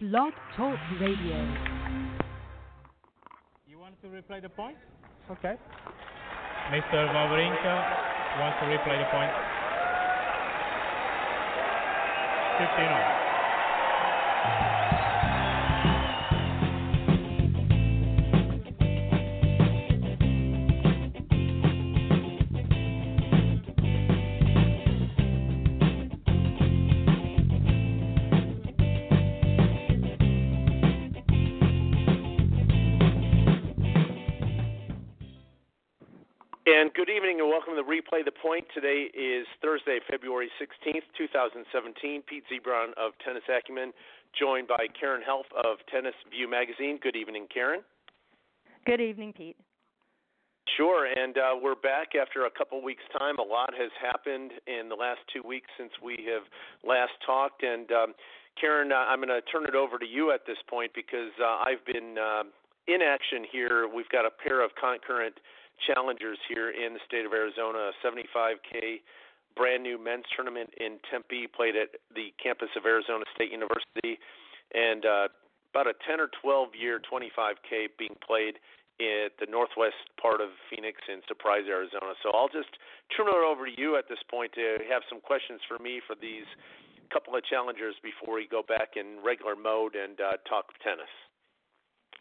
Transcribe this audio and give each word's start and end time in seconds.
Blog 0.00 0.32
Talk 0.56 0.78
Radio. 0.98 1.36
You 3.68 3.78
want 3.78 4.00
to 4.00 4.08
replay 4.08 4.40
the 4.40 4.48
point? 4.48 4.78
Okay. 5.30 5.56
Mr. 6.72 7.04
Wawrinka 7.12 7.74
wants 8.40 8.56
to 8.60 8.66
replay 8.72 8.96
the 8.96 9.10
point. 9.12 9.30
15 12.56 12.86
on. 12.86 13.29
Today 38.80 39.12
is 39.12 39.44
Thursday, 39.60 39.98
February 40.08 40.48
16th, 40.56 41.04
2017. 41.18 42.22
Pete 42.24 42.44
Ziebron 42.48 42.96
of 42.96 43.12
Tennis 43.22 43.42
Acumen, 43.44 43.92
joined 44.32 44.68
by 44.68 44.86
Karen 44.98 45.20
Helf 45.20 45.44
of 45.52 45.84
Tennis 45.92 46.14
View 46.30 46.48
Magazine. 46.48 46.98
Good 47.02 47.14
evening, 47.14 47.46
Karen. 47.52 47.80
Good 48.86 49.02
evening, 49.02 49.34
Pete. 49.36 49.58
Sure, 50.78 51.04
and 51.04 51.36
uh, 51.36 51.60
we're 51.60 51.74
back 51.74 52.16
after 52.16 52.46
a 52.46 52.50
couple 52.50 52.82
weeks' 52.82 53.04
time. 53.18 53.36
A 53.36 53.42
lot 53.42 53.68
has 53.76 53.90
happened 54.00 54.52
in 54.66 54.88
the 54.88 54.96
last 54.96 55.20
two 55.30 55.46
weeks 55.46 55.68
since 55.76 55.92
we 56.02 56.24
have 56.32 56.48
last 56.82 57.12
talked. 57.26 57.62
And 57.62 57.92
um, 57.92 58.14
Karen, 58.58 58.92
uh, 58.92 59.04
I'm 59.12 59.20
going 59.20 59.28
to 59.28 59.42
turn 59.52 59.68
it 59.68 59.74
over 59.74 59.98
to 59.98 60.06
you 60.06 60.32
at 60.32 60.46
this 60.46 60.56
point 60.70 60.92
because 60.94 61.36
uh, 61.36 61.68
I've 61.68 61.84
been 61.84 62.16
uh, 62.16 62.44
in 62.88 63.02
action 63.02 63.44
here. 63.44 63.86
We've 63.92 64.08
got 64.08 64.24
a 64.24 64.30
pair 64.30 64.64
of 64.64 64.70
concurrent 64.80 65.36
challengers 65.86 66.38
here 66.48 66.70
in 66.70 66.94
the 66.94 67.00
state 67.06 67.24
of 67.24 67.32
Arizona, 67.32 67.90
a 67.90 67.94
75K 68.04 69.00
brand 69.56 69.82
new 69.82 69.98
men's 69.98 70.24
tournament 70.34 70.70
in 70.78 70.98
Tempe, 71.10 71.46
played 71.46 71.74
at 71.76 71.98
the 72.14 72.32
campus 72.42 72.70
of 72.76 72.86
Arizona 72.86 73.24
State 73.34 73.50
University, 73.50 74.18
and 74.74 75.04
uh, 75.04 75.28
about 75.74 75.86
a 75.86 75.94
10 76.06 76.20
or 76.20 76.30
12 76.42 76.74
year 76.78 77.00
25K 77.00 77.94
being 77.98 78.16
played 78.24 78.58
at 79.00 79.32
the 79.40 79.48
northwest 79.48 79.96
part 80.20 80.40
of 80.40 80.50
Phoenix 80.68 81.00
in 81.08 81.24
Surprise, 81.26 81.64
Arizona. 81.66 82.12
So 82.22 82.30
I'll 82.36 82.52
just 82.52 82.68
turn 83.16 83.26
it 83.28 83.34
over 83.34 83.64
to 83.64 83.72
you 83.72 83.96
at 83.96 84.08
this 84.08 84.20
point 84.30 84.52
to 84.54 84.76
have 84.92 85.02
some 85.08 85.20
questions 85.20 85.60
for 85.66 85.80
me 85.82 86.00
for 86.04 86.14
these 86.14 86.44
couple 87.10 87.34
of 87.34 87.42
challengers 87.44 87.96
before 88.04 88.36
we 88.36 88.46
go 88.46 88.62
back 88.62 88.94
in 88.94 89.18
regular 89.24 89.56
mode 89.56 89.96
and 89.96 90.20
uh, 90.20 90.38
talk 90.46 90.70
tennis. 90.84 91.10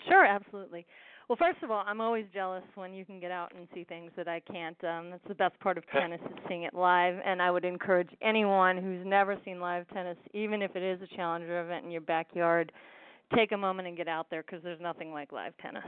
Sure, 0.08 0.26
absolutely. 0.26 0.86
Well, 1.30 1.38
first 1.38 1.62
of 1.62 1.70
all, 1.70 1.84
I'm 1.86 2.02
always 2.02 2.26
jealous 2.34 2.64
when 2.74 2.92
you 2.92 3.06
can 3.06 3.20
get 3.20 3.30
out 3.30 3.54
and 3.56 3.68
see 3.72 3.84
things 3.84 4.10
that 4.18 4.28
I 4.28 4.40
can't. 4.40 4.84
Um, 4.84 5.12
that's 5.12 5.28
the 5.28 5.36
best 5.36 5.60
part 5.60 5.78
of 5.78 5.84
tennis 5.94 6.20
is 6.26 6.38
seeing 6.48 6.64
it 6.64 6.74
live, 6.74 7.18
and 7.24 7.40
I 7.40 7.52
would 7.52 7.66
encourage 7.66 8.10
anyone 8.24 8.78
who's 8.78 9.06
never 9.06 9.38
seen 9.46 9.60
live 9.60 9.88
tennis, 9.94 10.18
even 10.34 10.64
if 10.64 10.76
it 10.76 10.82
is 10.82 11.00
a 11.04 11.16
challenger 11.16 11.62
event 11.62 11.86
in 11.86 11.92
your 11.92 12.02
backyard, 12.02 12.72
take 13.36 13.52
a 13.52 13.58
moment 13.58 13.88
and 13.88 13.96
get 13.96 14.08
out 14.08 14.26
there 14.32 14.42
because 14.42 14.64
there's 14.64 14.82
nothing 14.82 15.12
like 15.14 15.32
live 15.32 15.54
tennis. 15.62 15.84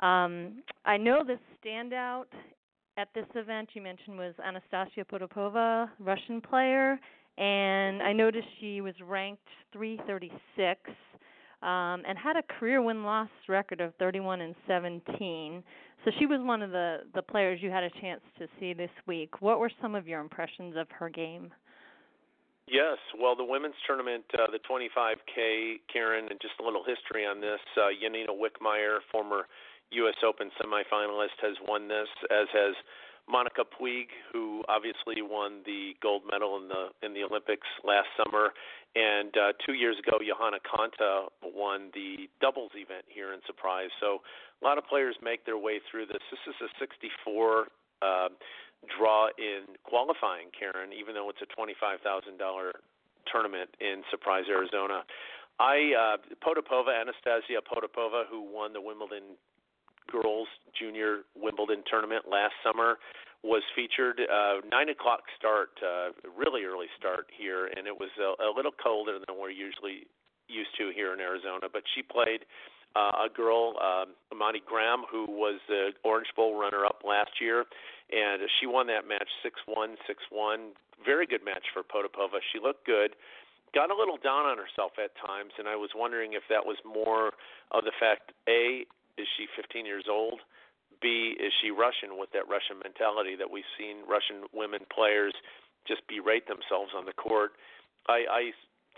Um, 0.00 0.64
I 0.84 0.96
know 0.96 1.22
the 1.24 1.38
standout 1.64 2.24
at 2.96 3.06
this 3.14 3.26
event 3.36 3.68
you 3.74 3.82
mentioned 3.82 4.18
was 4.18 4.34
Anastasia 4.44 5.04
Potapova, 5.04 5.88
Russian 6.00 6.40
player, 6.40 6.98
and 7.38 8.02
I 8.02 8.12
noticed 8.12 8.48
she 8.60 8.80
was 8.80 8.94
ranked 9.00 9.46
336 9.72 10.80
um, 11.64 12.02
and 12.06 12.18
had 12.18 12.36
a 12.36 12.42
career 12.42 12.82
win 12.82 13.04
loss 13.04 13.28
record 13.48 13.80
of 13.80 13.94
31 13.98 14.42
and 14.42 14.54
17. 14.68 15.62
So 16.04 16.10
she 16.18 16.26
was 16.26 16.40
one 16.42 16.62
of 16.62 16.70
the 16.70 16.98
the 17.14 17.22
players 17.22 17.60
you 17.62 17.70
had 17.70 17.82
a 17.82 17.90
chance 18.00 18.20
to 18.38 18.46
see 18.60 18.74
this 18.74 18.90
week. 19.06 19.40
What 19.40 19.58
were 19.58 19.70
some 19.80 19.94
of 19.94 20.06
your 20.06 20.20
impressions 20.20 20.76
of 20.76 20.86
her 20.98 21.08
game? 21.08 21.50
Yes, 22.66 22.96
well, 23.20 23.36
the 23.36 23.44
women's 23.44 23.76
tournament, 23.86 24.24
uh, 24.32 24.48
the 24.50 24.58
25K, 24.64 25.80
Karen, 25.92 26.28
and 26.30 26.40
just 26.40 26.54
a 26.60 26.64
little 26.64 26.82
history 26.82 27.26
on 27.26 27.40
this. 27.40 27.60
Uh, 27.76 27.92
Yanina 27.92 28.32
Wickmeyer, 28.32 29.04
former 29.12 29.44
U.S. 29.90 30.16
Open 30.26 30.50
semifinalist, 30.56 31.36
has 31.42 31.56
won 31.68 31.88
this, 31.88 32.08
as 32.30 32.48
has 32.52 32.74
Monica 33.28 33.64
Puig, 33.64 34.08
who 34.32 34.62
obviously 34.68 35.22
won 35.22 35.62
the 35.64 35.96
gold 36.02 36.22
medal 36.30 36.56
in 36.60 36.68
the 36.68 36.92
in 37.02 37.14
the 37.14 37.24
Olympics 37.24 37.66
last 37.82 38.08
summer, 38.16 38.52
and 38.94 39.34
uh, 39.36 39.52
two 39.66 39.74
years 39.74 39.96
ago, 39.98 40.18
Johanna 40.22 40.58
Konta 40.62 41.26
won 41.42 41.90
the 41.94 42.30
doubles 42.40 42.70
event 42.74 43.04
here 43.08 43.32
in 43.32 43.40
Surprise. 43.46 43.90
So 44.00 44.22
a 44.60 44.64
lot 44.64 44.78
of 44.78 44.86
players 44.86 45.16
make 45.22 45.44
their 45.46 45.58
way 45.58 45.80
through 45.90 46.06
this. 46.06 46.22
This 46.30 46.54
is 46.54 46.54
a 46.62 46.70
64 46.78 47.66
uh, 48.02 48.28
draw 48.86 49.28
in 49.38 49.74
qualifying, 49.82 50.54
Karen, 50.54 50.92
even 50.92 51.14
though 51.14 51.28
it's 51.30 51.42
a 51.42 51.50
$25,000 51.50 51.98
tournament 53.26 53.70
in 53.80 54.02
Surprise, 54.10 54.44
Arizona. 54.48 55.02
I 55.58 55.94
uh, 55.94 56.16
Potapova, 56.38 56.94
Anastasia 56.94 57.62
Potapova, 57.62 58.24
who 58.30 58.42
won 58.42 58.72
the 58.72 58.80
Wimbledon 58.80 59.38
girls 60.10 60.48
junior 60.78 61.22
Wimbledon 61.36 61.82
tournament 61.88 62.24
last 62.30 62.54
summer 62.62 62.98
was 63.42 63.62
featured. 63.76 64.20
Uh, 64.20 64.64
nine 64.70 64.88
o'clock 64.88 65.20
start, 65.36 65.70
uh, 65.84 66.10
really 66.36 66.64
early 66.64 66.88
start 66.98 67.26
here, 67.36 67.66
and 67.66 67.86
it 67.86 67.92
was 67.92 68.10
a, 68.18 68.32
a 68.42 68.50
little 68.56 68.72
colder 68.72 69.18
than 69.20 69.36
we're 69.38 69.50
usually 69.50 70.08
used 70.48 70.70
to 70.78 70.90
here 70.94 71.12
in 71.12 71.20
Arizona. 71.20 71.68
But 71.70 71.82
she 71.94 72.02
played 72.02 72.48
uh, 72.96 73.26
a 73.26 73.28
girl, 73.28 73.76
um, 73.82 74.14
Amani 74.32 74.62
Graham, 74.64 75.04
who 75.10 75.26
was 75.28 75.60
the 75.68 75.90
Orange 76.04 76.28
Bowl 76.36 76.58
runner-up 76.58 77.02
last 77.04 77.32
year, 77.40 77.64
and 78.10 78.40
she 78.60 78.66
won 78.66 78.86
that 78.86 79.06
match 79.06 79.28
six-one, 79.42 79.96
six-one. 80.06 80.72
Very 81.04 81.26
good 81.26 81.44
match 81.44 81.64
for 81.72 81.82
Potapova. 81.82 82.40
She 82.52 82.60
looked 82.60 82.86
good. 82.86 83.16
Got 83.74 83.90
a 83.90 83.96
little 83.96 84.16
down 84.16 84.46
on 84.46 84.56
herself 84.56 84.92
at 85.02 85.10
times, 85.18 85.50
and 85.58 85.66
I 85.66 85.74
was 85.74 85.90
wondering 85.96 86.34
if 86.34 86.44
that 86.48 86.64
was 86.64 86.78
more 86.86 87.32
of 87.72 87.82
the 87.84 87.92
fact 87.98 88.32
a 88.48 88.86
is 89.18 89.26
she 89.36 89.46
15 89.56 89.86
years 89.86 90.06
old? 90.10 90.40
B, 91.02 91.34
is 91.38 91.52
she 91.60 91.70
Russian 91.70 92.18
with 92.18 92.30
that 92.32 92.48
Russian 92.48 92.78
mentality 92.82 93.36
that 93.36 93.50
we've 93.50 93.68
seen 93.78 94.06
Russian 94.08 94.46
women 94.54 94.86
players 94.88 95.34
just 95.86 96.06
berate 96.08 96.46
themselves 96.46 96.92
on 96.96 97.04
the 97.04 97.12
court? 97.12 97.52
I, 98.08 98.24
I 98.30 98.42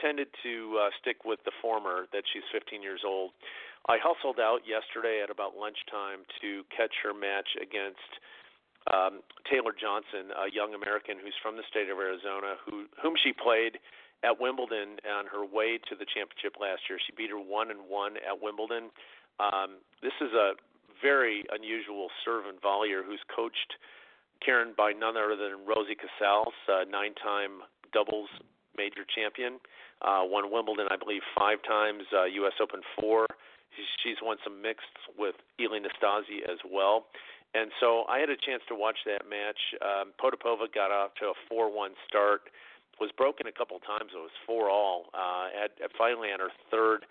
tended 0.01 0.29
to 0.43 0.79
uh, 0.87 0.91
stick 1.01 1.25
with 1.25 1.41
the 1.45 1.53
former, 1.63 2.07
that 2.13 2.25
she's 2.33 2.45
15 2.53 2.83
years 2.83 3.01
old. 3.05 3.33
I 3.89 3.97
hustled 4.03 4.39
out 4.43 4.67
yesterday 4.67 5.23
at 5.23 5.31
about 5.31 5.57
lunchtime 5.57 6.27
to 6.43 6.67
catch 6.75 6.93
her 7.07 7.15
match 7.15 7.49
against 7.57 8.11
um, 8.93 9.23
Taylor 9.51 9.75
Johnson, 9.75 10.31
a 10.35 10.51
young 10.51 10.75
American 10.75 11.19
who's 11.19 11.35
from 11.43 11.57
the 11.57 11.67
state 11.71 11.91
of 11.91 11.99
Arizona, 11.99 12.59
who 12.63 12.87
whom 13.03 13.15
she 13.19 13.33
played 13.33 13.79
at 14.23 14.39
Wimbledon 14.39 14.99
on 15.07 15.27
her 15.27 15.45
way 15.47 15.79
to 15.91 15.95
the 15.95 16.07
championship 16.07 16.59
last 16.59 16.87
year. 16.91 16.99
She 17.03 17.15
beat 17.15 17.31
her 17.31 17.39
one 17.39 17.71
and 17.71 17.87
one 17.91 18.17
at 18.23 18.43
Wimbledon. 18.43 18.91
Um, 19.41 19.83
this 20.03 20.15
is 20.21 20.33
a 20.33 20.55
very 21.03 21.45
unusual 21.53 22.09
serve 22.25 22.47
and 22.47 22.61
volleyer 22.61 23.05
who's 23.05 23.21
coached 23.35 23.77
Karen 24.45 24.75
by 24.77 24.93
none 24.93 25.17
other 25.17 25.37
than 25.37 25.65
Rosie 25.67 25.97
Casals, 25.97 26.55
uh, 26.69 26.85
nine-time 26.89 27.65
doubles 27.93 28.29
major 28.77 29.09
champion. 29.09 29.59
Uh, 30.03 30.21
won 30.25 30.53
Wimbledon, 30.53 30.89
I 30.91 30.97
believe, 30.97 31.23
five 31.37 31.59
times. 31.65 32.05
Uh, 32.13 32.25
U.S. 32.45 32.53
Open 32.61 32.81
four. 33.01 33.27
She's 34.05 34.17
won 34.23 34.37
some 34.45 34.61
mixed 34.63 34.97
with 35.19 35.35
Ilie 35.61 35.81
Nastase 35.81 36.45
as 36.45 36.61
well. 36.65 37.07
And 37.55 37.71
so 37.81 38.05
I 38.09 38.19
had 38.19 38.29
a 38.29 38.37
chance 38.37 38.63
to 38.69 38.75
watch 38.75 38.97
that 39.07 39.29
match. 39.29 39.61
Um, 39.81 40.13
Potapova 40.21 40.73
got 40.73 40.91
off 40.91 41.13
to 41.21 41.33
a 41.33 41.37
4-1 41.53 41.97
start, 42.09 42.53
was 43.01 43.11
broken 43.17 43.47
a 43.47 43.53
couple 43.53 43.79
times. 43.81 44.13
It 44.13 44.21
was 44.21 44.33
four 44.47 44.71
all. 44.71 45.07
Uh, 45.13 45.49
at, 45.53 45.73
at 45.83 45.91
finally 45.97 46.29
on 46.33 46.41
her 46.41 46.53
third 46.71 47.05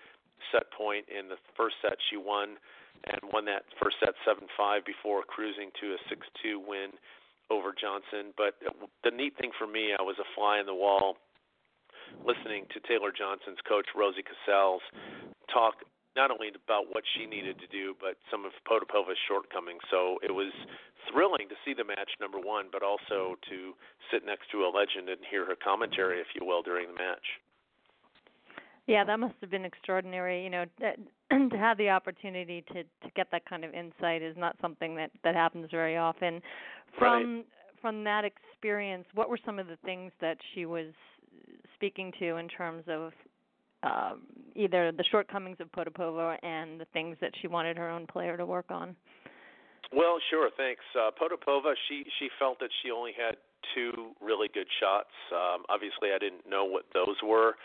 set 0.51 0.71
point 0.71 1.05
in 1.09 1.29
the 1.29 1.37
first 1.57 1.75
set, 1.81 1.97
she 2.09 2.17
won 2.17 2.57
and 3.05 3.19
won 3.31 3.45
that 3.45 3.63
first 3.81 3.97
set 3.99 4.15
7-5 4.25 4.85
before 4.85 5.21
cruising 5.23 5.69
to 5.81 5.93
a 5.93 5.99
6-2 6.09 6.61
win 6.65 6.95
over 7.49 7.73
Johnson. 7.75 8.33
But 8.37 8.57
the 9.03 9.11
neat 9.11 9.37
thing 9.37 9.51
for 9.57 9.67
me, 9.67 9.93
I 9.93 10.01
was 10.01 10.17
a 10.17 10.27
fly 10.33 10.59
in 10.59 10.65
the 10.65 10.73
wall 10.73 11.17
listening 12.25 12.65
to 12.73 12.79
Taylor 12.87 13.11
Johnson's 13.11 13.61
coach 13.67 13.87
Rosie 13.95 14.23
Casals 14.23 14.81
talk 15.51 15.81
not 16.15 16.31
only 16.31 16.47
about 16.55 16.87
what 16.95 17.03
she 17.13 17.27
needed 17.27 17.59
to 17.59 17.67
do, 17.67 17.93
but 17.99 18.15
some 18.31 18.47
of 18.47 18.55
Potapova's 18.63 19.19
shortcomings. 19.27 19.83
So 19.91 20.15
it 20.23 20.31
was 20.31 20.53
thrilling 21.11 21.51
to 21.51 21.57
see 21.67 21.75
the 21.75 21.83
match 21.83 22.15
number 22.23 22.39
one, 22.39 22.71
but 22.71 22.81
also 22.81 23.35
to 23.51 23.75
sit 24.07 24.23
next 24.25 24.47
to 24.55 24.63
a 24.63 24.71
legend 24.71 25.11
and 25.11 25.19
hear 25.27 25.45
her 25.45 25.59
commentary, 25.59 26.23
if 26.23 26.31
you 26.31 26.47
will, 26.47 26.63
during 26.63 26.87
the 26.87 26.95
match. 26.95 27.27
Yeah, 28.87 29.03
that 29.03 29.19
must 29.19 29.33
have 29.41 29.49
been 29.49 29.65
extraordinary. 29.65 30.43
You 30.43 30.49
know, 30.49 30.65
to 31.49 31.57
have 31.57 31.77
the 31.77 31.89
opportunity 31.89 32.63
to 32.73 32.83
to 32.83 33.11
get 33.15 33.27
that 33.31 33.47
kind 33.49 33.63
of 33.63 33.73
insight 33.73 34.21
is 34.21 34.35
not 34.37 34.55
something 34.61 34.95
that 34.95 35.11
that 35.23 35.35
happens 35.35 35.67
very 35.71 35.97
often. 35.97 36.41
From 36.97 37.37
right. 37.37 37.45
from 37.81 38.03
that 38.03 38.23
experience, 38.25 39.05
what 39.13 39.29
were 39.29 39.39
some 39.45 39.59
of 39.59 39.67
the 39.67 39.77
things 39.83 40.11
that 40.21 40.37
she 40.53 40.65
was 40.65 40.93
speaking 41.75 42.11
to 42.19 42.37
in 42.37 42.47
terms 42.47 42.83
of 42.87 43.11
um, 43.83 44.21
either 44.55 44.91
the 44.91 45.03
shortcomings 45.11 45.57
of 45.59 45.71
Potapova 45.71 46.37
and 46.43 46.79
the 46.79 46.85
things 46.93 47.17
that 47.21 47.31
she 47.41 47.47
wanted 47.47 47.77
her 47.77 47.89
own 47.89 48.07
player 48.07 48.37
to 48.37 48.45
work 48.45 48.65
on. 48.69 48.95
Well, 49.93 50.17
sure, 50.29 50.49
thanks. 50.57 50.81
Uh, 50.95 51.11
Potapova, 51.11 51.73
she 51.87 52.03
she 52.19 52.29
felt 52.39 52.59
that 52.59 52.69
she 52.81 52.91
only 52.91 53.11
had 53.15 53.35
two 53.73 54.11
really 54.21 54.47
good 54.53 54.67
shots. 54.79 55.13
Um, 55.31 55.63
obviously, 55.69 56.09
I 56.15 56.17
didn't 56.17 56.49
know 56.49 56.65
what 56.65 56.85
those 56.93 57.15
were. 57.23 57.55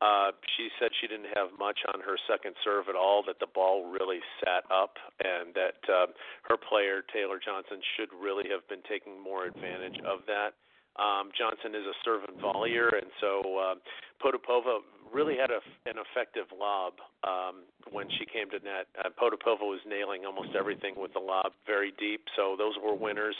Uh, 0.00 0.30
she 0.56 0.68
said 0.78 0.92
she 1.00 1.08
didn't 1.08 1.32
have 1.32 1.48
much 1.58 1.80
on 1.88 2.00
her 2.04 2.20
second 2.28 2.52
serve 2.62 2.88
at 2.88 2.96
all, 2.96 3.24
that 3.26 3.40
the 3.40 3.48
ball 3.48 3.88
really 3.88 4.20
sat 4.44 4.64
up, 4.68 5.00
and 5.24 5.54
that 5.56 5.80
uh, 5.88 6.06
her 6.44 6.56
player, 6.60 7.00
Taylor 7.12 7.40
Johnson, 7.40 7.80
should 7.96 8.12
really 8.12 8.44
have 8.52 8.60
been 8.68 8.84
taking 8.84 9.16
more 9.16 9.46
advantage 9.46 9.96
of 10.04 10.20
that. 10.28 10.52
Um, 11.00 11.32
Johnson 11.36 11.72
is 11.72 11.84
a 11.84 11.96
serve 12.04 12.24
and 12.28 12.36
volleyer, 12.40 12.92
and 12.92 13.08
so 13.20 13.40
uh, 13.56 13.74
Potapova 14.20 14.84
really 15.12 15.36
had 15.36 15.50
a, 15.50 15.60
an 15.88 15.96
effective 15.96 16.46
lob 16.52 17.00
um, 17.24 17.64
when 17.92 18.08
she 18.20 18.24
came 18.24 18.48
to 18.50 18.60
net. 18.60 18.88
Uh, 18.96 19.08
Potapova 19.12 19.64
was 19.64 19.80
nailing 19.88 20.24
almost 20.24 20.56
everything 20.56 20.92
with 20.96 21.12
the 21.12 21.20
lob 21.20 21.52
very 21.66 21.92
deep, 21.98 22.24
so 22.36 22.56
those 22.56 22.74
were 22.82 22.94
winners. 22.94 23.36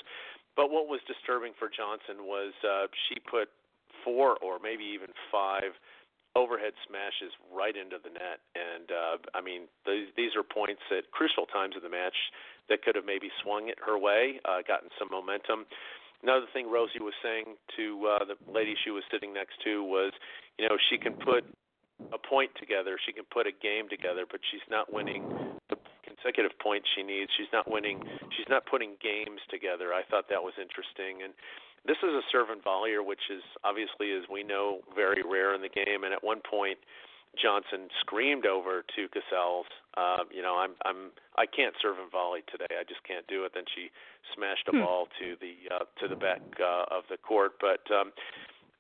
But 0.57 0.71
what 0.71 0.89
was 0.89 1.01
disturbing 1.07 1.53
for 1.59 1.69
Johnson 1.69 2.25
was 2.25 2.53
uh, 2.65 2.89
she 3.09 3.21
put 3.21 3.49
four 4.05 4.37
or 4.41 4.59
maybe 4.63 4.85
even 4.85 5.09
five 5.33 5.77
overhead 6.37 6.77
smashes 6.85 7.33
right 7.49 7.73
into 7.73 7.97
the 7.97 8.13
net. 8.13 8.45
And 8.53 8.93
uh, 8.93 9.17
I 9.33 9.41
mean, 9.41 9.65
these, 9.89 10.13
these 10.13 10.37
are 10.37 10.45
points 10.45 10.85
at 10.93 11.09
crucial 11.17 11.49
times 11.49 11.75
of 11.75 11.83
the 11.83 11.89
match 11.89 12.17
that 12.69 12.85
could 12.85 12.95
have 12.95 13.09
maybe 13.09 13.33
swung 13.41 13.73
it 13.73 13.81
her 13.81 13.97
way, 13.97 14.39
uh, 14.45 14.61
gotten 14.61 14.93
some 15.01 15.09
momentum. 15.09 15.65
Another 16.21 16.47
thing 16.53 16.69
Rosie 16.69 17.01
was 17.01 17.17
saying 17.25 17.57
to 17.81 17.85
uh, 18.05 18.25
the 18.29 18.37
lady 18.53 18.77
she 18.85 18.93
was 18.93 19.05
sitting 19.09 19.33
next 19.33 19.57
to 19.65 19.81
was, 19.85 20.13
you 20.61 20.69
know, 20.69 20.77
she 20.93 21.01
can 21.01 21.17
put 21.17 21.45
a 22.13 22.21
point 22.21 22.53
together, 22.61 23.01
she 23.01 23.13
can 23.13 23.25
put 23.33 23.49
a 23.49 23.55
game 23.57 23.89
together, 23.89 24.29
but 24.29 24.41
she's 24.53 24.65
not 24.69 24.93
winning 24.93 25.25
the 25.73 25.77
consecutive 26.05 26.53
points 26.59 26.89
she 26.97 27.03
needs. 27.03 27.31
She's 27.37 27.51
not 27.53 27.71
winning. 27.71 28.03
She's 28.37 28.49
not 28.49 28.67
putting 28.67 28.97
games 29.01 29.41
together. 29.49 29.93
I 29.93 30.03
thought 30.09 30.29
that 30.29 30.43
was 30.43 30.55
interesting, 30.61 31.25
and 31.25 31.33
this 31.87 31.99
is 32.03 32.11
a 32.11 32.23
serve 32.31 32.51
and 32.51 32.63
volleyer, 32.63 33.05
which 33.05 33.31
is 33.31 33.43
obviously, 33.65 34.13
as 34.13 34.25
we 34.31 34.43
know, 34.43 34.81
very 34.95 35.23
rare 35.23 35.55
in 35.55 35.63
the 35.63 35.69
game. 35.69 36.05
And 36.05 36.13
at 36.13 36.23
one 36.23 36.41
point, 36.49 36.79
Johnson 37.41 37.89
screamed 38.01 38.47
over 38.47 38.83
to 38.97 39.09
Casals, 39.09 39.67
uh, 39.97 40.25
you 40.31 40.43
know, 40.43 40.57
I'm 40.61 40.77
I'm 40.85 41.13
I 41.37 41.47
can't 41.47 41.75
serve 41.81 41.97
and 41.99 42.13
volley 42.13 42.45
today. 42.53 42.69
I 42.77 42.85
just 42.85 43.01
can't 43.05 43.27
do 43.29 43.45
it. 43.45 43.53
Then 43.55 43.65
she 43.75 43.89
smashed 44.37 44.69
a 44.69 44.73
hmm. 44.73 44.85
ball 44.85 45.09
to 45.21 45.37
the 45.41 45.55
uh, 45.73 45.85
to 46.01 46.09
the 46.09 46.17
back 46.17 46.41
uh, 46.61 46.85
of 46.93 47.05
the 47.09 47.17
court. 47.17 47.57
But 47.61 47.81
um, 47.89 48.13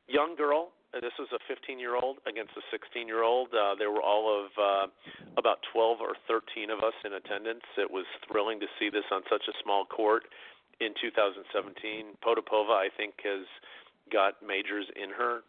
young 0.08 0.36
girl, 0.36 0.72
this 0.92 1.16
was 1.18 1.28
a 1.32 1.40
15 1.48 1.78
year 1.78 1.96
old 1.96 2.18
against 2.28 2.52
a 2.56 2.64
16 2.70 3.08
year 3.08 3.24
old. 3.24 3.48
Uh, 3.52 3.74
there 3.80 3.90
were 3.90 4.04
all 4.04 4.28
of 4.28 4.52
uh, 4.60 4.86
about 5.36 5.64
12 5.72 6.00
or 6.00 6.16
13 6.28 6.68
of 6.68 6.80
us 6.80 6.96
in 7.04 7.16
attendance. 7.16 7.64
It 7.76 7.90
was 7.90 8.04
thrilling 8.28 8.60
to 8.60 8.68
see 8.78 8.90
this 8.92 9.08
on 9.12 9.22
such 9.28 9.48
a 9.48 9.56
small 9.64 9.84
court 9.84 10.24
in 10.80 10.92
2017. 11.00 12.16
Potapova, 12.24 12.76
I 12.76 12.88
think, 12.96 13.14
has 13.24 13.46
got 14.12 14.34
majors 14.46 14.86
in 14.94 15.10
her. 15.10 15.40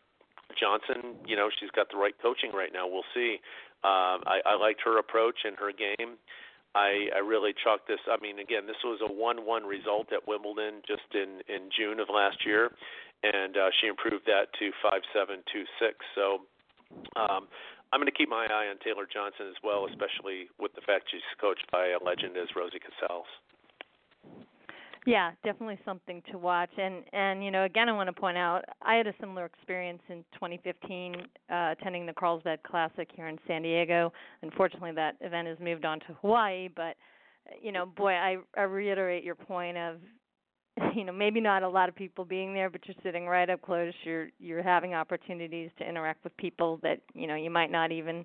Johnson, 0.55 1.19
you 1.27 1.35
know, 1.35 1.49
she's 1.59 1.71
got 1.71 1.91
the 1.91 1.97
right 1.97 2.15
coaching 2.21 2.51
right 2.53 2.71
now. 2.71 2.87
We'll 2.87 3.07
see. 3.13 3.39
Um, 3.83 4.23
I, 4.25 4.39
I 4.45 4.55
liked 4.55 4.81
her 4.85 4.97
approach 4.97 5.43
and 5.43 5.55
her 5.57 5.71
game. 5.71 6.15
I, 6.75 7.09
I 7.15 7.19
really 7.19 7.53
chalked 7.53 7.87
this. 7.87 7.99
I 8.07 8.21
mean, 8.21 8.39
again, 8.39 8.65
this 8.65 8.79
was 8.83 8.99
a 9.01 9.11
one-one 9.11 9.65
result 9.65 10.13
at 10.13 10.27
Wimbledon 10.27 10.81
just 10.87 11.09
in 11.13 11.41
in 11.49 11.69
June 11.73 11.99
of 11.99 12.07
last 12.07 12.45
year, 12.45 12.71
and 13.23 13.57
uh, 13.57 13.69
she 13.81 13.87
improved 13.87 14.25
that 14.27 14.53
to 14.59 14.71
five-seven, 14.81 15.43
two-six. 15.51 15.97
So. 16.15 16.47
Um, 17.19 17.51
I'm 17.91 17.99
going 17.99 18.11
to 18.11 18.15
keep 18.15 18.27
my 18.27 18.47
eye 18.51 18.67
on 18.67 18.79
Taylor 18.83 19.07
Johnson 19.07 19.47
as 19.47 19.55
well, 19.63 19.87
especially 19.87 20.51
with 20.59 20.75
the 20.75 20.83
fact 20.83 21.07
she's 21.07 21.23
coached 21.39 21.63
by 21.71 21.95
a 21.95 21.99
legend 22.03 22.35
as 22.35 22.51
Rosie 22.55 22.83
Casals. 22.83 23.27
Yeah, 25.07 25.31
definitely 25.45 25.79
something 25.85 26.21
to 26.31 26.37
watch. 26.37 26.69
And 26.77 27.05
and 27.13 27.41
you 27.41 27.49
know, 27.49 27.63
again, 27.63 27.87
I 27.87 27.93
want 27.93 28.13
to 28.13 28.13
point 28.13 28.37
out 28.37 28.65
I 28.81 28.95
had 28.95 29.07
a 29.07 29.13
similar 29.21 29.45
experience 29.45 30.01
in 30.09 30.17
2015 30.33 31.15
uh, 31.49 31.73
attending 31.79 32.05
the 32.05 32.11
Carlsbad 32.11 32.61
Classic 32.63 33.07
here 33.15 33.29
in 33.29 33.37
San 33.47 33.61
Diego. 33.61 34.11
Unfortunately, 34.41 34.91
that 34.95 35.15
event 35.21 35.47
has 35.47 35.57
moved 35.61 35.85
on 35.85 36.01
to 36.01 36.07
Hawaii, 36.21 36.67
but 36.75 36.97
you 37.61 37.71
know, 37.71 37.85
boy, 37.85 38.11
I 38.11 38.35
I 38.57 38.63
reiterate 38.63 39.23
your 39.23 39.35
point 39.35 39.77
of 39.77 39.95
you 40.95 41.05
know 41.05 41.13
maybe 41.13 41.39
not 41.39 41.63
a 41.63 41.69
lot 41.69 41.87
of 41.89 41.95
people 41.95 42.25
being 42.25 42.53
there 42.53 42.69
but 42.69 42.81
you're 42.87 42.95
sitting 43.03 43.27
right 43.27 43.49
up 43.49 43.61
close 43.61 43.93
you're 44.03 44.29
you're 44.39 44.63
having 44.63 44.93
opportunities 44.93 45.71
to 45.77 45.87
interact 45.87 46.23
with 46.23 46.35
people 46.37 46.79
that 46.83 46.99
you 47.15 47.27
know 47.27 47.35
you 47.35 47.49
might 47.49 47.71
not 47.71 47.91
even 47.91 48.23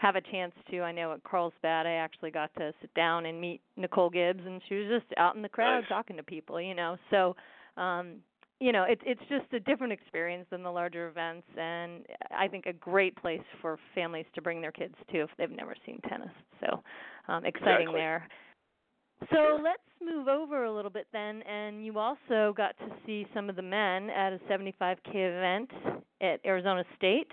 have 0.00 0.16
a 0.16 0.20
chance 0.22 0.54
to. 0.70 0.80
I 0.80 0.92
know 0.92 1.12
at 1.12 1.22
Carlsbad, 1.24 1.86
I 1.86 1.92
actually 1.92 2.30
got 2.30 2.50
to 2.56 2.72
sit 2.80 2.92
down 2.94 3.26
and 3.26 3.38
meet 3.38 3.60
Nicole 3.76 4.08
Gibbs, 4.08 4.40
and 4.44 4.62
she 4.66 4.76
was 4.76 4.86
just 4.88 5.12
out 5.18 5.36
in 5.36 5.42
the 5.42 5.48
crowd 5.48 5.80
nice. 5.80 5.88
talking 5.90 6.16
to 6.16 6.22
people. 6.22 6.58
You 6.58 6.74
know, 6.74 6.96
so 7.10 7.36
um, 7.76 8.16
you 8.60 8.72
know, 8.72 8.86
it's 8.88 9.02
it's 9.04 9.20
just 9.28 9.52
a 9.52 9.60
different 9.60 9.92
experience 9.92 10.46
than 10.50 10.62
the 10.62 10.70
larger 10.70 11.08
events, 11.08 11.46
and 11.54 12.06
I 12.34 12.48
think 12.48 12.64
a 12.64 12.72
great 12.72 13.14
place 13.16 13.42
for 13.60 13.78
families 13.94 14.24
to 14.34 14.40
bring 14.40 14.62
their 14.62 14.72
kids 14.72 14.94
to 15.12 15.20
if 15.20 15.30
they've 15.36 15.50
never 15.50 15.74
seen 15.84 16.00
tennis. 16.08 16.32
So 16.60 16.82
um, 17.28 17.44
exciting 17.44 17.88
exactly. 17.88 18.00
there. 18.00 18.28
So 19.30 19.60
let's 19.62 19.82
move 20.02 20.28
over 20.28 20.64
a 20.64 20.74
little 20.74 20.90
bit 20.90 21.08
then, 21.12 21.42
and 21.42 21.84
you 21.84 21.98
also 21.98 22.54
got 22.56 22.74
to 22.78 22.86
see 23.04 23.26
some 23.34 23.50
of 23.50 23.56
the 23.56 23.62
men 23.62 24.08
at 24.08 24.32
a 24.32 24.40
75k 24.48 25.14
event 25.14 25.70
at 26.22 26.40
Arizona 26.46 26.84
State. 26.96 27.30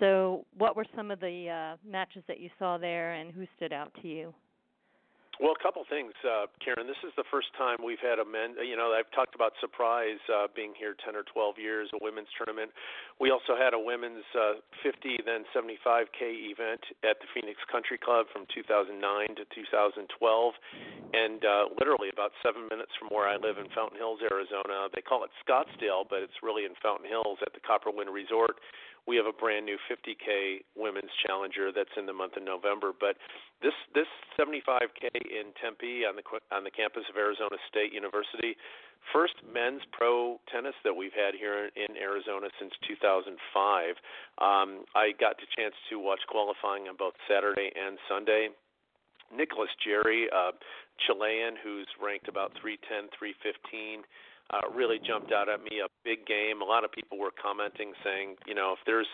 So, 0.00 0.44
what 0.56 0.76
were 0.76 0.86
some 0.94 1.10
of 1.10 1.20
the 1.20 1.48
uh, 1.48 1.76
matches 1.88 2.22
that 2.28 2.40
you 2.40 2.50
saw 2.58 2.78
there, 2.78 3.14
and 3.14 3.32
who 3.32 3.46
stood 3.56 3.72
out 3.72 3.92
to 4.02 4.08
you? 4.08 4.34
Well, 5.38 5.54
a 5.54 5.62
couple 5.62 5.86
things, 5.86 6.10
uh, 6.26 6.50
Karen. 6.58 6.90
This 6.90 6.98
is 7.06 7.14
the 7.14 7.22
first 7.30 7.54
time 7.54 7.78
we've 7.78 8.02
had 8.02 8.18
a 8.18 8.26
men. 8.26 8.58
You 8.58 8.74
know, 8.74 8.90
I've 8.90 9.06
talked 9.14 9.38
about 9.38 9.54
surprise 9.62 10.18
uh, 10.26 10.50
being 10.50 10.74
here 10.74 10.98
10 10.98 11.14
or 11.14 11.22
12 11.30 11.62
years, 11.62 11.86
a 11.94 12.02
women's 12.02 12.26
tournament. 12.34 12.74
We 13.22 13.30
also 13.30 13.54
had 13.54 13.70
a 13.70 13.78
women's 13.78 14.26
uh, 14.34 14.58
50 14.82 15.22
then 15.22 15.46
75k 15.54 16.50
event 16.50 16.82
at 17.06 17.22
the 17.22 17.30
Phoenix 17.30 17.62
Country 17.70 18.02
Club 18.02 18.26
from 18.34 18.50
2009 18.50 18.98
to 19.38 19.46
2012, 19.46 20.10
and 20.10 21.38
uh, 21.46 21.70
literally 21.78 22.10
about 22.10 22.34
seven 22.42 22.66
minutes 22.66 22.90
from 22.98 23.06
where 23.14 23.30
I 23.30 23.38
live 23.38 23.62
in 23.62 23.70
Fountain 23.78 23.94
Hills, 23.94 24.18
Arizona. 24.26 24.90
They 24.90 25.06
call 25.06 25.22
it 25.22 25.30
Scottsdale, 25.46 26.02
but 26.02 26.18
it's 26.18 26.42
really 26.42 26.66
in 26.66 26.74
Fountain 26.82 27.06
Hills 27.06 27.38
at 27.46 27.54
the 27.54 27.62
CopperWynd 27.62 28.10
Resort 28.10 28.58
we 29.08 29.16
have 29.16 29.24
a 29.24 29.32
brand 29.32 29.64
new 29.64 29.80
50k 29.88 30.60
women's 30.76 31.10
challenger 31.24 31.72
that's 31.72 31.96
in 31.96 32.04
the 32.04 32.12
month 32.12 32.36
of 32.36 32.44
November. 32.44 32.92
But 32.92 33.16
this 33.64 33.72
this 33.96 34.06
75k 34.36 35.08
in 35.16 35.56
Tempe 35.56 36.04
on 36.04 36.20
the 36.20 36.22
on 36.52 36.62
the 36.62 36.70
campus 36.70 37.08
of 37.08 37.16
Arizona 37.16 37.56
State 37.72 37.96
University, 37.96 38.52
first 39.10 39.40
men's 39.48 39.80
pro 39.96 40.36
tennis 40.52 40.76
that 40.84 40.92
we've 40.92 41.16
had 41.16 41.32
here 41.32 41.72
in 41.72 41.96
Arizona 41.96 42.52
since 42.60 42.76
2005. 42.84 43.32
Um, 44.44 44.84
I 44.92 45.16
got 45.16 45.40
the 45.40 45.48
chance 45.56 45.74
to 45.88 45.98
watch 45.98 46.20
qualifying 46.28 46.86
on 46.92 47.00
both 47.00 47.16
Saturday 47.24 47.72
and 47.72 47.96
Sunday. 48.12 48.52
Nicholas 49.32 49.68
Jarry, 49.84 50.28
uh, 50.32 50.52
Chilean, 51.04 51.56
who's 51.60 51.88
ranked 52.00 52.28
about 52.28 52.52
310, 52.60 53.12
315 53.16 54.04
uh, 54.50 54.68
really 54.74 54.98
jumped 54.98 55.32
out 55.32 55.48
at 55.48 55.62
me. 55.62 55.80
A 55.84 55.88
big 56.04 56.26
game. 56.26 56.62
A 56.62 56.64
lot 56.64 56.84
of 56.84 56.92
people 56.92 57.18
were 57.18 57.32
commenting, 57.34 57.92
saying, 58.04 58.36
you 58.46 58.54
know, 58.54 58.72
if 58.72 58.80
there's 58.86 59.08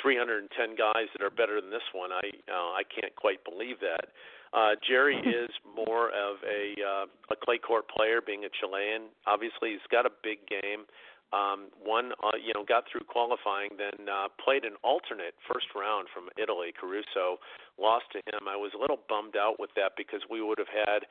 310 0.00 0.48
guys 0.76 1.12
that 1.12 1.22
are 1.24 1.30
better 1.30 1.60
than 1.60 1.70
this 1.70 1.84
one, 1.92 2.12
I 2.12 2.24
uh, 2.48 2.72
I 2.72 2.82
can't 2.88 3.14
quite 3.16 3.44
believe 3.44 3.80
that. 3.80 4.08
Uh, 4.52 4.80
Jarry 4.80 5.16
is 5.44 5.50
more 5.64 6.08
of 6.08 6.40
a 6.46 6.74
uh, 6.80 7.06
a 7.30 7.36
clay 7.36 7.58
court 7.58 7.84
player, 7.88 8.20
being 8.24 8.44
a 8.44 8.52
Chilean. 8.60 9.12
Obviously, 9.26 9.76
he's 9.76 9.88
got 9.90 10.06
a 10.06 10.12
big 10.22 10.38
game. 10.48 10.88
Um, 11.28 11.68
one, 11.76 12.12
uh, 12.24 12.40
you 12.40 12.56
know, 12.56 12.64
got 12.64 12.84
through 12.88 13.04
qualifying, 13.04 13.76
then 13.76 14.08
uh, 14.08 14.32
played 14.40 14.64
an 14.64 14.80
alternate 14.80 15.36
first 15.44 15.68
round 15.76 16.08
from 16.08 16.32
Italy. 16.40 16.72
Caruso 16.72 17.36
lost 17.76 18.08
to 18.16 18.24
him. 18.24 18.48
I 18.48 18.56
was 18.56 18.72
a 18.72 18.80
little 18.80 19.00
bummed 19.12 19.36
out 19.36 19.60
with 19.60 19.68
that 19.76 19.92
because 19.92 20.24
we 20.30 20.40
would 20.40 20.56
have 20.56 20.72
had 20.72 21.04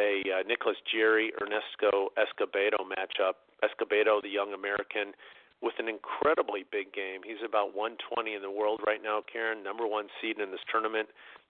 a 0.00 0.22
uh, 0.30 0.42
Nicholas 0.46 0.76
Jarry 0.86 1.32
Ernesto 1.42 2.10
Escobedo 2.14 2.78
matchup. 2.86 3.42
Escobedo, 3.62 4.22
the 4.22 4.30
young 4.30 4.54
American, 4.54 5.12
with 5.60 5.74
an 5.78 5.88
incredibly 5.88 6.64
big 6.70 6.94
game. 6.94 7.26
He's 7.26 7.42
about 7.42 7.74
120 7.74 8.34
in 8.34 8.42
the 8.42 8.50
world 8.50 8.80
right 8.86 9.02
now, 9.02 9.22
Karen, 9.26 9.62
number 9.62 9.86
one 9.86 10.06
seed 10.22 10.38
in 10.38 10.50
this 10.50 10.62
tournament. 10.70 11.08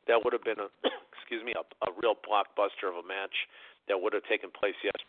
That 0.09 0.25
would 0.25 0.33
have 0.33 0.45
been 0.45 0.61
a 0.61 0.73
excuse 1.13 1.45
me 1.45 1.53
a, 1.53 1.65
a 1.85 1.93
real 2.01 2.17
blockbuster 2.17 2.89
of 2.89 2.97
a 2.97 3.07
match 3.07 3.37
that 3.89 4.01
would 4.01 4.13
have 4.17 4.25
taken 4.25 4.49
place 4.49 4.77
yesterday. 4.81 5.05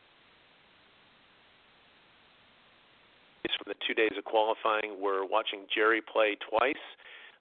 From 3.60 3.75
the 3.75 3.79
two 3.84 3.93
days 3.93 4.15
of 4.15 4.24
qualifying, 4.24 5.03
we're 5.03 5.27
watching 5.27 5.67
Jarry 5.67 6.00
play 6.00 6.38
twice 6.39 6.79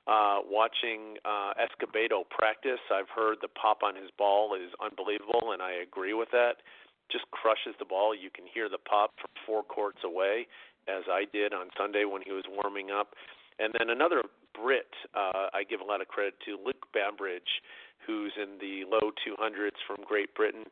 uh, 0.08 0.40
watching 0.48 1.20
uh, 1.24 1.52
Escobedo 1.60 2.24
practice, 2.32 2.80
I've 2.90 3.12
heard 3.12 3.38
the 3.42 3.52
pop 3.52 3.84
on 3.84 3.94
his 3.94 4.10
ball 4.16 4.56
is 4.56 4.72
unbelievable, 4.80 5.52
and 5.52 5.60
I 5.60 5.84
agree 5.84 6.14
with 6.14 6.30
that. 6.32 6.64
Just 7.12 7.30
crushes 7.30 7.76
the 7.78 7.84
ball. 7.84 8.14
You 8.14 8.30
can 8.32 8.44
hear 8.48 8.68
the 8.68 8.80
pop 8.80 9.12
from 9.20 9.30
four 9.44 9.62
courts 9.62 10.00
away, 10.04 10.48
as 10.88 11.04
I 11.08 11.24
did 11.30 11.52
on 11.52 11.68
Sunday 11.76 12.04
when 12.04 12.22
he 12.24 12.32
was 12.32 12.44
warming 12.48 12.90
up. 12.90 13.12
And 13.58 13.74
then 13.78 13.90
another 13.90 14.22
Brit. 14.54 14.90
Uh, 15.14 15.52
I 15.54 15.62
give 15.68 15.80
a 15.80 15.84
lot 15.84 16.00
of 16.00 16.08
credit 16.08 16.34
to 16.46 16.58
Luke 16.58 16.88
Bambridge, 16.92 17.62
who's 18.06 18.32
in 18.36 18.58
the 18.58 18.88
low 18.88 19.12
200s 19.22 19.78
from 19.86 20.04
Great 20.06 20.34
Britain. 20.34 20.64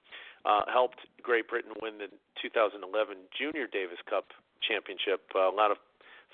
Uh, 0.45 0.62
helped 0.73 1.00
Great 1.23 1.49
Britain 1.49 1.73
win 1.83 1.99
the 1.99 2.09
2011 2.40 3.16
Junior 3.37 3.66
Davis 3.66 3.99
Cup 4.09 4.31
championship. 4.62 5.26
Uh, 5.35 5.50
a 5.50 5.55
lot 5.55 5.71
of 5.71 5.78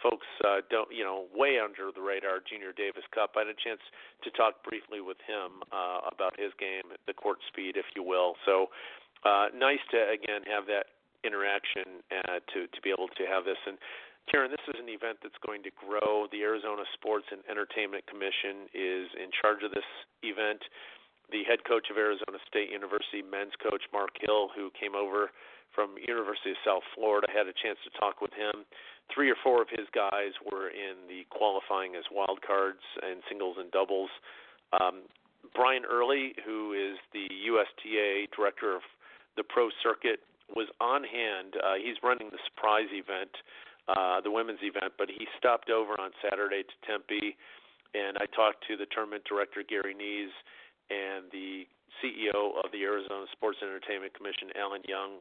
folks 0.00 0.26
uh, 0.46 0.62
don't, 0.70 0.88
you 0.90 1.04
know, 1.04 1.26
way 1.34 1.58
under 1.58 1.90
the 1.94 2.00
radar 2.00 2.40
Junior 2.42 2.72
Davis 2.72 3.04
Cup. 3.14 3.34
I 3.36 3.44
had 3.44 3.52
a 3.52 3.58
chance 3.58 3.80
to 4.24 4.30
talk 4.32 4.62
briefly 4.64 5.00
with 5.00 5.18
him 5.26 5.62
uh, 5.70 6.06
about 6.08 6.38
his 6.38 6.54
game, 6.58 6.94
the 7.06 7.14
court 7.14 7.38
speed, 7.48 7.76
if 7.76 7.86
you 7.94 8.02
will. 8.02 8.34
So 8.46 8.70
uh, 9.24 9.50
nice 9.54 9.82
to 9.90 9.98
again 10.10 10.42
have 10.46 10.66
that 10.66 10.94
interaction 11.22 12.02
uh, 12.10 12.42
to 12.54 12.66
to 12.66 12.78
be 12.82 12.90
able 12.90 13.08
to 13.14 13.24
have 13.26 13.44
this. 13.44 13.58
And 13.66 13.78
Karen, 14.30 14.50
this 14.50 14.62
is 14.70 14.78
an 14.78 14.90
event 14.90 15.18
that's 15.22 15.38
going 15.42 15.62
to 15.66 15.72
grow. 15.74 16.26
The 16.30 16.42
Arizona 16.42 16.86
Sports 16.94 17.26
and 17.30 17.42
Entertainment 17.50 18.06
Commission 18.06 18.70
is 18.70 19.10
in 19.18 19.34
charge 19.34 19.62
of 19.66 19.74
this 19.74 19.86
event. 20.22 20.62
The 21.30 21.42
head 21.48 21.64
coach 21.66 21.88
of 21.90 21.96
Arizona 21.96 22.38
State 22.46 22.70
University, 22.70 23.22
men's 23.22 23.56
coach 23.58 23.82
Mark 23.90 24.14
Hill, 24.20 24.50
who 24.54 24.70
came 24.78 24.94
over 24.94 25.30
from 25.74 25.96
University 25.96 26.52
of 26.52 26.60
South 26.64 26.84
Florida, 26.94 27.28
had 27.32 27.46
a 27.46 27.56
chance 27.56 27.78
to 27.84 27.90
talk 27.98 28.20
with 28.20 28.32
him. 28.32 28.64
Three 29.12 29.30
or 29.30 29.36
four 29.42 29.60
of 29.60 29.68
his 29.68 29.88
guys 29.94 30.32
were 30.50 30.68
in 30.68 31.08
the 31.08 31.24
qualifying 31.30 31.96
as 31.96 32.04
wild 32.12 32.40
cards 32.40 32.84
and 33.02 33.20
singles 33.28 33.56
and 33.58 33.70
doubles. 33.70 34.10
Um, 34.78 35.08
Brian 35.54 35.84
Earley, 35.84 36.34
who 36.46 36.72
is 36.72 36.96
the 37.12 37.26
USTA 37.28 38.30
director 38.34 38.76
of 38.76 38.82
the 39.36 39.42
pro 39.42 39.68
circuit, 39.82 40.20
was 40.54 40.68
on 40.80 41.04
hand. 41.04 41.56
Uh, 41.56 41.74
he's 41.80 41.96
running 42.02 42.28
the 42.30 42.40
surprise 42.52 42.88
event, 42.92 43.32
uh, 43.88 44.20
the 44.20 44.30
women's 44.30 44.62
event, 44.62 44.92
but 44.96 45.08
he 45.08 45.26
stopped 45.38 45.70
over 45.70 45.98
on 45.98 46.10
Saturday 46.22 46.62
to 46.62 46.76
Tempe, 46.86 47.36
and 47.94 48.16
I 48.16 48.26
talked 48.36 48.64
to 48.68 48.76
the 48.76 48.86
tournament 48.92 49.24
director 49.28 49.64
Gary 49.66 49.94
Nees 49.94 50.32
and 50.90 51.28
the 51.32 51.64
CEO 52.00 52.56
of 52.56 52.72
the 52.72 52.82
Arizona 52.82 53.26
Sports 53.32 53.58
Entertainment 53.62 54.14
Commission, 54.14 54.52
Alan 54.56 54.82
Young. 54.88 55.20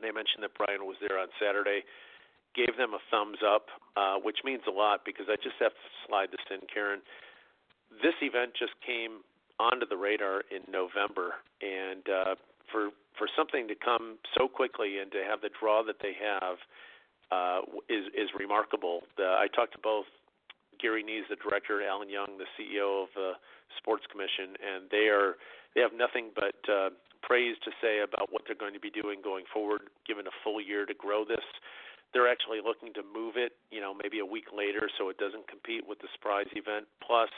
They 0.00 0.10
mentioned 0.10 0.42
that 0.42 0.54
Brian 0.56 0.86
was 0.86 0.96
there 1.00 1.18
on 1.18 1.28
Saturday. 1.36 1.84
Gave 2.54 2.76
them 2.76 2.92
a 2.92 3.02
thumbs 3.10 3.40
up, 3.40 3.68
uh, 3.96 4.16
which 4.20 4.44
means 4.44 4.62
a 4.68 4.74
lot 4.74 5.04
because 5.04 5.26
I 5.28 5.36
just 5.36 5.56
have 5.60 5.72
to 5.72 5.88
slide 6.06 6.30
this 6.30 6.44
in, 6.52 6.64
Karen. 6.72 7.00
This 8.02 8.16
event 8.20 8.52
just 8.56 8.72
came 8.84 9.24
onto 9.60 9.86
the 9.86 9.96
radar 9.96 10.44
in 10.50 10.60
November, 10.70 11.40
and 11.60 12.04
uh, 12.08 12.34
for 12.70 12.90
for 13.16 13.28
something 13.36 13.68
to 13.68 13.74
come 13.74 14.16
so 14.36 14.48
quickly 14.48 14.98
and 14.98 15.12
to 15.12 15.20
have 15.24 15.40
the 15.40 15.50
draw 15.60 15.82
that 15.84 16.00
they 16.00 16.12
have 16.16 16.56
uh, 17.32 17.60
is 17.88 18.08
is 18.12 18.28
remarkable. 18.38 19.00
The, 19.16 19.24
I 19.24 19.48
talked 19.48 19.72
to 19.72 19.78
both 19.78 20.06
Gary 20.80 21.02
Nees, 21.02 21.24
the 21.30 21.36
director, 21.36 21.80
Alan 21.80 22.08
Young, 22.08 22.36
the 22.38 22.48
CEO 22.56 23.04
of 23.04 23.08
the 23.14 23.32
Sports 23.78 24.04
Commission, 24.10 24.56
and 24.60 24.90
they 24.90 25.08
are 25.08 25.36
they 25.74 25.80
have 25.80 25.92
nothing 25.96 26.30
but 26.34 26.58
uh, 26.68 26.90
praise 27.22 27.56
to 27.64 27.70
say 27.80 28.00
about 28.00 28.32
what 28.32 28.42
they're 28.46 28.58
going 28.58 28.74
to 28.74 28.82
be 28.82 28.90
doing 28.90 29.20
going 29.22 29.44
forward, 29.52 29.88
given 30.06 30.26
a 30.26 30.34
full 30.44 30.60
year 30.60 30.84
to 30.86 30.94
grow 30.94 31.24
this. 31.24 31.44
They're 32.12 32.28
actually 32.30 32.60
looking 32.60 32.92
to 32.94 33.02
move 33.02 33.40
it, 33.40 33.56
you 33.70 33.80
know, 33.80 33.94
maybe 33.94 34.18
a 34.20 34.26
week 34.26 34.52
later, 34.52 34.90
so 34.98 35.08
it 35.08 35.16
doesn't 35.16 35.48
compete 35.48 35.88
with 35.88 35.98
the 36.00 36.08
surprise 36.12 36.50
event. 36.52 36.84
Plus, 37.00 37.30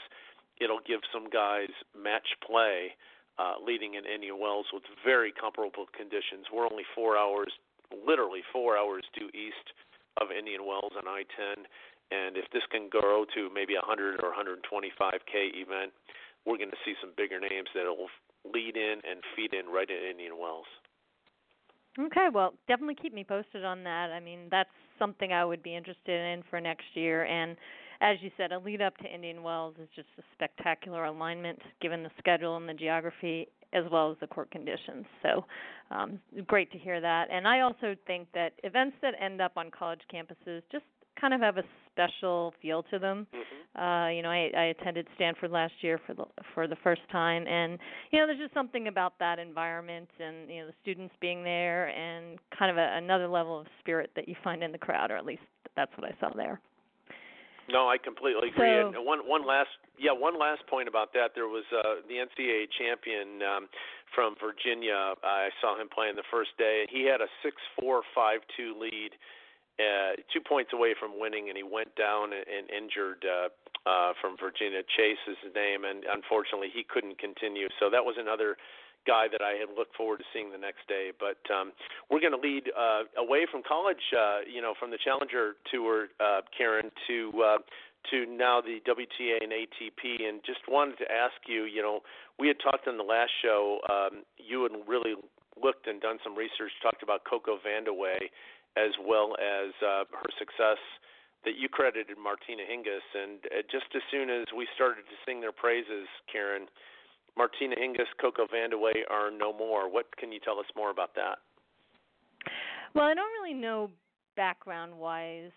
it'll 0.59 0.83
give 0.83 0.99
some 1.13 1.29
guys 1.29 1.71
match 1.95 2.27
play 2.45 2.91
uh, 3.39 3.55
leading 3.63 3.95
in 3.95 4.03
Indian 4.03 4.39
Wells 4.39 4.67
with 4.73 4.83
very 5.03 5.31
comparable 5.31 5.87
conditions. 5.95 6.47
We're 6.51 6.67
only 6.67 6.87
four 6.95 7.17
hours, 7.17 7.51
literally 7.91 8.43
four 8.51 8.77
hours 8.77 9.03
due 9.15 9.31
east 9.31 9.75
of 10.19 10.31
Indian 10.31 10.65
Wells 10.65 10.95
on 10.95 11.07
I-10, 11.07 11.67
and 12.11 12.37
if 12.37 12.45
this 12.51 12.63
can 12.71 12.87
grow 12.87 13.25
to 13.35 13.49
maybe 13.51 13.75
a 13.75 13.83
100 13.83 14.21
or 14.23 14.31
125k 14.31 15.59
event, 15.59 15.91
we're 16.45 16.61
going 16.61 16.71
to 16.71 16.83
see 16.85 16.93
some 17.01 17.11
bigger 17.17 17.39
names 17.41 17.67
that 17.73 17.89
will 17.89 18.13
lead 18.53 18.75
in 18.77 19.01
and 19.09 19.21
feed 19.35 19.53
in 19.53 19.67
right 19.67 19.89
at 19.89 20.09
Indian 20.09 20.37
Wells. 20.39 20.65
Okay, 21.97 22.27
well, 22.33 22.53
definitely 22.67 22.95
keep 22.95 23.13
me 23.13 23.23
posted 23.23 23.63
on 23.63 23.83
that. 23.83 24.11
I 24.11 24.19
mean, 24.19 24.47
that's 24.51 24.69
something 24.99 25.31
I 25.31 25.45
would 25.45 25.63
be 25.63 25.75
interested 25.75 26.19
in 26.19 26.43
for 26.49 26.59
next 26.59 26.85
year. 26.93 27.23
And 27.23 27.55
as 28.01 28.17
you 28.21 28.31
said, 28.35 28.51
a 28.51 28.59
lead 28.59 28.81
up 28.81 28.97
to 28.97 29.05
Indian 29.05 29.43
Wells 29.43 29.75
is 29.81 29.87
just 29.95 30.09
a 30.19 30.23
spectacular 30.33 31.05
alignment 31.05 31.59
given 31.81 32.03
the 32.03 32.11
schedule 32.17 32.57
and 32.57 32.67
the 32.67 32.73
geography 32.73 33.47
as 33.73 33.83
well 33.91 34.11
as 34.11 34.17
the 34.19 34.27
court 34.27 34.51
conditions. 34.51 35.05
So, 35.21 35.45
um, 35.91 36.19
great 36.47 36.71
to 36.71 36.77
hear 36.77 36.99
that. 37.01 37.27
And 37.31 37.47
I 37.47 37.61
also 37.61 37.95
think 38.07 38.27
that 38.33 38.53
events 38.63 38.97
that 39.01 39.13
end 39.21 39.41
up 39.41 39.53
on 39.55 39.71
college 39.71 40.01
campuses 40.13 40.61
just 40.71 40.85
kind 41.19 41.33
of 41.33 41.41
have 41.41 41.57
a 41.57 41.63
special 41.95 42.53
feel 42.61 42.83
to 42.83 42.99
them. 42.99 43.25
Mm-hmm. 43.33 43.81
Uh, 43.81 44.09
you 44.09 44.21
know, 44.21 44.29
I, 44.29 44.51
I 44.55 44.63
attended 44.65 45.07
Stanford 45.15 45.51
last 45.51 45.73
year 45.81 45.99
for 46.05 46.13
the 46.13 46.25
for 46.53 46.67
the 46.67 46.75
first 46.83 47.01
time, 47.11 47.47
and 47.47 47.79
you 48.11 48.19
know, 48.19 48.27
there's 48.27 48.39
just 48.39 48.53
something 48.53 48.87
about 48.87 49.13
that 49.19 49.39
environment 49.39 50.09
and 50.19 50.49
you 50.49 50.61
know 50.61 50.67
the 50.67 50.73
students 50.81 51.13
being 51.19 51.43
there, 51.43 51.87
and 51.87 52.37
kind 52.57 52.71
of 52.71 52.77
a, 52.77 52.97
another 52.97 53.27
level 53.27 53.59
of 53.59 53.67
spirit 53.79 54.11
that 54.15 54.27
you 54.27 54.35
find 54.43 54.63
in 54.63 54.71
the 54.71 54.77
crowd, 54.77 55.11
or 55.11 55.17
at 55.17 55.25
least 55.25 55.43
that's 55.75 55.91
what 55.97 56.05
I 56.05 56.15
saw 56.19 56.33
there. 56.35 56.59
No, 57.67 57.89
I 57.89 57.97
completely 57.97 58.49
agree. 58.49 58.77
So, 58.77 58.93
and 58.93 59.05
one 59.05 59.27
one 59.27 59.45
last 59.45 59.73
yeah, 59.97 60.11
one 60.11 60.37
last 60.37 60.61
point 60.67 60.87
about 60.87 61.13
that. 61.13 61.31
There 61.33 61.47
was 61.47 61.63
uh, 61.73 62.05
the 62.07 62.21
NCAA 62.21 62.69
champion 62.77 63.41
um, 63.41 63.67
from 64.13 64.35
Virginia. 64.37 65.15
I 65.23 65.49
saw 65.61 65.79
him 65.79 65.89
play 65.89 66.09
in 66.09 66.15
the 66.15 66.27
first 66.29 66.51
day. 66.57 66.85
He 66.89 67.09
had 67.09 67.21
a 67.21 67.29
six 67.41 67.57
four 67.79 68.03
five 68.13 68.41
two 68.55 68.77
lead, 68.79 69.11
uh, 69.79 70.15
two 70.31 70.41
points 70.41 70.71
away 70.73 70.95
from 70.99 71.19
winning, 71.19 71.49
and 71.49 71.57
he 71.57 71.63
went 71.63 71.95
down 71.95 72.31
and, 72.33 72.45
and 72.47 72.69
injured. 72.71 73.25
Uh, 73.25 73.49
uh, 73.85 74.17
from 74.19 74.33
Virginia, 74.41 74.81
Chase 74.97 75.21
is 75.29 75.37
his 75.45 75.53
name, 75.53 75.85
and 75.85 76.09
unfortunately 76.09 76.73
he 76.73 76.81
couldn't 76.81 77.19
continue. 77.19 77.69
So 77.79 77.89
that 77.93 78.01
was 78.01 78.15
another 78.17 78.57
guy 79.05 79.29
that 79.31 79.41
I 79.41 79.61
had 79.61 79.69
looked 79.77 79.95
forward 79.95 80.17
to 80.17 80.25
seeing 80.33 80.51
the 80.51 80.57
next 80.57 80.89
day. 80.89 81.13
But 81.13 81.37
um, 81.53 81.71
we're 82.09 82.19
going 82.19 82.33
to 82.33 82.41
lead 82.41 82.69
uh, 82.73 83.05
away 83.17 83.45
from 83.49 83.61
college, 83.61 84.01
uh, 84.17 84.41
you 84.49 84.61
know, 84.61 84.73
from 84.79 84.89
the 84.89 84.97
Challenger 84.97 85.55
Tour, 85.71 86.09
uh, 86.19 86.41
Karen, 86.57 86.89
to 87.07 87.31
uh, 87.37 87.57
to 88.11 88.25
now 88.25 88.61
the 88.61 88.81
WTA 88.85 89.41
and 89.41 89.51
ATP, 89.51 90.27
and 90.27 90.41
just 90.45 90.61
wanted 90.67 90.97
to 90.97 91.05
ask 91.09 91.33
you, 91.47 91.63
you 91.63 91.81
know, 91.81 92.01
we 92.37 92.47
had 92.47 92.57
talked 92.61 92.87
on 92.87 92.97
the 92.97 93.03
last 93.03 93.31
show. 93.41 93.79
Um, 93.89 94.21
you 94.37 94.61
had 94.63 94.73
really 94.87 95.15
looked 95.61 95.87
and 95.87 96.01
done 96.01 96.17
some 96.23 96.35
research, 96.35 96.71
talked 96.83 97.01
about 97.01 97.21
Coco 97.23 97.57
Vandeweghe, 97.57 98.29
as 98.77 98.91
well 99.01 99.35
as 99.39 99.71
uh, 99.81 100.03
her 100.11 100.29
success 100.37 100.79
that 101.45 101.55
you 101.57 101.69
credited 101.69 102.17
Martina 102.17 102.63
Hingis, 102.63 103.05
and 103.13 103.39
uh, 103.45 103.61
just 103.71 103.85
as 103.95 104.01
soon 104.09 104.29
as 104.29 104.45
we 104.55 104.67
started 104.75 105.03
to 105.05 105.15
sing 105.25 105.41
their 105.41 105.51
praises, 105.51 106.07
Karen, 106.31 106.65
Martina 107.37 107.75
Hingis, 107.75 108.09
Coco 108.19 108.47
Vandeweghe 108.47 109.03
are 109.09 109.29
no 109.29 109.53
more. 109.53 109.89
What 109.91 110.05
can 110.17 110.31
you 110.31 110.39
tell 110.39 110.59
us 110.59 110.65
more 110.75 110.89
about 110.89 111.13
that? 111.15 111.37
Well, 112.93 113.05
I 113.05 113.13
don't 113.13 113.31
really 113.41 113.53
know 113.53 113.91
background 114.35 114.97
wise 114.97 115.51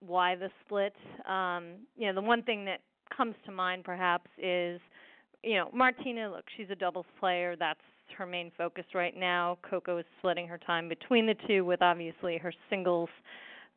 why 0.00 0.34
the 0.34 0.50
split. 0.64 0.94
Um, 1.28 1.86
you 1.96 2.06
know, 2.06 2.14
the 2.14 2.26
one 2.26 2.42
thing 2.42 2.64
that 2.64 2.80
comes 3.14 3.34
to 3.46 3.52
mind 3.52 3.84
perhaps 3.84 4.30
is, 4.38 4.80
you 5.42 5.54
know, 5.54 5.70
Martina, 5.72 6.30
look, 6.30 6.44
she's 6.56 6.70
a 6.70 6.74
doubles 6.74 7.06
player. 7.20 7.56
That's 7.58 7.80
her 8.16 8.26
main 8.26 8.50
focus 8.56 8.84
right 8.94 9.16
now. 9.16 9.58
Coco 9.68 9.98
is 9.98 10.04
splitting 10.18 10.46
her 10.48 10.58
time 10.58 10.88
between 10.88 11.26
the 11.26 11.34
two 11.46 11.64
with 11.64 11.82
obviously 11.82 12.38
her 12.38 12.52
singles 12.70 13.08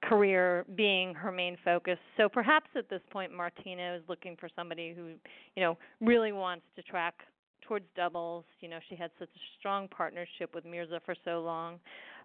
career 0.04 0.66
being 0.76 1.14
her 1.14 1.32
main 1.32 1.58
focus. 1.64 1.98
So 2.18 2.28
perhaps 2.28 2.70
at 2.76 2.90
this 2.90 3.02
point 3.12 3.32
Martina 3.32 3.96
is 3.96 4.02
looking 4.08 4.36
for 4.36 4.50
somebody 4.56 4.94
who, 4.96 5.14
you 5.56 5.64
know, 5.64 5.78
really 6.00 6.32
wants 6.32 6.66
to 6.76 6.82
track 6.82 7.14
towards 7.62 7.86
doubles. 7.96 8.44
You 8.60 8.70
know, 8.70 8.80
she 8.90 8.96
had 8.96 9.12
such 9.20 9.30
a 9.30 9.40
strong 9.60 9.88
partnership 9.88 10.56
with 10.56 10.66
Mirza 10.66 11.02
for 11.06 11.16
so 11.24 11.42
long. 11.42 11.80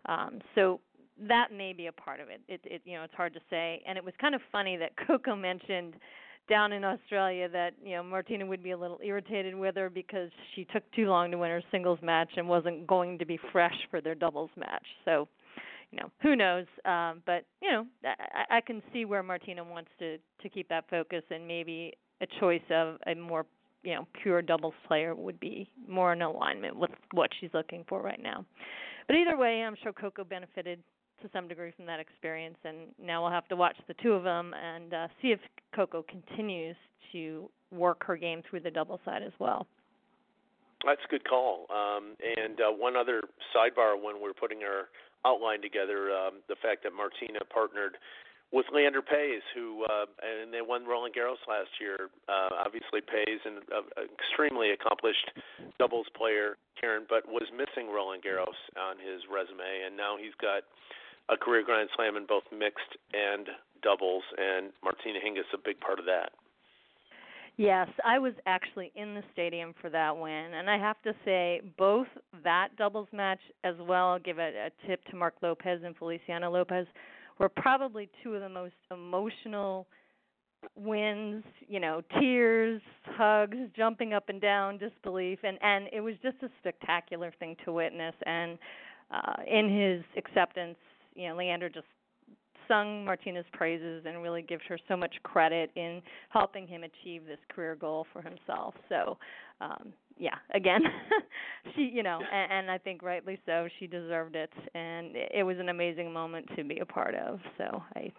Um, 0.06 0.40
so 0.54 0.80
that 1.28 1.52
may 1.52 1.72
be 1.72 1.86
a 1.86 1.92
part 1.92 2.20
of 2.20 2.28
it. 2.28 2.40
It, 2.48 2.60
it. 2.64 2.82
You 2.84 2.96
know, 2.98 3.04
it's 3.04 3.14
hard 3.14 3.34
to 3.34 3.40
say. 3.50 3.82
And 3.86 3.96
it 3.98 4.04
was 4.04 4.14
kind 4.20 4.34
of 4.34 4.40
funny 4.50 4.76
that 4.76 4.92
Coco 5.06 5.36
mentioned 5.36 5.94
down 6.48 6.72
in 6.72 6.84
Australia 6.84 7.48
that 7.48 7.74
you 7.84 7.96
know 7.96 8.02
Martina 8.02 8.46
would 8.46 8.62
be 8.62 8.70
a 8.70 8.76
little 8.76 8.98
irritated 9.02 9.54
with 9.54 9.76
her 9.76 9.90
because 9.90 10.30
she 10.54 10.64
took 10.64 10.82
too 10.92 11.06
long 11.06 11.30
to 11.30 11.38
win 11.38 11.50
her 11.50 11.62
singles 11.70 11.98
match 12.02 12.30
and 12.36 12.48
wasn't 12.48 12.86
going 12.86 13.18
to 13.18 13.26
be 13.26 13.38
fresh 13.52 13.76
for 13.90 14.00
their 14.00 14.14
doubles 14.14 14.50
match. 14.56 14.84
So, 15.04 15.28
you 15.90 15.98
know, 16.00 16.10
who 16.22 16.36
knows? 16.36 16.66
Um, 16.84 17.22
but 17.26 17.44
you 17.60 17.70
know, 17.70 17.86
I, 18.04 18.58
I 18.58 18.60
can 18.60 18.82
see 18.92 19.04
where 19.04 19.22
Martina 19.22 19.64
wants 19.64 19.90
to 19.98 20.18
to 20.42 20.48
keep 20.48 20.68
that 20.68 20.84
focus 20.88 21.22
and 21.30 21.46
maybe 21.46 21.92
a 22.20 22.26
choice 22.40 22.62
of 22.70 22.96
a 23.06 23.14
more 23.14 23.46
you 23.82 23.94
know 23.94 24.06
pure 24.22 24.42
doubles 24.42 24.74
player 24.86 25.14
would 25.14 25.40
be 25.40 25.68
more 25.88 26.12
in 26.12 26.22
alignment 26.22 26.76
with 26.76 26.90
what 27.12 27.30
she's 27.40 27.50
looking 27.54 27.84
for 27.88 28.02
right 28.02 28.22
now. 28.22 28.44
But 29.06 29.16
either 29.16 29.36
way, 29.36 29.62
I'm 29.62 29.76
sure 29.82 29.92
Coco 29.92 30.24
benefited 30.24 30.82
to 31.22 31.28
some 31.32 31.48
degree 31.48 31.72
from 31.76 31.86
that 31.86 32.00
experience, 32.00 32.56
and 32.64 32.76
now 33.02 33.22
we'll 33.22 33.32
have 33.32 33.48
to 33.48 33.56
watch 33.56 33.76
the 33.88 33.94
two 34.02 34.12
of 34.12 34.22
them 34.24 34.54
and 34.54 34.94
uh, 34.94 35.08
see 35.20 35.28
if 35.28 35.40
Coco 35.74 36.04
continues 36.08 36.76
to 37.12 37.48
work 37.70 38.04
her 38.06 38.16
game 38.16 38.42
through 38.48 38.60
the 38.60 38.70
double 38.70 39.00
side 39.04 39.22
as 39.22 39.32
well. 39.38 39.66
That's 40.84 41.00
a 41.06 41.10
good 41.10 41.28
call. 41.28 41.66
Um, 41.70 42.16
and 42.20 42.60
uh, 42.60 42.70
one 42.70 42.96
other 42.96 43.22
sidebar 43.54 44.00
when 44.00 44.20
we're 44.20 44.34
putting 44.34 44.62
our 44.62 44.88
outline 45.24 45.62
together, 45.62 46.12
um, 46.12 46.42
the 46.48 46.56
fact 46.62 46.84
that 46.84 46.92
Martina 46.92 47.40
partnered 47.52 47.96
with 48.52 48.66
Leander 48.72 49.02
Paes, 49.02 49.42
who 49.54 49.84
uh, 49.84 50.06
and 50.22 50.54
they 50.54 50.62
won 50.62 50.86
Roland 50.86 51.14
Garros 51.14 51.42
last 51.48 51.70
year. 51.80 52.08
Uh, 52.28 52.62
obviously, 52.64 53.00
Paes, 53.02 53.42
an 53.44 53.58
uh, 53.74 53.82
extremely 54.06 54.70
accomplished 54.70 55.30
doubles 55.78 56.06
player, 56.16 56.56
Karen, 56.80 57.06
but 57.08 57.26
was 57.26 57.48
missing 57.50 57.90
Roland 57.90 58.22
Garros 58.22 58.58
on 58.78 58.96
his 59.02 59.26
resume, 59.26 59.86
and 59.86 59.96
now 59.96 60.14
he's 60.14 60.34
got 60.40 60.62
a 61.28 61.36
career 61.36 61.62
Grand 61.64 61.88
Slam 61.96 62.16
in 62.16 62.26
both 62.26 62.44
mixed 62.52 62.96
and 63.12 63.48
doubles, 63.82 64.22
and 64.36 64.72
Martina 64.82 65.18
Hingis 65.18 65.52
a 65.54 65.58
big 65.62 65.80
part 65.80 65.98
of 65.98 66.04
that. 66.06 66.30
Yes, 67.58 67.88
I 68.04 68.18
was 68.18 68.34
actually 68.44 68.92
in 68.96 69.14
the 69.14 69.22
stadium 69.32 69.74
for 69.80 69.88
that 69.88 70.16
win, 70.16 70.54
and 70.54 70.68
I 70.68 70.76
have 70.78 71.00
to 71.02 71.14
say, 71.24 71.62
both 71.78 72.06
that 72.44 72.68
doubles 72.76 73.08
match 73.12 73.40
as 73.64 73.74
well. 73.80 74.08
I'll 74.08 74.18
give 74.18 74.38
a, 74.38 74.70
tip 74.86 75.02
to 75.06 75.16
Marc 75.16 75.34
Lopez 75.42 75.80
and 75.82 75.96
Feliciano 75.96 76.50
Lopez 76.50 76.86
were 77.38 77.48
probably 77.48 78.10
two 78.22 78.34
of 78.34 78.42
the 78.42 78.48
most 78.48 78.74
emotional 78.90 79.86
wins, 80.74 81.44
you 81.66 81.80
know, 81.80 82.02
tears, 82.20 82.82
hugs, 83.04 83.56
jumping 83.74 84.12
up 84.12 84.28
and 84.28 84.40
down, 84.40 84.78
disbelief 84.78 85.38
and 85.42 85.58
and 85.62 85.88
it 85.92 86.00
was 86.00 86.14
just 86.22 86.36
a 86.42 86.48
spectacular 86.60 87.32
thing 87.38 87.56
to 87.64 87.72
witness 87.72 88.14
and 88.24 88.58
uh 89.10 89.42
in 89.46 89.68
his 89.68 90.04
acceptance, 90.16 90.76
you 91.16 91.28
know, 91.28 91.36
Leander 91.36 91.68
just 91.68 91.86
sung 92.68 93.04
Martina's 93.04 93.44
praises 93.52 94.04
and 94.06 94.22
really 94.22 94.42
gives 94.42 94.62
her 94.68 94.78
so 94.88 94.96
much 94.96 95.14
credit 95.22 95.70
in 95.76 96.02
helping 96.30 96.66
him 96.66 96.82
achieve 96.82 97.24
this 97.26 97.38
career 97.48 97.76
goal 97.76 98.06
for 98.12 98.22
himself. 98.22 98.74
So, 98.88 99.18
um 99.60 99.92
yeah, 100.18 100.36
again, 100.54 100.80
she, 101.76 101.82
you 101.82 102.02
know, 102.02 102.18
and, 102.32 102.52
and 102.52 102.70
I 102.70 102.78
think 102.78 103.02
rightly 103.02 103.38
so. 103.44 103.68
She 103.78 103.86
deserved 103.86 104.34
it, 104.34 104.50
and 104.74 105.14
it 105.14 105.44
was 105.44 105.58
an 105.58 105.68
amazing 105.68 106.12
moment 106.12 106.48
to 106.56 106.64
be 106.64 106.78
a 106.78 106.86
part 106.86 107.14
of. 107.14 107.38
So 107.58 107.82
I, 107.94 108.10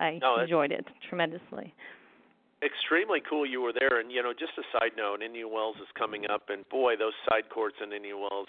I 0.00 0.18
no, 0.22 0.40
enjoyed 0.40 0.72
it 0.72 0.86
tremendously. 1.08 1.74
Extremely 2.64 3.20
cool 3.28 3.44
you 3.44 3.60
were 3.60 3.72
there, 3.78 4.00
and 4.00 4.10
you 4.10 4.22
know, 4.22 4.32
just 4.32 4.52
a 4.56 4.62
side 4.72 4.92
note, 4.96 5.20
Indian 5.22 5.52
Wells 5.52 5.76
is 5.76 5.88
coming 5.98 6.24
up, 6.30 6.44
and 6.48 6.66
boy, 6.70 6.96
those 6.96 7.12
side 7.28 7.50
courts 7.52 7.76
in 7.84 7.92
Indian 7.92 8.18
Wells 8.20 8.48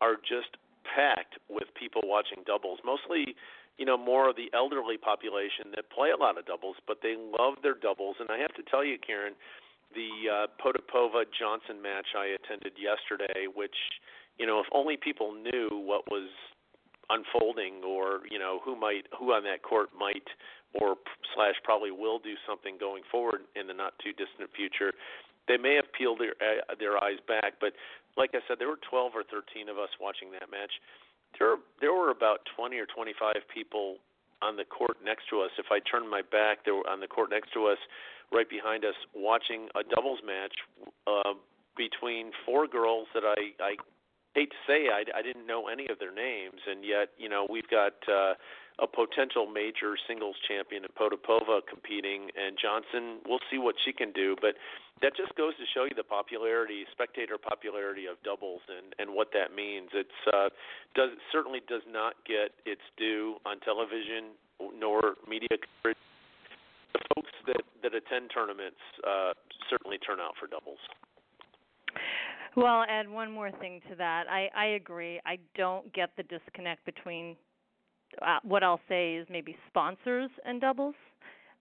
are 0.00 0.14
just 0.14 0.56
packed 0.94 1.38
with 1.48 1.68
people 1.78 2.02
watching 2.04 2.44
doubles. 2.46 2.78
Mostly, 2.84 3.34
you 3.78 3.84
know, 3.84 3.96
more 3.96 4.30
of 4.30 4.36
the 4.36 4.50
elderly 4.54 4.96
population 4.96 5.74
that 5.74 5.90
play 5.90 6.10
a 6.10 6.16
lot 6.16 6.38
of 6.38 6.46
doubles, 6.46 6.76
but 6.86 6.98
they 7.02 7.16
love 7.16 7.54
their 7.62 7.74
doubles. 7.74 8.16
And 8.20 8.30
I 8.30 8.38
have 8.38 8.54
to 8.54 8.62
tell 8.70 8.84
you, 8.84 8.96
Karen 8.98 9.34
the 9.94 10.28
uh, 10.28 10.46
Potapova 10.58 11.24
Johnson 11.38 11.80
match 11.80 12.12
I 12.16 12.36
attended 12.36 12.72
yesterday, 12.76 13.46
which 13.52 13.76
you 14.38 14.46
know, 14.46 14.60
if 14.60 14.66
only 14.72 14.96
people 14.96 15.32
knew 15.32 15.68
what 15.72 16.04
was 16.10 16.28
unfolding, 17.08 17.84
or 17.84 18.20
you 18.30 18.38
know, 18.38 18.60
who 18.64 18.76
might 18.76 19.06
who 19.18 19.32
on 19.32 19.44
that 19.44 19.62
court 19.62 19.90
might 19.98 20.26
or 20.74 20.96
slash 21.34 21.54
probably 21.64 21.90
will 21.90 22.18
do 22.18 22.34
something 22.46 22.76
going 22.78 23.02
forward 23.10 23.42
in 23.54 23.66
the 23.66 23.72
not 23.72 23.94
too 24.02 24.10
distant 24.12 24.50
future, 24.54 24.92
they 25.48 25.56
may 25.56 25.74
have 25.74 25.90
peeled 25.92 26.20
their 26.20 26.34
uh, 26.40 26.74
their 26.78 27.02
eyes 27.02 27.18
back. 27.26 27.54
But 27.60 27.72
like 28.16 28.30
I 28.34 28.40
said, 28.48 28.58
there 28.58 28.68
were 28.68 28.80
12 28.88 29.12
or 29.14 29.22
13 29.22 29.68
of 29.68 29.78
us 29.78 29.90
watching 30.00 30.30
that 30.32 30.50
match. 30.50 30.72
There 31.38 31.56
there 31.80 31.92
were 31.92 32.10
about 32.10 32.40
20 32.56 32.76
or 32.78 32.86
25 32.86 33.34
people 33.52 33.96
on 34.42 34.56
the 34.56 34.64
court 34.64 34.98
next 35.04 35.28
to 35.30 35.40
us. 35.40 35.50
If 35.58 35.66
I 35.70 35.80
turned 35.80 36.10
my 36.10 36.22
back, 36.22 36.64
there 36.64 36.74
were 36.74 36.88
on 36.88 37.00
the 37.00 37.08
court 37.08 37.30
next 37.30 37.52
to 37.54 37.66
us 37.66 37.78
right 38.32 38.48
behind 38.48 38.84
us 38.84 38.94
watching 39.14 39.68
a 39.74 39.82
doubles 39.82 40.20
match 40.26 40.54
uh, 41.06 41.34
between 41.76 42.32
four 42.44 42.66
girls 42.66 43.06
that 43.14 43.22
I, 43.24 43.54
I 43.62 43.76
hate 44.34 44.50
to 44.50 44.60
say 44.66 44.88
I, 44.88 45.04
I 45.16 45.22
didn't 45.22 45.46
know 45.46 45.68
any 45.68 45.86
of 45.88 45.98
their 45.98 46.12
names, 46.12 46.60
and 46.66 46.84
yet 46.84 47.10
you 47.18 47.28
know 47.28 47.46
we've 47.48 47.68
got 47.68 47.94
uh, 48.08 48.34
a 48.78 48.86
potential 48.86 49.46
major 49.46 49.96
singles 50.06 50.36
champion 50.46 50.84
in 50.84 50.92
Potapova 50.92 51.60
competing, 51.64 52.28
and 52.36 52.58
Johnson. 52.60 53.24
We'll 53.26 53.44
see 53.50 53.58
what 53.58 53.74
she 53.84 53.92
can 53.92 54.12
do, 54.12 54.36
but 54.40 54.54
that 55.00 55.16
just 55.16 55.34
goes 55.36 55.56
to 55.56 55.64
show 55.72 55.84
you 55.84 55.96
the 55.96 56.04
popularity, 56.04 56.84
spectator 56.92 57.38
popularity 57.38 58.06
of 58.06 58.16
doubles, 58.22 58.60
and 58.68 58.94
and 58.98 59.16
what 59.16 59.32
that 59.32 59.54
means. 59.54 59.90
It's 59.94 60.20
uh, 60.32 60.50
does 60.94 61.10
certainly 61.32 61.60
does 61.68 61.82
not 61.88 62.14
get 62.26 62.52
its 62.64 62.84
due 62.96 63.36
on 63.46 63.60
television 63.60 64.36
nor 64.78 65.16
media 65.28 65.48
coverage 65.56 65.96
the 66.96 67.00
folks 67.14 67.32
that 67.46 67.62
that 67.82 67.94
attend 67.94 68.30
tournaments 68.32 68.80
uh, 69.06 69.32
certainly 69.70 69.98
turn 69.98 70.20
out 70.20 70.34
for 70.38 70.46
doubles. 70.46 70.78
Well, 72.56 72.66
I'll 72.66 72.86
add 72.88 73.08
one 73.08 73.30
more 73.30 73.50
thing 73.52 73.80
to 73.90 73.96
that. 73.96 74.24
I 74.30 74.48
I 74.56 74.66
agree. 74.80 75.20
I 75.26 75.38
don't 75.54 75.92
get 75.92 76.10
the 76.16 76.22
disconnect 76.24 76.84
between 76.84 77.36
uh, 78.22 78.38
what 78.42 78.62
I'll 78.62 78.80
say 78.88 79.14
is 79.14 79.26
maybe 79.30 79.56
sponsors 79.68 80.30
and 80.44 80.60
doubles. 80.60 80.94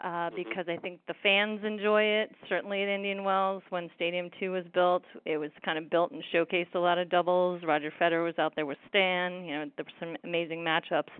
Uh, 0.01 0.07
mm-hmm. 0.07 0.35
because 0.35 0.65
I 0.67 0.75
think 0.75 0.99
the 1.07 1.13
fans 1.23 1.61
enjoy 1.63 2.03
it. 2.03 2.29
Certainly 2.49 2.83
at 2.83 2.89
Indian 2.89 3.23
Wells, 3.23 3.63
when 3.69 3.89
Stadium 3.95 4.29
2 4.41 4.51
was 4.51 4.65
built, 4.73 5.03
it 5.23 5.37
was 5.37 5.51
kind 5.63 5.77
of 5.77 5.89
built 5.89 6.11
and 6.11 6.21
showcased 6.33 6.75
a 6.75 6.79
lot 6.79 6.97
of 6.97 7.09
doubles. 7.09 7.61
Roger 7.65 7.93
Federer 7.99 8.25
was 8.25 8.37
out 8.37 8.51
there 8.57 8.65
with 8.65 8.77
Stan. 8.89 9.45
You 9.45 9.55
know, 9.55 9.65
there 9.77 9.85
were 9.85 10.05
some 10.05 10.17
amazing 10.25 10.59
matchups. 10.59 11.11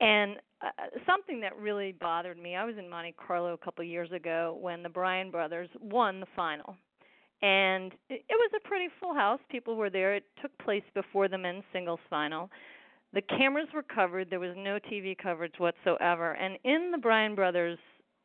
And 0.00 0.36
uh, 0.60 0.66
something 1.06 1.40
that 1.40 1.56
really 1.56 1.92
bothered 1.92 2.36
me, 2.36 2.54
I 2.54 2.64
was 2.64 2.74
in 2.78 2.88
Monte 2.88 3.14
Carlo 3.26 3.54
a 3.54 3.58
couple 3.58 3.82
years 3.82 4.12
ago 4.12 4.58
when 4.60 4.82
the 4.82 4.88
Bryan 4.90 5.30
brothers 5.30 5.70
won 5.80 6.20
the 6.20 6.26
final. 6.36 6.76
And 7.40 7.92
it, 8.10 8.24
it 8.28 8.34
was 8.34 8.50
a 8.54 8.68
pretty 8.68 8.88
full 9.00 9.14
house. 9.14 9.40
People 9.50 9.74
were 9.74 9.90
there. 9.90 10.14
It 10.14 10.24
took 10.40 10.56
place 10.58 10.84
before 10.94 11.28
the 11.28 11.38
men's 11.38 11.64
singles 11.72 12.00
final. 12.10 12.50
The 13.14 13.22
cameras 13.22 13.68
were 13.74 13.82
covered. 13.82 14.30
There 14.30 14.40
was 14.40 14.54
no 14.56 14.78
TV 14.90 15.16
coverage 15.16 15.54
whatsoever. 15.58 16.32
And 16.32 16.58
in 16.64 16.90
the 16.90 16.98
Bryan 16.98 17.34
brothers 17.34 17.78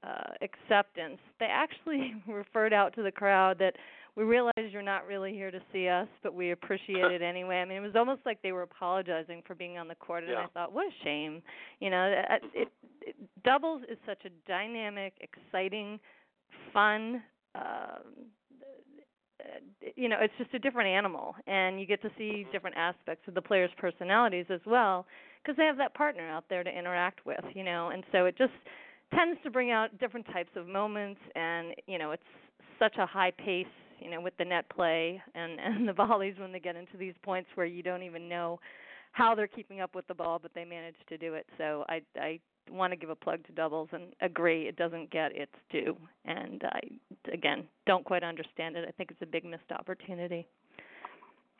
uh, 0.03 0.33
acceptance, 0.41 1.19
they 1.39 1.47
actually 1.47 2.15
referred 2.27 2.73
out 2.73 2.93
to 2.95 3.03
the 3.03 3.11
crowd 3.11 3.59
that 3.59 3.75
we 4.15 4.23
realize 4.23 4.53
you're 4.71 4.81
not 4.81 5.05
really 5.05 5.31
here 5.31 5.51
to 5.51 5.59
see 5.71 5.87
us, 5.87 6.07
but 6.23 6.33
we 6.33 6.51
appreciate 6.51 7.11
it 7.11 7.21
anyway. 7.21 7.57
I 7.57 7.65
mean, 7.65 7.77
it 7.77 7.81
was 7.81 7.95
almost 7.95 8.21
like 8.25 8.41
they 8.41 8.51
were 8.51 8.63
apologizing 8.63 9.43
for 9.45 9.53
being 9.53 9.77
on 9.77 9.87
the 9.87 9.95
court, 9.95 10.23
and 10.23 10.31
yeah. 10.31 10.45
I 10.45 10.47
thought, 10.47 10.73
what 10.73 10.87
a 10.87 11.03
shame. 11.03 11.43
You 11.79 11.91
know, 11.91 12.23
it, 12.29 12.43
it, 12.55 12.67
it 13.01 13.15
doubles 13.43 13.83
is 13.89 13.97
such 14.07 14.23
a 14.25 14.29
dynamic, 14.47 15.13
exciting, 15.21 15.99
fun. 16.73 17.21
Uh, 17.53 17.99
you 19.95 20.09
know, 20.09 20.17
it's 20.21 20.33
just 20.37 20.53
a 20.53 20.59
different 20.59 20.89
animal, 20.89 21.35
and 21.47 21.79
you 21.79 21.85
get 21.85 22.01
to 22.01 22.09
see 22.17 22.45
Mm-hmm. 22.45 22.51
different 22.51 22.75
aspects 22.77 23.27
of 23.27 23.33
the 23.33 23.41
players' 23.41 23.71
personalities 23.77 24.45
as 24.49 24.61
well, 24.65 25.05
because 25.43 25.57
they 25.57 25.65
have 25.65 25.77
that 25.77 25.93
partner 25.93 26.27
out 26.29 26.45
there 26.49 26.63
to 26.63 26.69
interact 26.69 27.25
with. 27.25 27.43
You 27.53 27.63
know, 27.63 27.89
and 27.89 28.03
so 28.11 28.25
it 28.25 28.37
just 28.37 28.53
tends 29.13 29.39
to 29.43 29.51
bring 29.51 29.71
out 29.71 29.97
different 29.99 30.25
types 30.27 30.51
of 30.55 30.67
moments, 30.67 31.19
and 31.35 31.73
you 31.87 31.97
know, 31.97 32.11
it's 32.11 32.23
such 32.79 32.97
a 32.97 33.05
high 33.05 33.31
pace 33.31 33.65
you 33.99 34.11
know, 34.11 34.21
with 34.21 34.33
the 34.37 34.45
net 34.45 34.69
play 34.69 35.21
and 35.35 35.59
and 35.59 35.87
the 35.87 35.93
volleys 35.93 36.35
when 36.37 36.51
they 36.51 36.59
get 36.59 36.75
into 36.75 36.97
these 36.97 37.13
points 37.23 37.49
where 37.55 37.65
you 37.65 37.83
don't 37.83 38.03
even 38.03 38.27
know 38.29 38.59
how 39.11 39.33
they're 39.33 39.47
keeping 39.47 39.81
up 39.81 39.95
with 39.95 40.07
the 40.07 40.13
ball, 40.13 40.39
but 40.41 40.51
they 40.53 40.65
manage 40.65 40.95
to 41.09 41.17
do 41.17 41.33
it. 41.33 41.45
So 41.57 41.85
I 41.89 42.01
I 42.19 42.39
want 42.71 42.91
to 42.91 42.97
give 42.97 43.09
a 43.09 43.15
plug 43.15 43.45
to 43.47 43.51
doubles 43.51 43.89
and 43.91 44.13
agree 44.21 44.67
it 44.67 44.75
doesn't 44.75 45.09
get 45.11 45.35
its 45.35 45.53
due. 45.69 45.95
And 46.25 46.63
I 46.63 46.79
again 47.31 47.65
don't 47.85 48.05
quite 48.05 48.23
understand 48.23 48.75
it. 48.75 48.85
I 48.87 48.91
think 48.91 49.11
it's 49.11 49.21
a 49.21 49.25
big 49.25 49.45
missed 49.45 49.71
opportunity. 49.71 50.47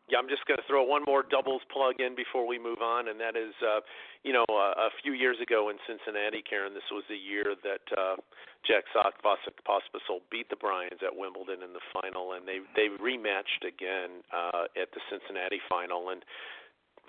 Yeah, 0.08 0.24
I'm 0.24 0.32
just 0.32 0.48
going 0.48 0.56
to 0.56 0.63
throw 0.72 0.88
one 0.88 1.04
more 1.04 1.20
doubles 1.20 1.60
plug 1.67 2.00
in 2.00 2.15
before 2.15 2.48
we 2.48 2.56
move 2.56 2.80
on, 2.80 3.12
and 3.12 3.20
that 3.20 3.36
is, 3.36 3.52
uh, 3.60 3.84
you 4.24 4.32
know, 4.32 4.48
uh, 4.48 4.88
a 4.88 4.91
few 5.04 5.12
years 5.12 5.36
ago 5.43 5.67
in 5.67 5.76
Cincinnati, 5.84 6.39
Karen, 6.39 6.72
this 6.72 6.88
was 6.96 7.04
the 7.12 7.20
year 7.20 7.60
that 7.60 7.84
uh, 7.91 8.15
Jack 8.63 8.88
Sock 8.96 9.20
Pospisil 9.20 10.24
beat 10.32 10.48
the 10.48 10.56
Bryans 10.56 11.04
at 11.04 11.12
Wimbledon 11.12 11.60
in 11.60 11.76
the 11.76 11.84
final, 11.91 12.39
and 12.39 12.48
they 12.48 12.63
they 12.72 12.88
rematched 12.88 13.67
again 13.67 14.24
uh, 14.32 14.72
at 14.80 14.96
the 14.96 15.04
Cincinnati 15.12 15.60
final. 15.67 16.08
And 16.08 16.24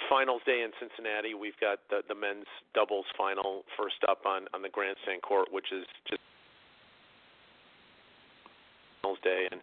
finals 0.09 0.43
day 0.47 0.63
in 0.63 0.71
Cincinnati, 0.79 1.35
we've 1.35 1.59
got 1.61 1.79
the, 1.91 2.03
the 2.07 2.15
men's 2.15 2.47
doubles 2.75 3.07
final 3.17 3.65
first 3.77 4.05
up 4.09 4.27
on 4.27 4.47
on 4.55 4.63
the 4.63 4.69
grandstand 4.69 5.23
court, 5.23 5.49
which 5.51 5.73
is 5.73 5.85
just 6.09 6.21
finals 9.03 9.19
day. 9.23 9.49
And 9.51 9.61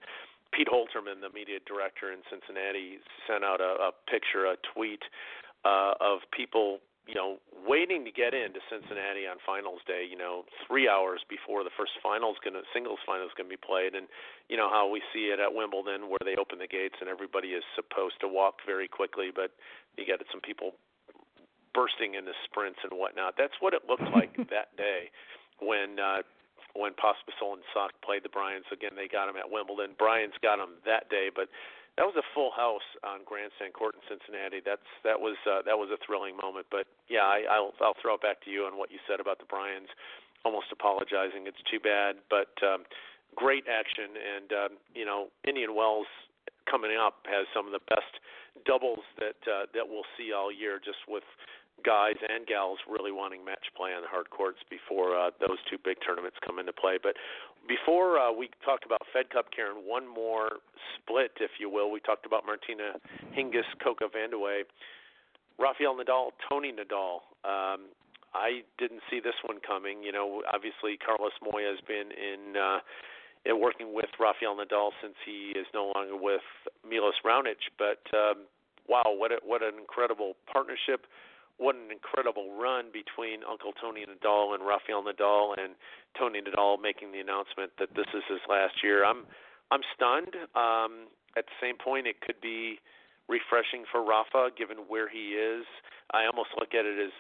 Pete 0.52 0.68
Holterman, 0.68 1.22
the 1.22 1.34
media 1.34 1.60
director 1.68 2.12
in 2.12 2.20
Cincinnati, 2.30 3.00
sent 3.28 3.44
out 3.44 3.60
a, 3.60 3.90
a 3.90 3.92
picture, 4.10 4.46
a 4.46 4.56
tweet 4.74 5.04
uh, 5.66 5.94
of 6.00 6.20
people, 6.32 6.80
you 7.06 7.14
know, 7.14 7.38
waiting 7.66 8.06
to 8.06 8.12
get 8.12 8.34
into 8.34 8.58
Cincinnati 8.70 9.30
on 9.30 9.38
finals 9.46 9.82
day. 9.86 10.06
You 10.06 10.18
know, 10.18 10.46
three 10.66 10.90
hours 10.90 11.22
before 11.30 11.64
the 11.64 11.74
first 11.78 11.94
finals 12.02 12.38
to 12.44 12.50
singles 12.74 13.00
finals 13.06 13.32
going 13.38 13.50
to 13.50 13.54
be 13.54 13.62
played, 13.62 13.94
and 13.94 14.10
you 14.50 14.58
know 14.58 14.70
how 14.70 14.90
we 14.90 15.02
see 15.14 15.30
it 15.30 15.40
at 15.40 15.54
Wimbledon, 15.54 16.10
where 16.10 16.22
they 16.26 16.36
open 16.36 16.58
the 16.58 16.70
gates 16.70 16.98
and 17.02 17.10
everybody 17.10 17.54
is 17.54 17.64
supposed 17.78 18.18
to 18.22 18.28
walk 18.28 18.66
very 18.66 18.88
quickly, 18.88 19.30
but 19.30 19.54
you 19.98 20.06
get 20.06 20.22
some 20.32 20.42
people 20.42 20.74
bursting 21.76 22.16
into 22.16 22.32
sprints 22.48 22.80
and 22.82 22.98
whatnot. 22.98 23.36
That's 23.38 23.60
what 23.60 23.76
it 23.76 23.84
looked 23.86 24.10
like 24.16 24.34
that 24.56 24.74
day 24.80 25.12
when 25.60 26.00
uh, 26.00 26.24
when 26.74 26.92
Pospisil 26.98 27.54
and 27.56 27.64
Sock 27.74 27.92
played 28.04 28.24
the 28.24 28.34
Bryans. 28.34 28.66
Again, 28.72 28.96
they 28.96 29.08
got 29.08 29.30
him 29.30 29.38
at 29.38 29.52
Wimbledon. 29.52 29.96
Bryans 30.00 30.34
got 30.42 30.60
him 30.60 30.82
that 30.86 31.10
day, 31.10 31.30
but 31.30 31.48
that 31.98 32.04
was 32.04 32.16
a 32.20 32.28
full 32.36 32.52
house 32.52 32.86
on 33.04 33.24
Grandstand 33.24 33.72
Court 33.74 33.96
in 33.96 34.04
Cincinnati. 34.08 34.60
That's 34.60 34.88
that 35.08 35.20
was 35.20 35.38
uh, 35.48 35.64
that 35.64 35.80
was 35.80 35.90
a 35.92 36.00
thrilling 36.04 36.36
moment. 36.36 36.68
But 36.70 36.88
yeah, 37.08 37.24
I, 37.24 37.48
I'll 37.50 37.74
I'll 37.80 37.96
throw 38.02 38.16
it 38.16 38.22
back 38.22 38.44
to 38.44 38.50
you 38.52 38.66
on 38.68 38.78
what 38.78 38.92
you 38.92 39.00
said 39.08 39.20
about 39.20 39.40
the 39.40 39.48
Bryans. 39.48 39.88
almost 40.46 40.68
apologizing. 40.72 41.48
It's 41.48 41.62
too 41.70 41.80
bad, 41.80 42.18
but 42.30 42.54
um, 42.62 42.86
great 43.36 43.66
action, 43.68 44.14
and 44.14 44.48
um, 44.54 44.72
you 44.94 45.06
know 45.06 45.28
Indian 45.48 45.76
Wells 45.76 46.08
coming 46.70 46.96
up 46.96 47.26
has 47.26 47.48
some 47.54 47.66
of 47.66 47.74
the 47.74 47.84
best 47.90 48.22
doubles 48.66 49.04
that 49.18 49.40
uh, 49.50 49.66
that 49.74 49.90
we'll 49.90 50.08
see 50.18 50.32
all 50.32 50.52
year, 50.52 50.80
just 50.84 51.02
with 51.08 51.26
guys 51.84 52.16
and 52.22 52.48
gals 52.48 52.80
really 52.88 53.12
wanting 53.12 53.44
match 53.44 53.68
play 53.76 53.92
on 53.92 54.02
the 54.02 54.08
hard 54.08 54.30
courts 54.30 54.60
before 54.70 55.18
uh, 55.18 55.30
those 55.40 55.60
two 55.70 55.78
big 55.84 55.98
tournaments 56.06 56.38
come 56.46 56.60
into 56.60 56.74
play. 56.74 56.98
But 57.02 57.16
before 57.68 58.18
uh, 58.20 58.32
we 58.32 58.50
talk 58.64 58.86
about 58.86 59.02
Fed 59.12 59.30
Cup, 59.30 59.52
Karen, 59.54 59.84
one 59.84 60.08
more 60.08 60.64
split, 60.96 61.32
if 61.42 61.52
you 61.60 61.70
will. 61.70 61.92
We 61.92 62.00
talked 62.00 62.26
about 62.26 62.46
Martina 62.46 62.96
Hingis, 63.36 63.68
Coco 63.84 64.08
Vandeweghe, 64.08 64.64
Rafael 65.60 65.96
Nadal, 65.96 66.32
Tony 66.48 66.72
Nadal. 66.72 67.26
Um, 67.44 67.92
I 68.34 68.64
didn't 68.78 69.02
see 69.10 69.20
this 69.20 69.36
one 69.44 69.60
coming. 69.66 70.04
You 70.04 70.12
know, 70.12 70.44
obviously 70.52 70.98
Carlos 70.98 71.34
Moya 71.42 71.76
has 71.76 71.82
been 71.88 72.12
in. 72.12 72.56
Uh, 72.58 72.80
working 73.54 73.94
with 73.94 74.10
Rafael 74.20 74.58
Nadal 74.58 74.90
since 75.04 75.14
he 75.24 75.54
is 75.54 75.68
no 75.72 75.92
longer 75.94 76.18
with 76.18 76.42
Milos 76.82 77.14
Raonic. 77.24 77.62
But 77.78 78.02
um, 78.18 78.50
wow, 78.90 79.04
what 79.06 79.32
a, 79.32 79.38
what 79.44 79.62
an 79.62 79.78
incredible 79.78 80.34
partnership! 80.52 81.06
What 81.58 81.76
an 81.76 81.92
incredible 81.92 82.52
run 82.60 82.92
between 82.92 83.44
Uncle 83.48 83.72
Tony 83.80 84.04
Nadal 84.04 84.56
and 84.56 84.66
Rafael 84.66 85.04
Nadal, 85.04 85.56
and 85.58 85.76
Tony 86.20 86.42
Nadal 86.42 86.82
making 86.82 87.12
the 87.12 87.20
announcement 87.20 87.72
that 87.80 87.96
this 87.96 88.08
is 88.14 88.24
his 88.28 88.44
last 88.50 88.84
year. 88.84 89.06
I'm 89.06 89.24
I'm 89.72 89.82
stunned. 89.96 90.36
Um, 90.56 91.08
at 91.38 91.48
the 91.48 91.58
same 91.60 91.78
point, 91.78 92.08
it 92.08 92.22
could 92.22 92.40
be 92.42 92.80
refreshing 93.28 93.84
for 93.92 94.04
Rafa 94.04 94.52
given 94.56 94.86
where 94.88 95.10
he 95.10 95.34
is. 95.36 95.66
I 96.14 96.26
almost 96.26 96.50
look 96.60 96.76
at 96.76 96.86
it 96.86 97.00
as 97.00 97.12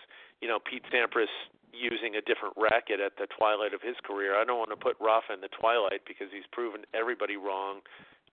you 0.41 0.47
know 0.47 0.59
Pete 0.59 0.83
Sampras 0.91 1.31
using 1.75 2.15
a 2.15 2.23
different 2.23 2.55
racket 2.55 2.99
at 2.99 3.19
the 3.19 3.27
twilight 3.35 3.73
of 3.73 3.81
his 3.81 3.95
career. 4.03 4.39
I 4.39 4.45
don't 4.45 4.59
want 4.59 4.71
to 4.71 4.79
put 4.79 4.95
Rafa 4.99 5.33
in 5.35 5.41
the 5.41 5.51
twilight 5.51 6.07
because 6.07 6.27
he's 6.31 6.47
proven 6.51 6.87
everybody 6.95 7.35
wrong 7.35 7.83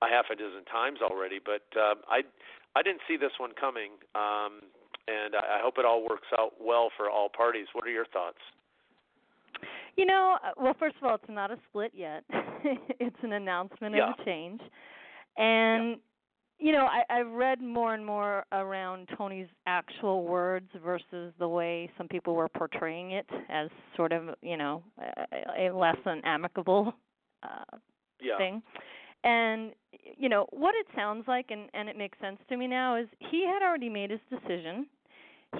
a 0.02 0.06
half 0.06 0.26
a 0.30 0.36
dozen 0.36 0.64
times 0.66 0.98
already. 1.02 1.38
But 1.42 1.66
uh, 1.74 1.98
I 2.06 2.22
I 2.74 2.82
didn't 2.82 3.02
see 3.06 3.16
this 3.16 3.34
one 3.38 3.52
coming, 3.58 3.98
um, 4.14 4.64
and 5.08 5.34
I, 5.34 5.58
I 5.58 5.60
hope 5.62 5.74
it 5.78 5.84
all 5.84 6.02
works 6.02 6.28
out 6.38 6.52
well 6.60 6.90
for 6.96 7.10
all 7.10 7.28
parties. 7.28 7.66
What 7.72 7.86
are 7.86 7.90
your 7.90 8.06
thoughts? 8.06 8.38
You 9.96 10.06
know, 10.06 10.38
uh, 10.42 10.50
well, 10.56 10.74
first 10.78 10.96
of 11.00 11.08
all, 11.08 11.16
it's 11.16 11.24
not 11.28 11.50
a 11.50 11.56
split 11.68 11.92
yet. 11.94 12.24
it's 12.30 13.16
an 13.22 13.32
announcement 13.32 13.94
yeah. 13.94 14.10
of 14.10 14.14
a 14.18 14.24
change, 14.24 14.60
and 15.36 15.90
yeah 15.90 15.94
you 16.62 16.70
know, 16.70 16.86
I, 16.86 17.02
I've 17.10 17.32
read 17.32 17.60
more 17.60 17.92
and 17.92 18.06
more 18.06 18.46
around 18.52 19.08
Tony's 19.18 19.48
actual 19.66 20.22
words 20.22 20.68
versus 20.84 21.34
the 21.40 21.48
way 21.48 21.90
some 21.98 22.06
people 22.06 22.36
were 22.36 22.48
portraying 22.48 23.10
it 23.10 23.26
as 23.48 23.68
sort 23.96 24.12
of, 24.12 24.28
you 24.42 24.56
know, 24.56 24.84
a, 24.96 25.66
a 25.66 25.76
less 25.76 25.96
than 26.04 26.20
amicable 26.24 26.94
uh, 27.42 27.76
yeah. 28.20 28.38
thing. 28.38 28.62
And 29.24 29.72
you 30.16 30.28
know 30.28 30.46
what 30.50 30.74
it 30.74 30.86
sounds 30.96 31.24
like, 31.28 31.46
and 31.50 31.68
and 31.74 31.88
it 31.88 31.96
makes 31.96 32.18
sense 32.18 32.38
to 32.48 32.56
me 32.56 32.66
now 32.66 32.96
is 32.96 33.08
he 33.18 33.46
had 33.46 33.62
already 33.62 33.88
made 33.88 34.10
his 34.10 34.20
decision. 34.30 34.86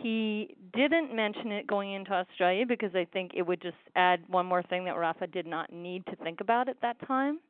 He 0.01 0.57
didn't 0.72 1.14
mention 1.14 1.53
it 1.53 1.66
going 1.66 1.92
into 1.92 2.12
Australia 2.12 2.64
because 2.66 2.94
I 2.94 3.07
think 3.12 3.33
it 3.35 3.42
would 3.42 3.61
just 3.61 3.77
add 3.94 4.20
one 4.27 4.46
more 4.46 4.62
thing 4.62 4.87
that 4.87 4.96
Rafa 4.96 5.27
did 5.27 5.46
not 5.46 5.70
need 5.70 6.07
to 6.07 6.16
think 6.16 6.40
about 6.40 6.68
at 6.70 6.81
that 6.81 6.96
time. 7.07 7.40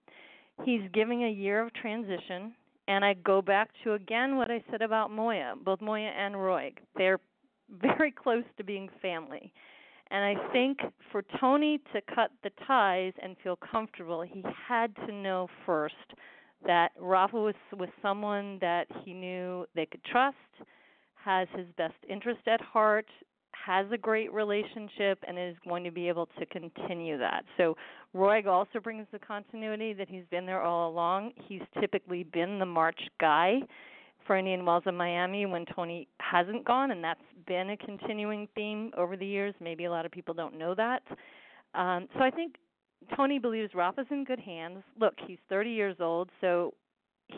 He's 0.64 0.82
giving 0.92 1.22
a 1.22 1.30
year 1.30 1.64
of 1.64 1.72
transition 1.72 2.52
and 2.88 3.04
I 3.04 3.14
go 3.14 3.42
back 3.42 3.70
to 3.84 3.94
again 3.94 4.36
what 4.36 4.50
I 4.50 4.62
said 4.70 4.82
about 4.82 5.10
Moya, 5.10 5.54
both 5.64 5.80
Moya 5.80 6.10
and 6.16 6.34
Roig. 6.34 6.74
They're 6.96 7.20
very 7.80 8.10
close 8.10 8.44
to 8.56 8.64
being 8.64 8.88
family. 9.00 9.52
And 10.12 10.22
I 10.22 10.52
think 10.52 10.78
for 11.10 11.24
Tony 11.40 11.80
to 11.94 12.02
cut 12.14 12.30
the 12.44 12.50
ties 12.66 13.14
and 13.22 13.34
feel 13.42 13.56
comfortable, 13.56 14.20
he 14.20 14.44
had 14.68 14.94
to 15.06 15.12
know 15.12 15.48
first 15.64 15.94
that 16.66 16.90
Rafa 17.00 17.36
was 17.36 17.54
with 17.78 17.88
someone 18.02 18.58
that 18.60 18.86
he 19.04 19.14
knew 19.14 19.64
they 19.74 19.86
could 19.86 20.04
trust, 20.04 20.36
has 21.14 21.48
his 21.56 21.66
best 21.78 21.94
interest 22.10 22.40
at 22.46 22.60
heart, 22.60 23.06
has 23.52 23.86
a 23.90 23.96
great 23.96 24.30
relationship 24.34 25.18
and 25.26 25.38
is 25.38 25.56
going 25.66 25.82
to 25.84 25.90
be 25.90 26.08
able 26.08 26.28
to 26.38 26.44
continue 26.46 27.16
that. 27.16 27.44
So 27.56 27.74
Roig 28.14 28.46
also 28.46 28.80
brings 28.80 29.06
the 29.12 29.18
continuity 29.18 29.94
that 29.94 30.10
he's 30.10 30.24
been 30.30 30.44
there 30.44 30.60
all 30.60 30.90
along. 30.90 31.32
He's 31.48 31.62
typically 31.80 32.24
been 32.24 32.58
the 32.58 32.66
March 32.66 33.00
guy 33.18 33.60
for 34.26 34.36
Indian 34.36 34.64
Wells 34.64 34.84
in 34.86 34.96
Miami 34.96 35.46
when 35.46 35.64
Tony 35.74 36.08
hasn't 36.18 36.64
gone, 36.64 36.90
and 36.90 37.02
that's 37.02 37.20
been 37.46 37.70
a 37.70 37.76
continuing 37.76 38.48
theme 38.54 38.90
over 38.96 39.16
the 39.16 39.26
years. 39.26 39.54
Maybe 39.60 39.84
a 39.84 39.90
lot 39.90 40.06
of 40.06 40.12
people 40.12 40.34
don't 40.34 40.58
know 40.58 40.74
that. 40.74 41.02
Um, 41.74 42.08
so 42.14 42.20
I 42.20 42.30
think 42.30 42.56
Tony 43.16 43.38
believes 43.38 43.74
Rafa's 43.74 44.06
in 44.10 44.24
good 44.24 44.40
hands. 44.40 44.78
Look, 44.98 45.14
he's 45.26 45.38
30 45.48 45.70
years 45.70 45.96
old, 46.00 46.30
so 46.40 46.74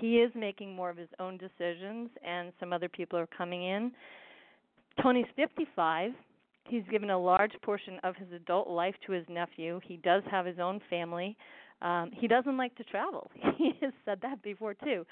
he 0.01 0.16
is 0.16 0.31
making 0.35 0.75
more 0.75 0.90
of 0.90 0.97
his 0.97 1.09
own 1.18 1.38
decisions, 1.38 2.11
and 2.27 2.53
some 2.61 2.73
other 2.73 2.88
people 2.88 3.18
are 3.18 3.29
coming 3.29 3.64
in. 3.64 3.92
Tony's 5.03 5.27
55. 5.37 6.12
He's 6.66 6.85
given 6.90 7.11
a 7.11 7.18
large 7.18 7.53
portion 7.62 7.99
of 8.05 8.16
his 8.16 8.29
adult 8.35 8.68
life 8.68 8.94
to 9.07 9.12
his 9.12 9.25
nephew. 9.29 9.81
He 9.85 9.99
does 9.99 10.23
have 10.31 10.47
his 10.47 10.59
own 10.59 10.81
family. 10.88 11.37
Um, 11.83 12.11
he 12.14 12.27
doesn't 12.27 12.57
like 12.57 12.75
to 12.77 12.85
travel. 12.85 13.31
He 13.59 13.73
has 13.81 13.92
said 14.05 14.18
that 14.23 14.42
before 14.42 14.75
too. 14.75 15.07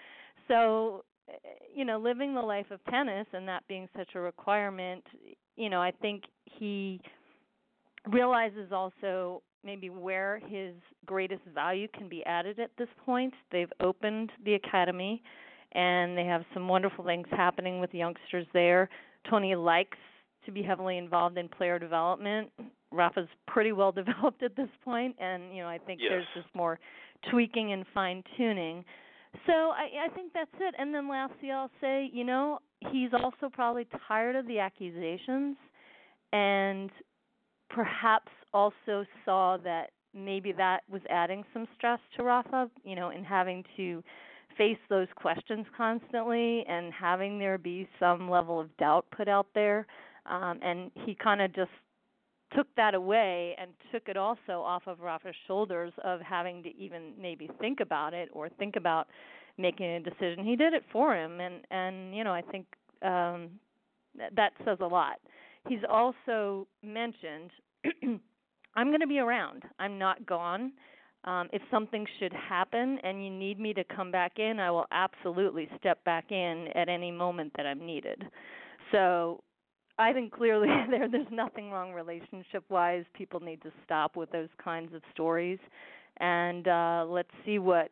So, 0.49 1.05
Eh, 1.29 1.33
you 1.75 1.85
know, 1.85 1.99
living 1.99 2.35
the 2.35 2.41
life 2.41 2.71
of 2.71 2.81
tennis 2.91 3.27
and 3.33 3.47
that 3.49 3.67
being 3.69 3.89
such 3.97 4.11
a 4.15 4.21
requirement, 4.21 5.05
you 5.57 5.71
know, 5.71 5.81
I 5.81 5.93
think 6.03 6.25
he 6.45 7.01
realizes 8.11 8.73
also 8.73 9.43
maybe 9.65 9.91
where 9.91 10.41
his 10.49 10.75
greatest 11.07 11.43
value 11.55 11.89
can 11.97 12.09
be 12.09 12.25
added 12.25 12.59
at 12.59 12.71
this 12.77 12.89
point. 13.05 13.33
They've 13.51 13.73
opened 13.81 14.31
the 14.45 14.55
academy 14.55 15.23
and 15.73 16.17
they 16.17 16.25
have 16.25 16.45
some 16.53 16.69
wonderful 16.69 17.05
things 17.05 17.27
happening 17.31 17.81
with 17.81 17.95
youngsters 17.95 18.47
there. 18.53 18.89
Tony 19.31 19.55
likes 19.55 19.99
to 20.45 20.53
be 20.53 20.63
heavily 20.63 20.99
involved 20.99 21.39
in 21.39 21.49
player 21.49 21.79
development. 21.79 22.51
Rafa's 22.91 23.29
pretty 23.47 23.73
well 23.73 23.93
developed 23.93 24.43
at 24.43 24.57
this 24.57 24.69
point, 24.85 25.17
and 25.19 25.55
you 25.55 25.63
know 25.63 25.69
I 25.69 25.79
think 25.79 26.01
yes. 26.03 26.11
there's 26.11 26.27
just 26.35 26.55
more 26.55 26.79
tweaking 27.31 27.73
and 27.73 27.85
fine 27.95 28.23
tuning. 28.37 28.85
So 29.47 29.53
I, 29.53 30.07
I 30.07 30.15
think 30.15 30.33
that's 30.33 30.51
it. 30.61 30.75
And 30.79 30.95
then 30.95 31.09
lastly, 31.09 31.51
I'll 31.51 31.71
say, 31.81 32.11
you 32.13 32.25
know, 32.25 32.59
he's 32.91 33.11
also 33.13 33.49
probably 33.53 33.87
tired 34.07 34.37
of 34.37 34.47
the 34.47 34.59
accusations, 34.59 35.57
and 36.33 36.91
perhaps 37.71 38.31
also 38.53 39.05
saw 39.25 39.57
that 39.65 39.91
maybe 40.15 40.53
that 40.53 40.83
was 40.91 41.01
adding 41.09 41.43
some 41.53 41.67
stress 41.77 41.99
to 42.17 42.23
Rafa, 42.23 42.71
you 42.85 42.95
know, 42.95 43.11
in 43.11 43.25
having 43.25 43.65
to 43.77 44.03
face 44.59 44.79
those 44.91 45.09
questions 45.17 45.65
constantly 45.75 46.65
and 46.69 46.93
having 46.93 47.39
there 47.39 47.57
be 47.57 47.89
some 47.99 48.29
level 48.29 48.61
of 48.61 48.77
doubt 48.77 49.07
put 49.17 49.29
out 49.29 49.47
there. 49.55 49.87
Um, 50.27 50.61
and 50.63 50.91
he 51.07 51.15
kind 51.15 51.41
of 51.41 51.55
just 51.55 51.71
took 52.55 52.67
that 52.77 52.95
away 52.95 53.57
and 53.61 53.71
took 53.91 54.09
it 54.09 54.17
also 54.17 54.61
off 54.63 54.83
of 54.87 55.01
Rafa's 55.01 55.35
shoulders 55.47 55.93
of 56.05 56.21
having 56.21 56.63
to 56.63 56.77
even 56.77 57.13
maybe 57.21 57.51
think 57.61 57.81
about 57.81 58.15
it 58.15 58.29
or 58.33 58.49
think 58.49 58.77
about 58.77 59.09
making 59.59 59.87
a 59.87 60.01
decision. 60.01 60.45
He 60.45 60.57
did 60.57 60.73
it 60.73 60.85
for 60.93 61.17
him, 61.17 61.41
and 61.41 61.67
and 61.71 62.15
you 62.17 62.25
know 62.25 62.33
I 62.33 62.43
think 62.43 62.67
um, 63.03 63.51
that 64.35 64.53
says 64.65 64.79
a 64.81 64.87
lot. 64.87 65.17
He's 65.69 65.81
also 65.89 66.67
mentioned, 66.83 67.51
"I'm 68.75 68.89
going 68.89 69.01
to 69.01 69.07
be 69.07 69.19
around. 69.19 69.63
I'm 69.79 69.99
not 69.99 70.25
gone." 70.27 70.73
Um, 71.25 71.49
if 71.53 71.63
something 71.71 72.05
should 72.19 72.33
happen 72.33 72.99
and 73.05 73.25
you 73.25 73.31
need 73.31 73.61
me 73.61 73.73
to 73.75 73.85
come 73.85 74.11
back 74.11 74.41
in, 74.41 74.59
I 74.59 74.73
will 74.73 74.87
absolutely 74.91 75.69
step 75.79 76.03
back 76.03 76.33
in 76.33 76.67
at 76.75 76.89
any 76.89 77.13
moment 77.13 77.53
that 77.57 77.65
I'm 77.65 77.87
needed. 77.87 78.25
So 78.91 79.41
I 80.03 80.13
think 80.13 80.33
clearly 80.33 80.69
there 80.91 81.09
there's 81.09 81.27
nothing 81.31 81.71
wrong 81.71 81.93
relationship 81.93 82.65
wise. 82.69 83.05
People 83.15 83.41
need 83.41 83.63
to 83.63 83.73
stop 83.85 84.17
with 84.17 84.31
those 84.33 84.49
kinds 84.63 84.95
of 84.95 85.03
stories 85.13 85.59
and 86.19 86.69
uh 86.69 87.05
let's 87.09 87.31
see 87.45 87.59
what 87.59 87.91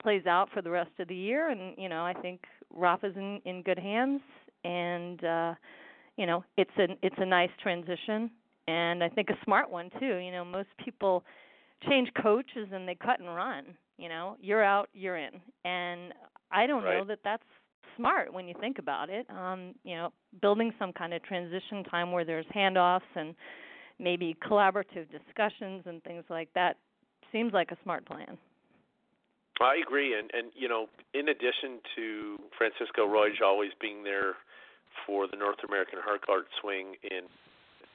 plays 0.00 0.24
out 0.26 0.48
for 0.54 0.62
the 0.62 0.70
rest 0.70 0.90
of 0.98 1.08
the 1.08 1.14
year 1.14 1.50
and 1.50 1.76
you 1.76 1.88
know, 1.88 2.04
I 2.04 2.14
think 2.14 2.42
Rafa's 2.74 3.16
in 3.16 3.40
in 3.44 3.62
good 3.62 3.78
hands 3.78 4.20
and 4.64 5.24
uh 5.24 5.54
you 6.16 6.26
know, 6.26 6.44
it's 6.56 6.70
a 6.78 6.86
it's 7.02 7.16
a 7.18 7.26
nice 7.26 7.50
transition 7.62 8.30
and 8.68 9.02
I 9.02 9.08
think 9.08 9.30
a 9.30 9.44
smart 9.44 9.70
one 9.70 9.90
too. 9.98 10.16
You 10.16 10.32
know, 10.32 10.44
most 10.44 10.68
people 10.84 11.24
change 11.88 12.08
coaches 12.22 12.68
and 12.72 12.86
they 12.86 12.94
cut 12.94 13.20
and 13.20 13.34
run. 13.34 13.64
You 13.96 14.08
know, 14.08 14.36
you're 14.40 14.62
out, 14.64 14.88
you're 14.94 15.16
in, 15.16 15.32
and 15.64 16.14
I 16.50 16.66
don't 16.66 16.82
right. 16.84 16.98
know 16.98 17.04
that 17.04 17.18
that's 17.22 17.42
smart 17.96 18.32
when 18.32 18.48
you 18.48 18.54
think 18.60 18.78
about 18.78 19.10
it. 19.10 19.26
Um, 19.30 19.74
you 19.84 19.96
know, 19.96 20.12
building 20.40 20.72
some 20.78 20.92
kind 20.92 21.12
of 21.12 21.22
transition 21.22 21.84
time 21.84 22.12
where 22.12 22.24
there's 22.24 22.46
handoffs 22.54 23.10
and 23.14 23.34
maybe 23.98 24.36
collaborative 24.42 25.06
discussions 25.10 25.82
and 25.86 26.02
things 26.04 26.24
like 26.28 26.48
that 26.54 26.76
seems 27.32 27.52
like 27.52 27.70
a 27.70 27.76
smart 27.82 28.04
plan. 28.06 28.38
I 29.60 29.76
agree, 29.76 30.18
and 30.18 30.30
and 30.32 30.50
you 30.56 30.68
know, 30.68 30.86
in 31.12 31.28
addition 31.28 31.80
to 31.96 32.38
Francisco 32.56 33.06
Roig 33.06 33.44
always 33.44 33.72
being 33.80 34.04
there 34.04 34.34
for 35.06 35.28
the 35.28 35.36
North 35.36 35.58
American 35.68 35.98
Hardcourt 35.98 36.48
Swing 36.60 36.94
in 37.04 37.28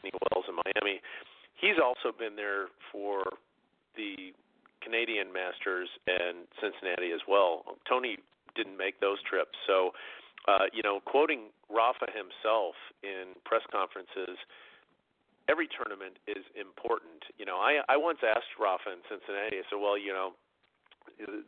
Wells 0.04 0.45
in 0.48 0.56
Miami, 0.56 1.02
he's 1.60 1.82
also 1.84 2.15
been 2.15 2.36
there 2.36 2.67
for 2.91 3.24
the 3.98 4.32
Canadian 4.82 5.34
Masters 5.34 5.89
and 6.06 6.45
Cincinnati 6.62 7.12
as 7.12 7.21
well. 7.28 7.63
Tony 7.89 8.17
didn't 8.56 8.78
make 8.78 9.00
those 9.00 9.22
trips, 9.24 9.58
so 9.68 9.91
uh, 10.48 10.70
you 10.74 10.84
know, 10.84 11.00
quoting 11.06 11.50
Rafa 11.70 12.06
himself 12.13 12.76
in 13.02 13.34
press 13.46 13.65
conferences, 13.74 14.38
every 15.50 15.68
tournament 15.68 16.22
is 16.30 16.46
important. 16.54 17.26
You 17.38 17.46
know, 17.46 17.58
I 17.58 17.82
I 17.89 17.98
once 17.98 18.20
asked 18.22 18.54
Rafa 18.62 18.94
in 18.94 19.02
Cincinnati. 19.10 19.58
I 19.58 19.65
said, 19.70 19.82
well, 19.82 19.98
you 19.98 20.13
know, 20.13 20.38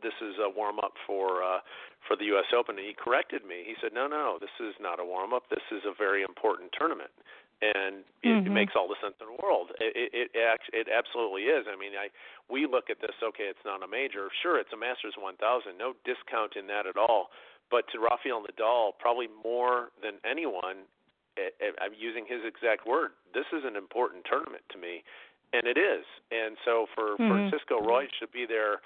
this 0.02 0.14
is 0.22 0.34
a 0.42 0.50
warm 0.50 0.78
up 0.82 0.98
for 1.06 1.42
uh, 1.42 1.62
for 2.06 2.16
the 2.18 2.26
U.S. 2.34 2.50
Open, 2.50 2.78
and 2.78 2.86
he 2.86 2.94
corrected 2.94 3.46
me. 3.46 3.62
He 3.66 3.74
said, 3.80 3.94
no, 3.94 4.06
no, 4.06 4.38
this 4.40 4.54
is 4.58 4.74
not 4.80 4.98
a 4.98 5.06
warm 5.06 5.32
up. 5.32 5.46
This 5.50 5.66
is 5.70 5.82
a 5.86 5.94
very 5.94 6.22
important 6.22 6.74
tournament, 6.74 7.14
and 7.60 8.06
it, 8.22 8.30
mm-hmm. 8.30 8.46
it 8.46 8.54
makes 8.54 8.74
all 8.78 8.86
the 8.86 8.98
sense 9.02 9.18
in 9.18 9.26
the 9.26 9.38
world. 9.42 9.74
It 9.82 10.10
it 10.14 10.30
it, 10.30 10.60
it 10.72 10.86
absolutely 10.86 11.50
is. 11.50 11.66
I 11.66 11.74
mean, 11.74 11.98
I 11.98 12.08
we 12.46 12.66
look 12.70 12.90
at 12.90 13.02
this. 13.02 13.14
Okay, 13.18 13.50
it's 13.50 13.66
not 13.66 13.82
a 13.82 13.90
major. 13.90 14.30
Sure, 14.42 14.58
it's 14.58 14.70
a 14.72 14.78
Masters 14.78 15.18
1000. 15.18 15.40
No 15.74 15.98
discount 16.06 16.54
in 16.54 16.70
that 16.70 16.86
at 16.86 16.96
all. 16.96 17.34
But 17.70 17.84
to 17.92 18.00
Rafael 18.00 18.40
Nadal, 18.40 18.96
probably 18.96 19.28
more 19.28 19.92
than 20.00 20.16
anyone, 20.24 20.88
I'm 21.36 21.94
using 21.94 22.24
his 22.24 22.40
exact 22.46 22.86
word. 22.86 23.12
This 23.34 23.46
is 23.52 23.62
an 23.66 23.76
important 23.76 24.24
tournament 24.24 24.64
to 24.72 24.78
me, 24.78 25.04
and 25.52 25.66
it 25.66 25.76
is. 25.76 26.06
And 26.30 26.56
so 26.64 26.86
for 26.94 27.18
mm-hmm. 27.18 27.50
Francisco 27.50 27.82
Roig 27.82 28.08
to 28.22 28.26
be 28.30 28.46
there 28.46 28.80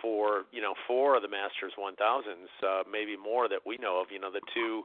for 0.00 0.48
you 0.50 0.62
know 0.62 0.74
four 0.86 1.16
of 1.16 1.22
the 1.22 1.28
Masters 1.28 1.72
1000s, 1.78 1.98
uh, 2.62 2.82
maybe 2.90 3.16
more 3.16 3.48
that 3.48 3.66
we 3.66 3.76
know 3.78 4.00
of. 4.00 4.08
You 4.10 4.18
know 4.18 4.32
the 4.32 4.42
two 4.54 4.84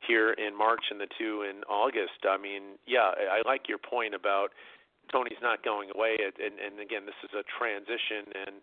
here 0.00 0.32
in 0.32 0.56
March 0.56 0.84
and 0.90 1.00
the 1.00 1.08
two 1.18 1.42
in 1.48 1.64
August. 1.64 2.24
I 2.28 2.36
mean, 2.36 2.78
yeah, 2.86 3.10
I 3.14 3.42
like 3.46 3.68
your 3.68 3.78
point 3.78 4.14
about 4.14 4.50
Tony's 5.10 5.40
not 5.40 5.64
going 5.64 5.90
away, 5.94 6.16
and, 6.18 6.58
and 6.58 6.80
again, 6.80 7.06
this 7.06 7.18
is 7.24 7.30
a 7.34 7.44
transition. 7.58 8.32
And 8.34 8.56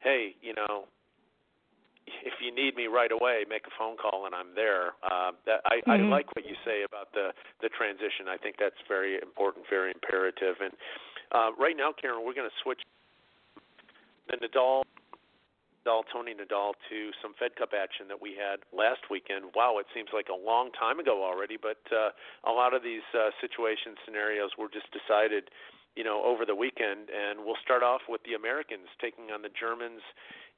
hey, 0.00 0.36
you 0.42 0.54
know, 0.54 0.86
if 2.06 2.38
you 2.40 2.54
need 2.54 2.76
me 2.76 2.86
right 2.86 3.10
away, 3.10 3.44
make 3.48 3.66
a 3.66 3.74
phone 3.78 3.96
call 3.96 4.26
and 4.26 4.34
I'm 4.34 4.54
there. 4.54 4.94
Uh, 5.02 5.34
that, 5.46 5.60
I, 5.66 5.82
mm-hmm. 5.82 5.90
I 5.90 5.96
like 6.08 6.26
what 6.36 6.46
you 6.46 6.54
say 6.64 6.86
about 6.86 7.10
the 7.12 7.34
the 7.62 7.68
transition. 7.68 8.30
I 8.30 8.36
think 8.38 8.56
that's 8.58 8.78
very 8.86 9.18
important, 9.18 9.66
very 9.68 9.90
imperative. 9.90 10.56
And 10.62 10.72
uh, 11.34 11.50
right 11.58 11.74
now, 11.76 11.90
Karen, 11.90 12.22
we're 12.24 12.34
going 12.34 12.48
to 12.48 12.58
switch 12.62 12.80
the 14.30 14.38
Nadal. 14.38 14.85
Nadal, 15.86 16.02
Tony 16.12 16.34
Nadal, 16.34 16.72
to 16.90 17.10
some 17.22 17.34
Fed 17.38 17.54
Cup 17.56 17.70
action 17.70 18.08
that 18.08 18.20
we 18.20 18.34
had 18.34 18.66
last 18.76 19.06
weekend. 19.10 19.54
Wow, 19.54 19.78
it 19.78 19.86
seems 19.94 20.08
like 20.12 20.26
a 20.28 20.36
long 20.36 20.70
time 20.72 20.98
ago 20.98 21.22
already, 21.22 21.56
but 21.56 21.78
uh, 21.94 22.10
a 22.48 22.52
lot 22.52 22.74
of 22.74 22.82
these 22.82 23.06
uh, 23.14 23.30
situation 23.40 23.94
scenarios 24.04 24.50
were 24.58 24.68
just 24.68 24.90
decided, 24.90 25.50
you 25.94 26.04
know, 26.04 26.22
over 26.24 26.44
the 26.44 26.54
weekend. 26.54 27.08
And 27.14 27.46
we'll 27.46 27.60
start 27.62 27.82
off 27.82 28.02
with 28.08 28.20
the 28.24 28.34
Americans 28.34 28.90
taking 29.00 29.30
on 29.30 29.42
the 29.42 29.50
Germans 29.54 30.02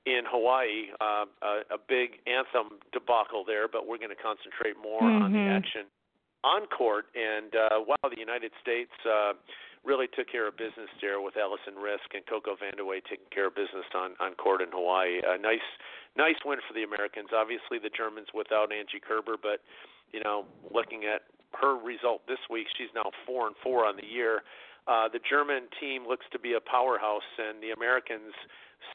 in 0.07 0.23
Hawaii, 0.25 0.89
uh, 1.01 1.29
a, 1.43 1.77
a 1.77 1.79
big 1.79 2.25
anthem 2.25 2.81
debacle 2.93 3.45
there, 3.45 3.69
but 3.69 3.87
we're 3.87 4.01
going 4.01 4.15
to 4.15 4.23
concentrate 4.23 4.81
more 4.81 5.03
mm-hmm. 5.03 5.29
on 5.29 5.33
the 5.33 5.45
action 5.45 5.85
on 6.45 6.67
court. 6.67 7.07
And 7.15 7.53
uh, 7.55 7.85
wow, 7.85 8.09
the 8.09 8.19
United 8.19 8.53
States 8.63 8.95
uh, 9.05 9.35
really 9.85 10.07
took 10.15 10.31
care 10.31 10.49
of 10.49 10.57
business 10.57 10.91
there 11.01 11.21
with 11.21 11.37
Alison 11.37 11.75
Riske 11.79 12.15
and 12.15 12.27
Coco 12.27 12.57
Vandeweghe 12.57 13.05
taking 13.05 13.31
care 13.31 13.49
of 13.49 13.55
business 13.55 13.87
on 13.95 14.15
on 14.21 14.35
court 14.35 14.63
in 14.63 14.69
Hawaii. 14.73 15.21
A 15.25 15.39
nice 15.39 15.65
nice 16.17 16.39
win 16.45 16.59
for 16.67 16.75
the 16.75 16.83
Americans. 16.83 17.31
Obviously, 17.35 17.79
the 17.79 17.91
Germans 17.91 18.29
without 18.35 18.73
Angie 18.73 19.01
Kerber, 19.01 19.37
but 19.41 19.61
you 20.13 20.21
know, 20.21 20.45
looking 20.73 21.05
at 21.05 21.23
her 21.61 21.77
result 21.77 22.27
this 22.29 22.41
week, 22.51 22.67
she's 22.77 22.93
now 22.95 23.11
four 23.27 23.47
and 23.47 23.57
four 23.63 23.87
on 23.87 23.97
the 23.97 24.07
year. 24.07 24.43
Uh, 24.87 25.09
the 25.09 25.21
German 25.21 25.69
team 25.81 26.09
looks 26.09 26.25
to 26.33 26.39
be 26.39 26.55
a 26.55 26.61
powerhouse, 26.61 27.29
and 27.37 27.63
the 27.63 27.77
Americans 27.77 28.33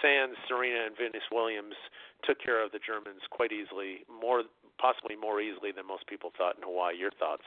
Sans 0.02 0.34
Serena 0.48 0.88
and 0.88 0.98
Venus 0.98 1.24
Williams 1.32 1.76
took 2.24 2.42
care 2.42 2.64
of 2.64 2.72
the 2.72 2.80
Germans 2.80 3.22
quite 3.30 3.52
easily, 3.52 4.06
more 4.10 4.44
possibly 4.80 5.16
more 5.16 5.40
easily 5.42 5.72
than 5.72 5.86
most 5.86 6.08
people 6.08 6.32
thought 6.38 6.58
in 6.58 6.64
Hawaii. 6.64 6.98
Your 6.98 7.12
thoughts? 7.12 7.44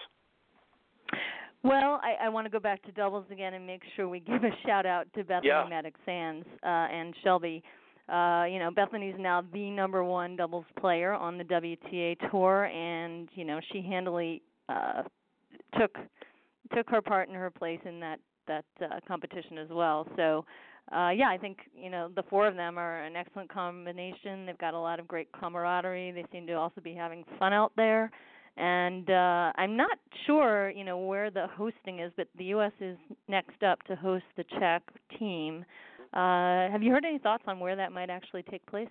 Well, 1.66 2.00
I, 2.00 2.26
I 2.26 2.28
want 2.28 2.44
to 2.46 2.50
go 2.50 2.60
back 2.60 2.80
to 2.84 2.92
doubles 2.92 3.24
again 3.30 3.54
and 3.54 3.66
make 3.66 3.82
sure 3.96 4.08
we 4.08 4.20
give 4.26 4.44
a 4.44 4.50
shout 4.64 4.86
out 4.86 5.06
to 5.14 5.24
Bethanie 5.24 5.44
yeah. 5.44 5.64
Mattek-Sands 5.68 6.46
uh, 6.62 6.66
and 6.66 7.14
Shelby. 7.24 7.62
Uh, 8.08 8.44
you 8.44 8.60
know, 8.60 8.70
Bethanie's 8.70 9.16
now 9.18 9.42
the 9.52 9.70
number 9.70 10.04
one 10.04 10.36
doubles 10.36 10.64
player 10.78 11.12
on 11.12 11.38
the 11.38 11.44
WTA 11.44 12.30
tour, 12.30 12.66
and 12.66 13.28
you 13.34 13.44
know 13.44 13.58
she 13.72 13.82
handily 13.82 14.42
uh, 14.68 15.02
took 15.76 15.96
took 16.72 16.88
her 16.88 17.02
part 17.02 17.28
and 17.28 17.36
her 17.36 17.50
place 17.50 17.80
in 17.84 17.98
that 17.98 18.20
that 18.46 18.64
uh, 18.80 19.00
competition 19.08 19.58
as 19.58 19.68
well. 19.70 20.06
So 20.14 20.44
uh, 20.92 21.10
yeah, 21.10 21.30
I 21.30 21.36
think 21.36 21.58
you 21.76 21.90
know 21.90 22.08
the 22.14 22.22
four 22.30 22.46
of 22.46 22.54
them 22.54 22.78
are 22.78 23.02
an 23.02 23.16
excellent 23.16 23.52
combination. 23.52 24.46
They've 24.46 24.56
got 24.56 24.74
a 24.74 24.78
lot 24.78 25.00
of 25.00 25.08
great 25.08 25.28
camaraderie. 25.32 26.12
They 26.12 26.24
seem 26.30 26.46
to 26.46 26.52
also 26.52 26.80
be 26.80 26.94
having 26.94 27.24
fun 27.40 27.52
out 27.52 27.72
there. 27.76 28.12
And 28.56 29.10
uh, 29.10 29.52
I'm 29.56 29.76
not 29.76 29.98
sure, 30.26 30.70
you 30.70 30.84
know, 30.84 30.98
where 30.98 31.30
the 31.30 31.46
hosting 31.46 32.00
is, 32.00 32.10
but 32.16 32.28
the 32.38 32.44
U.S. 32.44 32.72
is 32.80 32.96
next 33.28 33.62
up 33.62 33.82
to 33.84 33.96
host 33.96 34.24
the 34.36 34.44
Czech 34.58 34.82
team. 35.18 35.64
Uh, 36.14 36.70
have 36.70 36.82
you 36.82 36.90
heard 36.90 37.04
any 37.04 37.18
thoughts 37.18 37.44
on 37.46 37.60
where 37.60 37.76
that 37.76 37.92
might 37.92 38.08
actually 38.08 38.42
take 38.44 38.64
place? 38.66 38.88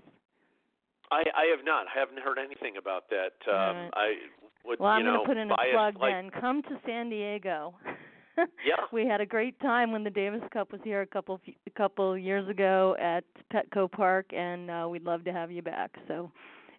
I, 1.11 1.23
I 1.35 1.55
have 1.55 1.65
not. 1.65 1.85
I 1.87 1.99
haven't 1.99 2.19
heard 2.19 2.37
anything 2.37 2.77
about 2.77 3.05
that. 3.09 3.51
Um, 3.51 3.75
right. 3.75 3.89
I 3.93 4.67
would, 4.67 4.79
well, 4.79 4.89
I'm 4.89 5.05
you 5.05 5.11
know, 5.11 5.23
going 5.25 5.27
to 5.27 5.27
put 5.27 5.37
in 5.37 5.51
a 5.51 5.55
plug 5.73 5.99
like, 5.99 6.13
then. 6.13 6.41
Come 6.41 6.61
to 6.63 6.79
San 6.85 7.09
Diego. 7.09 7.73
yeah. 8.37 8.75
We 8.91 9.07
had 9.07 9.21
a 9.21 9.25
great 9.25 9.59
time 9.61 9.91
when 9.91 10.03
the 10.03 10.09
Davis 10.09 10.41
Cup 10.51 10.71
was 10.71 10.81
here 10.83 11.01
a 11.01 11.07
couple 11.07 11.39
a 11.65 11.69
couple 11.71 12.17
years 12.17 12.47
ago 12.49 12.95
at 12.99 13.23
Petco 13.53 13.91
Park, 13.91 14.27
and 14.35 14.69
uh, 14.69 14.87
we'd 14.89 15.03
love 15.03 15.23
to 15.25 15.33
have 15.33 15.51
you 15.51 15.61
back. 15.61 15.91
So, 16.07 16.31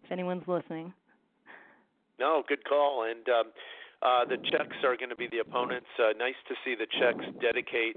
if 0.05 0.13
anyone's 0.13 0.47
listening. 0.47 0.93
No, 2.19 2.43
good 2.47 2.65
call. 2.65 3.05
And 3.05 3.27
um, 3.29 3.47
uh, 4.03 4.25
the 4.25 4.37
Czechs 4.51 4.77
are 4.85 4.97
going 4.97 5.11
to 5.11 5.17
be 5.17 5.29
the 5.29 5.39
opponents. 5.39 5.89
Uh, 5.99 6.13
nice 6.19 6.39
to 6.49 6.55
see 6.65 6.75
the 6.75 6.87
Czechs 6.99 7.25
dedicate 7.41 7.97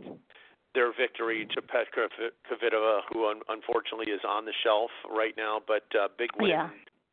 their 0.75 0.93
victory 0.93 1.47
to 1.55 1.61
Petra 1.61 2.07
Kvitova, 2.45 3.01
who 3.11 3.27
un- 3.27 3.41
unfortunately 3.49 4.11
is 4.11 4.21
on 4.27 4.45
the 4.45 4.53
shelf 4.63 4.91
right 5.09 5.33
now, 5.35 5.59
but 5.65 5.83
uh, 5.97 6.07
big 6.17 6.29
win 6.39 6.49
yeah. 6.49 6.69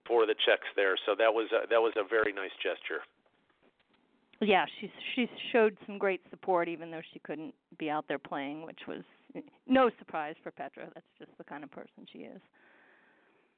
for 0.06 0.26
the 0.26 0.34
Czechs 0.34 0.68
there. 0.76 0.96
So 1.06 1.14
that 1.16 1.32
was 1.32 1.48
a, 1.52 1.66
that 1.68 1.80
was 1.80 1.94
a 1.96 2.04
very 2.06 2.32
nice 2.32 2.54
gesture. 2.62 3.00
Yeah, 4.40 4.66
she 4.78 4.92
she 5.14 5.30
showed 5.50 5.78
some 5.86 5.96
great 5.96 6.20
support, 6.28 6.68
even 6.68 6.90
though 6.90 7.00
she 7.12 7.18
couldn't 7.20 7.54
be 7.78 7.88
out 7.88 8.04
there 8.06 8.18
playing, 8.18 8.66
which 8.66 8.80
was 8.86 9.00
no 9.66 9.90
surprise 9.98 10.34
for 10.42 10.50
Petra. 10.50 10.88
That's 10.94 11.06
just 11.18 11.30
the 11.38 11.44
kind 11.44 11.64
of 11.64 11.70
person 11.70 12.06
she 12.12 12.18
is. 12.20 12.40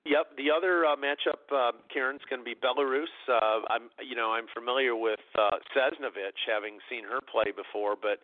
Yep. 0.06 0.38
The 0.38 0.50
other 0.50 0.86
uh, 0.86 0.96
matchup, 0.96 1.42
uh, 1.52 1.72
Karen's 1.92 2.22
going 2.30 2.40
to 2.40 2.44
be 2.44 2.54
Belarus. 2.54 3.12
Uh, 3.28 3.60
I'm, 3.68 3.90
you 4.00 4.16
know, 4.16 4.32
I'm 4.32 4.46
familiar 4.54 4.96
with 4.96 5.20
uh, 5.38 5.58
having 6.46 6.78
seen 6.88 7.04
her 7.04 7.20
play 7.20 7.52
before, 7.52 7.94
but 8.00 8.20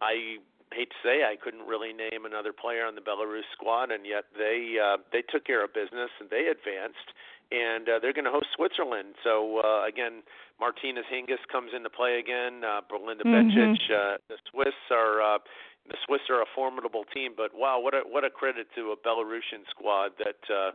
I 0.00 0.38
hate 0.72 0.90
to 0.90 1.00
say 1.02 1.24
I 1.24 1.36
couldn't 1.36 1.66
really 1.66 1.92
name 1.92 2.26
another 2.26 2.52
player 2.52 2.84
on 2.86 2.94
the 2.94 3.00
Belarus 3.00 3.48
squad, 3.54 3.90
and 3.90 4.06
yet 4.06 4.24
they 4.36 4.76
uh, 4.78 4.98
they 5.12 5.22
took 5.22 5.46
care 5.46 5.64
of 5.64 5.74
business 5.74 6.10
and 6.20 6.30
they 6.30 6.46
advanced 6.46 7.10
and 7.50 7.88
uh, 7.88 7.98
they're 8.00 8.12
going 8.12 8.26
to 8.26 8.34
host 8.34 8.46
Switzerland. 8.56 9.14
So 9.22 9.62
uh, 9.62 9.86
again, 9.86 10.22
Martina 10.58 11.02
Hingis 11.06 11.42
comes 11.50 11.70
into 11.74 11.90
play 11.90 12.18
again. 12.18 12.64
Uh, 12.64 12.80
Belinda 12.88 13.24
mm-hmm. 13.24 13.54
Bencic. 13.54 13.78
Uh, 13.86 14.16
the 14.28 14.36
Swiss 14.50 14.74
are 14.90 15.22
uh, 15.22 15.38
the 15.86 15.96
Swiss 16.06 16.22
are 16.30 16.42
a 16.42 16.50
formidable 16.54 17.04
team. 17.14 17.32
But 17.36 17.50
wow, 17.54 17.78
what 17.78 17.94
a 17.94 18.02
what 18.06 18.24
a 18.24 18.30
credit 18.30 18.66
to 18.74 18.92
a 18.92 18.96
Belarusian 18.96 19.62
squad 19.70 20.12
that 20.18 20.42
uh, 20.50 20.70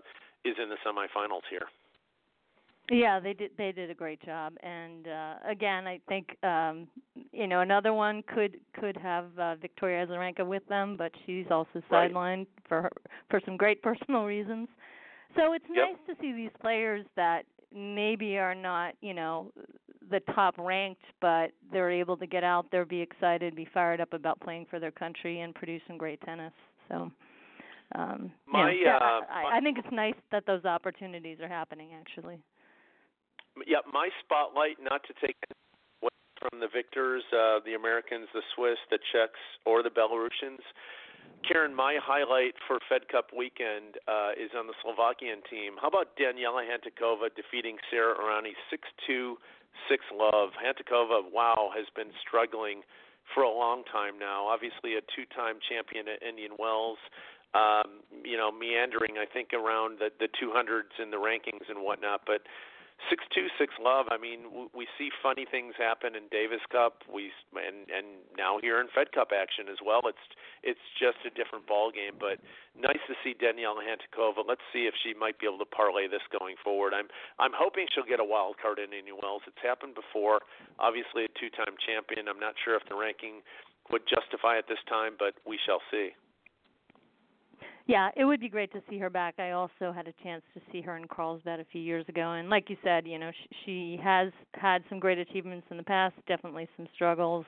is 0.45 0.55
in 0.61 0.69
the 0.69 0.77
semifinals 0.85 1.43
here. 1.49 1.67
Yeah, 2.89 3.19
they 3.19 3.33
did. 3.33 3.51
They 3.57 3.71
did 3.71 3.89
a 3.89 3.93
great 3.93 4.21
job, 4.25 4.53
and 4.63 5.07
uh, 5.07 5.35
again, 5.47 5.87
I 5.87 6.01
think 6.09 6.35
um, 6.43 6.87
you 7.31 7.47
know 7.47 7.61
another 7.61 7.93
one 7.93 8.21
could 8.33 8.57
could 8.77 8.97
have 8.97 9.27
uh, 9.39 9.55
Victoria 9.55 10.05
Azarenka 10.05 10.45
with 10.45 10.67
them, 10.67 10.97
but 10.97 11.11
she's 11.25 11.45
also 11.49 11.81
right. 11.89 12.11
sidelined 12.11 12.47
for 12.67 12.81
her, 12.81 12.91
for 13.29 13.39
some 13.45 13.55
great 13.55 13.81
personal 13.83 14.25
reasons. 14.25 14.67
So 15.37 15.53
it's 15.53 15.65
yep. 15.73 15.85
nice 15.89 16.15
to 16.17 16.21
see 16.21 16.33
these 16.33 16.51
players 16.59 17.05
that 17.15 17.43
maybe 17.73 18.37
are 18.37 18.55
not, 18.55 18.95
you 19.01 19.13
know, 19.13 19.51
the 20.09 20.19
top 20.33 20.55
ranked, 20.57 21.03
but 21.21 21.51
they're 21.71 21.91
able 21.91 22.17
to 22.17 22.27
get 22.27 22.43
out 22.43 22.65
there, 22.71 22.85
be 22.85 22.99
excited, 22.99 23.55
be 23.55 23.67
fired 23.73 24.01
up 24.01 24.13
about 24.13 24.39
playing 24.41 24.65
for 24.69 24.79
their 24.79 24.91
country, 24.91 25.41
and 25.41 25.55
produce 25.55 25.81
some 25.87 25.97
great 25.97 26.19
tennis. 26.21 26.51
So, 26.89 27.09
um, 27.95 28.31
my, 28.47 28.71
yeah, 28.71 28.97
uh, 28.97 29.21
I, 29.29 29.43
my, 29.43 29.57
I 29.57 29.59
think 29.61 29.77
it's 29.77 29.91
nice 29.91 30.15
that 30.31 30.45
those 30.45 30.65
opportunities 30.65 31.39
are 31.41 31.49
happening. 31.49 31.89
Actually. 31.97 32.39
Yeah, 33.67 33.83
my 33.91 34.09
spotlight 34.23 34.77
not 34.81 35.01
to 35.07 35.13
take 35.19 35.35
away 36.01 36.09
from 36.39 36.59
the 36.59 36.67
victors, 36.71 37.23
uh, 37.33 37.59
the 37.65 37.75
Americans, 37.75 38.27
the 38.33 38.41
Swiss, 38.55 38.79
the 38.89 38.99
Czechs, 39.11 39.39
or 39.65 39.83
the 39.83 39.89
Belarusians 39.89 40.63
Karen, 41.47 41.73
my 41.73 41.97
highlight 41.97 42.53
for 42.67 42.77
Fed 42.87 43.09
Cup 43.09 43.33
weekend 43.35 43.97
uh, 44.07 44.37
is 44.37 44.53
on 44.53 44.67
the 44.67 44.77
Slovakian 44.81 45.41
team. 45.49 45.73
How 45.81 45.89
about 45.89 46.13
Daniela 46.13 46.61
Hantuchova 46.61 47.33
defeating 47.33 47.77
Sara 47.89 48.13
Errani 48.13 48.53
6-2, 48.69 49.35
6 49.89 50.05
love. 50.13 50.49
Hantuchova, 50.61 51.25
wow, 51.31 51.71
has 51.75 51.87
been 51.95 52.13
struggling 52.21 52.81
for 53.33 53.43
a 53.43 53.49
long 53.49 53.83
time 53.91 54.19
now. 54.19 54.45
Obviously, 54.45 54.95
a 54.95 55.03
two-time 55.15 55.57
champion 55.65 56.05
at 56.07 56.21
Indian 56.21 56.51
Wells. 56.59 56.99
Um, 57.53 58.03
you 58.23 58.37
know, 58.37 58.51
meandering, 58.51 59.19
I 59.19 59.25
think, 59.25 59.53
around 59.53 59.99
the 59.99 60.09
the 60.19 60.29
200s 60.39 61.01
in 61.01 61.11
the 61.11 61.17
rankings 61.17 61.67
and 61.69 61.83
whatnot. 61.83 62.21
But 62.25 62.41
six 63.09 63.23
two 63.33 63.47
six 63.57 63.73
love. 63.81 64.05
I 64.11 64.17
mean, 64.17 64.69
we 64.75 64.85
see 64.97 65.09
funny 65.23 65.45
things 65.49 65.73
happen 65.77 66.13
in 66.13 66.27
Davis 66.29 66.61
Cup. 66.69 67.01
We 67.09 67.31
and 67.55 67.89
and 67.89 68.21
now 68.37 68.59
here 68.61 68.79
in 68.79 68.87
Fed 68.93 69.11
Cup 69.11 69.31
action 69.33 69.65
as 69.71 69.79
well. 69.81 70.05
It's 70.05 70.25
it's 70.61 70.85
just 70.99 71.17
a 71.25 71.31
different 71.33 71.65
ball 71.65 71.89
game. 71.89 72.19
But 72.19 72.37
nice 72.77 73.01
to 73.07 73.15
see 73.23 73.33
Daniela 73.33 73.81
Hantuchova. 73.81 74.45
Let's 74.45 74.65
see 74.73 74.85
if 74.85 74.93
she 75.01 75.13
might 75.17 75.39
be 75.39 75.47
able 75.47 75.61
to 75.63 75.69
parlay 75.69 76.05
this 76.05 76.25
going 76.29 76.55
forward. 76.61 76.93
I'm 76.93 77.09
I'm 77.39 77.55
hoping 77.55 77.87
she'll 77.89 78.07
get 78.07 78.19
a 78.19 78.27
wild 78.27 78.61
card 78.61 78.77
in 78.77 78.93
Indian 78.93 79.17
Wells. 79.21 79.41
It's 79.47 79.61
happened 79.63 79.95
before. 79.95 80.41
Obviously, 80.77 81.25
a 81.25 81.31
two-time 81.39 81.77
champion. 81.81 82.27
I'm 82.27 82.41
not 82.41 82.55
sure 82.61 82.75
if 82.75 82.85
the 82.89 82.95
ranking 82.95 83.41
would 83.89 84.05
justify 84.05 84.57
it 84.57 84.65
this 84.69 84.81
time, 84.87 85.17
but 85.17 85.33
we 85.45 85.57
shall 85.65 85.81
see. 85.89 86.13
Yeah, 87.91 88.07
it 88.15 88.23
would 88.23 88.39
be 88.39 88.47
great 88.47 88.71
to 88.71 88.81
see 88.89 88.97
her 88.99 89.09
back. 89.09 89.35
I 89.37 89.51
also 89.51 89.91
had 89.93 90.07
a 90.07 90.13
chance 90.23 90.43
to 90.53 90.61
see 90.71 90.79
her 90.79 90.95
in 90.95 91.09
Carlsbad 91.09 91.59
a 91.59 91.65
few 91.73 91.81
years 91.81 92.05
ago, 92.07 92.31
and 92.31 92.49
like 92.49 92.69
you 92.69 92.77
said, 92.85 93.05
you 93.05 93.19
know, 93.19 93.31
she, 93.35 93.49
she 93.65 93.99
has 94.01 94.31
had 94.53 94.81
some 94.87 94.97
great 94.97 95.17
achievements 95.17 95.67
in 95.69 95.75
the 95.75 95.83
past, 95.83 96.15
definitely 96.25 96.69
some 96.77 96.87
struggles. 96.95 97.45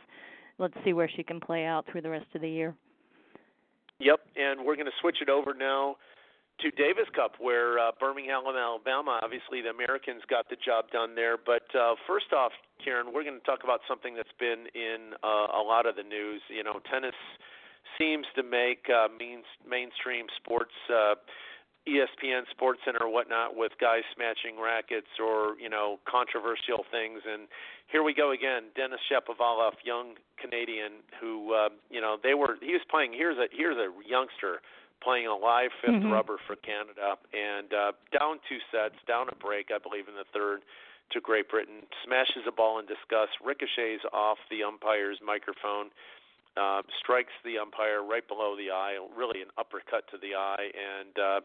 Let's 0.58 0.73
see 0.84 0.91
where 0.91 1.10
she 1.15 1.23
can 1.23 1.39
play 1.39 1.63
out 1.63 1.86
through 1.89 2.01
the 2.01 2.10
rest 2.10 2.25
of 2.36 2.41
the 2.41 2.49
year. 2.49 2.75
Yep, 3.99 4.19
and 4.36 4.65
we're 4.65 4.75
going 4.75 4.88
to 4.88 4.99
switch 4.99 5.19
it 5.21 5.29
over 5.29 5.53
now 5.53 5.95
to 6.60 6.71
Davis 6.71 7.08
Cup, 7.15 7.36
where 7.39 7.79
uh, 7.79 7.91
Birmingham, 7.97 8.43
Alabama, 8.45 9.21
obviously 9.23 9.62
the 9.62 9.69
Americans 9.69 10.23
got 10.29 10.49
the 10.49 10.58
job 10.60 10.91
done 10.91 11.15
there. 11.15 11.38
But 11.38 11.63
uh, 11.73 11.95
first 12.06 12.34
off, 12.36 12.51
Karen, 12.84 13.13
we're 13.13 13.23
going 13.23 13.39
to 13.39 13.45
talk 13.45 13.63
about 13.63 13.79
something 13.88 14.13
that's 14.13 14.36
been 14.38 14.67
in 14.75 15.15
uh, 15.23 15.56
a 15.56 15.63
lot 15.63 15.86
of 15.86 15.95
the 15.95 16.03
news. 16.03 16.41
You 16.49 16.65
know, 16.65 16.82
tennis 16.91 17.15
seems 17.97 18.25
to 18.36 18.43
make 18.43 18.88
uh, 18.89 19.08
means 19.12 19.45
mainstream 19.67 20.27
sports, 20.38 20.73
uh, 20.89 21.15
ESPN 21.88 22.47
Sports 22.51 22.79
Center 22.86 23.10
whatnot, 23.10 23.56
with 23.56 23.73
guys 23.79 24.03
smashing 24.15 24.62
rackets 24.62 25.12
or 25.19 25.60
you 25.60 25.69
know 25.69 25.99
controversial 26.08 26.86
things. 26.91 27.21
And 27.27 27.47
here 27.91 28.03
we 28.03 28.13
go 28.13 28.32
again, 28.32 28.71
Denis 28.75 29.01
Shapovalov, 29.12 29.84
young 29.84 30.15
Canadian, 30.39 31.03
who 31.19 31.53
uh, 31.53 31.69
you 31.89 32.01
know 32.01 32.17
they 32.21 32.34
were 32.34 32.58
he 32.62 32.73
was 32.73 32.86
playing. 32.89 33.13
Here's 33.13 33.38
a 33.38 33.47
here's 33.51 33.77
a 33.77 33.91
youngster 34.08 34.62
playing 35.03 35.27
a 35.27 35.36
live 35.36 35.71
5th 35.84 35.99
mm-hmm. 35.99 36.12
rubber 36.12 36.38
for 36.47 36.56
Canada, 36.56 37.19
and 37.36 37.73
uh, 37.73 37.91
down 38.17 38.39
two 38.47 38.63
sets, 38.71 38.95
down 39.06 39.27
a 39.27 39.36
break, 39.36 39.67
I 39.67 39.77
believe 39.77 40.08
in 40.08 40.15
the 40.15 40.23
third 40.32 40.63
to 41.12 41.19
Great 41.19 41.49
Britain, 41.49 41.84
smashes 42.08 42.47
a 42.47 42.51
ball 42.51 42.79
in 42.79 42.88
disgust, 42.88 43.36
ricochets 43.43 44.08
off 44.13 44.39
the 44.49 44.63
umpire's 44.63 45.19
microphone, 45.19 45.91
uh, 46.58 46.82
strikes 47.00 47.34
the 47.44 47.58
umpire 47.58 48.04
right 48.04 48.28
below 48.28 48.56
the 48.56 48.72
eye, 48.72 48.98
really 49.16 49.42
an 49.42 49.50
uppercut 49.58 50.06
to 50.12 50.18
the 50.18 50.36
eye, 50.36 50.70
and 50.74 51.18
uh, 51.18 51.39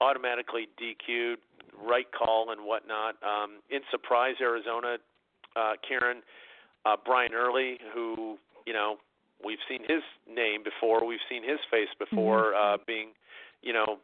automatically 0.00 0.68
DQ'd, 0.80 1.38
right 1.82 2.06
call 2.12 2.50
and 2.50 2.60
whatnot. 2.64 3.16
Um, 3.22 3.60
in 3.70 3.80
surprise, 3.90 4.36
Arizona, 4.40 4.98
uh, 5.56 5.72
Karen, 5.86 6.22
uh, 6.84 6.96
Brian 7.04 7.32
Earley, 7.34 7.78
who 7.94 8.38
you 8.66 8.72
know 8.72 8.96
we've 9.44 9.62
seen 9.68 9.80
his 9.80 10.02
name 10.28 10.62
before, 10.62 11.06
we've 11.06 11.24
seen 11.28 11.42
his 11.42 11.58
face 11.70 11.88
before, 11.98 12.52
mm-hmm. 12.52 12.74
uh, 12.74 12.84
being 12.86 13.08
you 13.62 13.72
know 13.72 13.98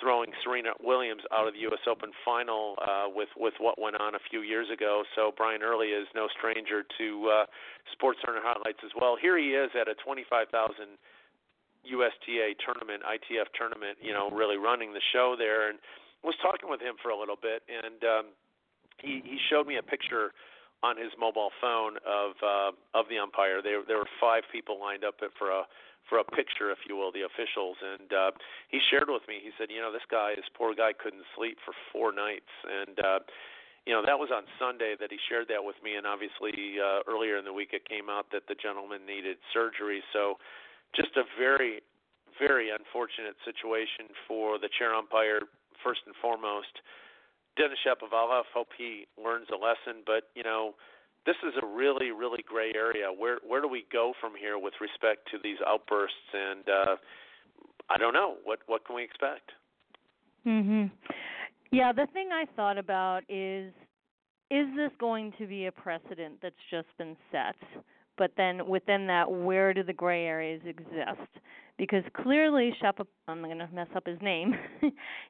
throwing 0.00 0.32
Serena 0.42 0.70
Williams 0.82 1.22
out 1.32 1.46
of 1.46 1.54
the 1.54 1.60
U.S. 1.70 1.80
Open 1.88 2.10
final 2.24 2.76
uh, 2.82 3.06
with 3.08 3.28
with 3.36 3.54
what 3.60 3.80
went 3.80 4.00
on 4.00 4.14
a 4.14 4.22
few 4.30 4.40
years 4.40 4.68
ago. 4.72 5.04
So 5.14 5.32
Brian 5.36 5.62
Earley 5.62 5.92
is 5.92 6.08
no 6.14 6.28
stranger 6.36 6.82
to 6.98 7.06
uh, 7.28 7.44
Sports 7.92 8.18
Center 8.24 8.40
highlights 8.42 8.80
as 8.84 8.90
well. 8.98 9.16
Here 9.20 9.36
he 9.38 9.52
is 9.52 9.70
at 9.78 9.88
a 9.88 9.94
25,000 10.04 10.48
USTA 11.84 12.56
tournament, 12.64 13.02
ITF 13.04 13.48
tournament. 13.56 13.98
You 14.00 14.12
know, 14.12 14.30
really 14.30 14.56
running 14.56 14.92
the 14.92 15.04
show 15.12 15.36
there, 15.38 15.68
and 15.68 15.78
was 16.24 16.34
talking 16.42 16.68
with 16.68 16.80
him 16.80 16.96
for 17.02 17.10
a 17.10 17.18
little 17.18 17.38
bit, 17.40 17.62
and 17.68 18.00
um, 18.04 18.26
he 18.98 19.22
he 19.24 19.38
showed 19.48 19.66
me 19.66 19.76
a 19.76 19.82
picture 19.82 20.32
on 20.82 20.96
his 20.96 21.12
mobile 21.18 21.50
phone 21.60 21.96
of 22.06 22.32
uh, 22.40 22.72
of 22.94 23.06
the 23.08 23.18
umpire. 23.18 23.62
There 23.62 23.82
there 23.86 23.98
were 23.98 24.12
five 24.20 24.44
people 24.52 24.80
lined 24.80 25.04
up 25.04 25.16
for 25.38 25.50
a 25.50 25.64
for 26.10 26.18
a 26.18 26.26
picture, 26.26 26.74
if 26.74 26.82
you 26.90 26.98
will, 26.98 27.14
the 27.14 27.22
officials. 27.22 27.78
And 27.78 28.10
uh, 28.10 28.30
he 28.68 28.82
shared 28.90 29.06
with 29.06 29.22
me. 29.30 29.38
He 29.38 29.54
said, 29.54 29.70
you 29.70 29.78
know, 29.78 29.94
this 29.94 30.04
guy, 30.10 30.34
this 30.34 30.50
poor 30.58 30.74
guy, 30.74 30.90
couldn't 30.92 31.22
sleep 31.38 31.56
for 31.64 31.72
four 31.94 32.10
nights, 32.10 32.50
and 32.66 32.98
uh, 32.98 33.22
you 33.86 33.94
know 33.94 34.02
that 34.04 34.18
was 34.18 34.28
on 34.28 34.44
Sunday 34.58 34.98
that 34.98 35.08
he 35.08 35.16
shared 35.30 35.46
that 35.48 35.62
with 35.62 35.78
me. 35.80 35.94
And 35.94 36.04
obviously, 36.04 36.76
uh, 36.82 37.06
earlier 37.06 37.38
in 37.38 37.46
the 37.46 37.54
week, 37.54 37.70
it 37.72 37.86
came 37.88 38.10
out 38.10 38.26
that 38.34 38.50
the 38.50 38.58
gentleman 38.58 39.06
needed 39.06 39.38
surgery. 39.54 40.02
So, 40.12 40.36
just 40.92 41.14
a 41.16 41.24
very, 41.38 41.80
very 42.36 42.74
unfortunate 42.74 43.38
situation 43.46 44.10
for 44.26 44.58
the 44.58 44.68
chair 44.68 44.92
umpire. 44.92 45.46
First 45.80 46.04
and 46.04 46.12
foremost, 46.20 46.84
Denis 47.56 47.80
Shapovalov. 47.80 48.50
Hope 48.52 48.68
he 48.76 49.08
learns 49.16 49.48
a 49.48 49.56
lesson. 49.56 50.04
But 50.04 50.28
you 50.34 50.42
know 50.42 50.74
this 51.26 51.36
is 51.46 51.54
a 51.62 51.66
really 51.66 52.10
really 52.10 52.42
gray 52.46 52.72
area. 52.74 53.08
Where 53.16 53.38
where 53.46 53.60
do 53.60 53.68
we 53.68 53.86
go 53.92 54.12
from 54.20 54.32
here 54.38 54.58
with 54.58 54.74
respect 54.80 55.28
to 55.32 55.38
these 55.42 55.58
outbursts? 55.66 56.16
And 56.32 56.68
uh, 56.68 56.96
I 57.88 57.98
don't 57.98 58.14
know 58.14 58.36
what 58.44 58.60
what 58.66 58.84
can 58.86 58.96
we 58.96 59.04
expect. 59.04 59.52
Mhm. 60.46 60.90
Yeah, 61.70 61.92
the 61.92 62.06
thing 62.12 62.30
I 62.32 62.46
thought 62.56 62.78
about 62.78 63.22
is 63.28 63.72
is 64.50 64.66
this 64.76 64.90
going 64.98 65.32
to 65.38 65.46
be 65.46 65.66
a 65.66 65.72
precedent 65.72 66.38
that's 66.42 66.54
just 66.70 66.88
been 66.98 67.16
set? 67.30 67.56
But 68.18 68.32
then 68.36 68.68
within 68.68 69.06
that, 69.06 69.30
where 69.30 69.72
do 69.72 69.82
the 69.82 69.92
gray 69.92 70.26
areas 70.26 70.60
exist? 70.66 71.30
Because 71.78 72.02
clearly, 72.22 72.74
Shapa, 72.80 73.06
I'm 73.28 73.42
going 73.42 73.58
to 73.58 73.68
mess 73.72 73.86
up 73.96 74.06
his 74.06 74.20
name. 74.20 74.54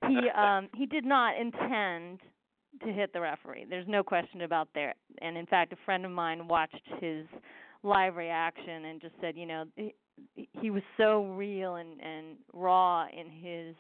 he 0.09 0.29
um, 0.37 0.69
he 0.75 0.87
did 0.87 1.05
not 1.05 1.39
intend 1.39 2.21
to 2.85 2.93
hit 2.93 3.13
the 3.13 3.21
referee. 3.21 3.67
There's 3.69 3.89
no 3.89 4.03
question 4.03 4.43
about 4.43 4.69
that. 4.75 4.97
And 5.21 5.37
in 5.37 5.47
fact, 5.47 5.73
a 5.73 5.77
friend 5.85 6.05
of 6.05 6.11
mine 6.11 6.49
watched 6.49 6.83
his 7.01 7.27
live 7.83 8.17
reaction 8.17 8.87
and 8.87 9.01
just 9.01 9.15
said, 9.21 9.37
you 9.37 9.47
know, 9.47 9.65
he, 9.77 9.95
he 10.53 10.71
was 10.71 10.83
so 10.97 11.25
real 11.35 11.77
and 11.77 12.01
and 12.01 12.37
raw 12.53 13.07
in 13.07 13.31
his 13.31 13.75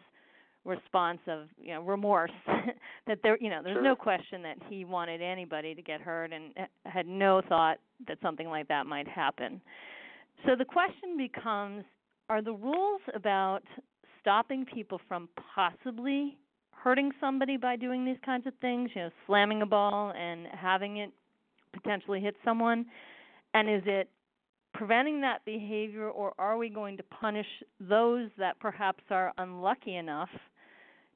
response 0.64 1.20
of 1.26 1.48
you 1.58 1.72
know 1.72 1.80
remorse 1.80 2.30
that 3.06 3.18
there 3.22 3.38
you 3.40 3.48
know 3.48 3.60
there's 3.62 3.76
sure. 3.76 3.82
no 3.82 3.96
question 3.96 4.42
that 4.42 4.56
he 4.68 4.84
wanted 4.84 5.22
anybody 5.22 5.74
to 5.74 5.80
get 5.80 6.00
hurt 6.00 6.32
and 6.32 6.52
had 6.84 7.06
no 7.06 7.40
thought 7.48 7.78
that 8.06 8.18
something 8.22 8.48
like 8.48 8.68
that 8.68 8.86
might 8.86 9.08
happen. 9.08 9.60
So 10.46 10.56
the 10.56 10.64
question 10.64 11.16
becomes 11.16 11.84
are 12.28 12.42
the 12.42 12.52
rules 12.52 13.00
about 13.14 13.62
stopping 14.20 14.64
people 14.64 15.00
from 15.08 15.28
possibly 15.54 16.36
hurting 16.82 17.12
somebody 17.20 17.56
by 17.56 17.76
doing 17.76 18.04
these 18.04 18.16
kinds 18.24 18.46
of 18.46 18.54
things, 18.60 18.90
you 18.94 19.02
know, 19.02 19.10
slamming 19.26 19.62
a 19.62 19.66
ball 19.66 20.12
and 20.16 20.46
having 20.52 20.98
it 20.98 21.10
potentially 21.72 22.20
hit 22.20 22.34
someone? 22.44 22.86
And 23.54 23.68
is 23.68 23.82
it 23.86 24.08
preventing 24.72 25.20
that 25.20 25.44
behavior, 25.44 26.08
or 26.08 26.32
are 26.38 26.56
we 26.56 26.68
going 26.68 26.96
to 26.96 27.02
punish 27.02 27.46
those 27.80 28.30
that 28.38 28.58
perhaps 28.60 29.02
are 29.10 29.32
unlucky 29.38 29.96
enough 29.96 30.28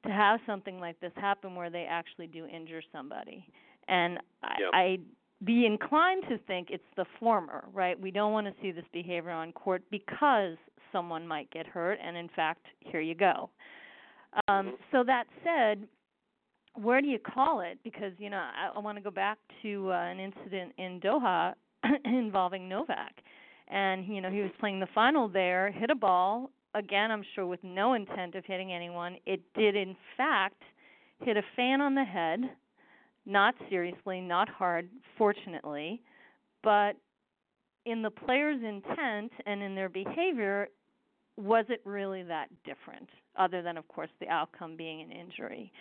to 0.05 0.13
have 0.13 0.41
something 0.45 0.79
like 0.79 0.99
this 1.01 1.13
happen 1.17 1.55
where 1.55 1.71
they 1.71 1.87
actually 1.89 2.27
do 2.27 2.47
injure 2.47 2.83
somebody? 2.93 3.47
And 3.89 4.19
yep. 4.43 4.71
I, 4.73 4.79
I'd 4.79 5.03
be 5.45 5.67
inclined 5.67 6.25
to 6.29 6.39
think 6.47 6.69
it's 6.71 6.83
the 6.97 7.05
former, 7.21 7.65
right? 7.73 7.99
We 7.99 8.11
don't 8.11 8.33
want 8.33 8.47
to 8.47 8.53
see 8.61 8.73
this 8.73 8.85
behavior 8.93 9.31
on 9.31 9.53
court 9.53 9.83
because 9.91 10.57
someone 10.93 11.27
might 11.27 11.51
get 11.51 11.67
hurt, 11.67 11.99
and 12.05 12.17
in 12.17 12.29
fact, 12.35 12.67
here 12.81 13.01
you 13.01 13.15
go. 13.15 13.51
Um, 14.49 14.77
so 14.91 15.05
that 15.05 15.25
said, 15.45 15.87
where 16.75 17.01
do 17.01 17.07
you 17.07 17.19
call 17.19 17.61
it? 17.61 17.79
Because 17.85 18.13
you 18.19 18.31
know, 18.31 18.39
I, 18.39 18.77
I 18.77 18.79
want 18.81 18.99
to 18.99 19.03
go 19.03 19.11
back 19.11 19.39
to 19.63 19.91
uh, 19.91 19.95
an 19.95 20.19
incident 20.19 20.73
in 20.79 21.01
Doha 21.01 21.55
involving 22.05 22.69
Novak, 22.69 23.13
and 23.69 24.07
you 24.07 24.21
know 24.21 24.31
he 24.31 24.41
was 24.41 24.51
playing 24.59 24.81
the 24.81 24.89
final 24.95 25.29
there, 25.29 25.71
hit 25.71 25.91
a 25.91 25.95
ball 25.95 26.51
again. 26.75 27.11
I'm 27.11 27.25
sure 27.35 27.47
with 27.47 27.63
no 27.63 27.95
intent 27.95 28.35
of 28.35 28.45
hitting 28.45 28.73
anyone. 28.73 29.17
It 29.27 29.41
did 29.55 29.77
in 29.77 29.97
fact 30.17 30.63
hit 31.23 31.37
a 31.37 31.43
fan 31.57 31.81
on 31.81 31.95
the 31.95 32.05
head, 32.05 32.41
not 33.25 33.55
seriously, 33.71 34.21
not 34.21 34.49
hard, 34.49 34.89
fortunately, 35.17 36.03
but 36.63 36.97
in 37.87 38.03
the 38.03 38.11
player's 38.11 38.63
intent 38.63 39.33
and 39.47 39.63
in 39.63 39.75
their 39.75 39.89
behavior, 39.89 40.69
was 41.37 41.65
it 41.69 41.81
really 41.85 42.23
that 42.23 42.49
different 42.65 43.09
other 43.37 43.63
than 43.63 43.77
of 43.77 43.87
course 43.89 44.11
the 44.21 44.29
outcome 44.29 44.77
being 44.77 45.01
an 45.01 45.11
injury. 45.11 45.73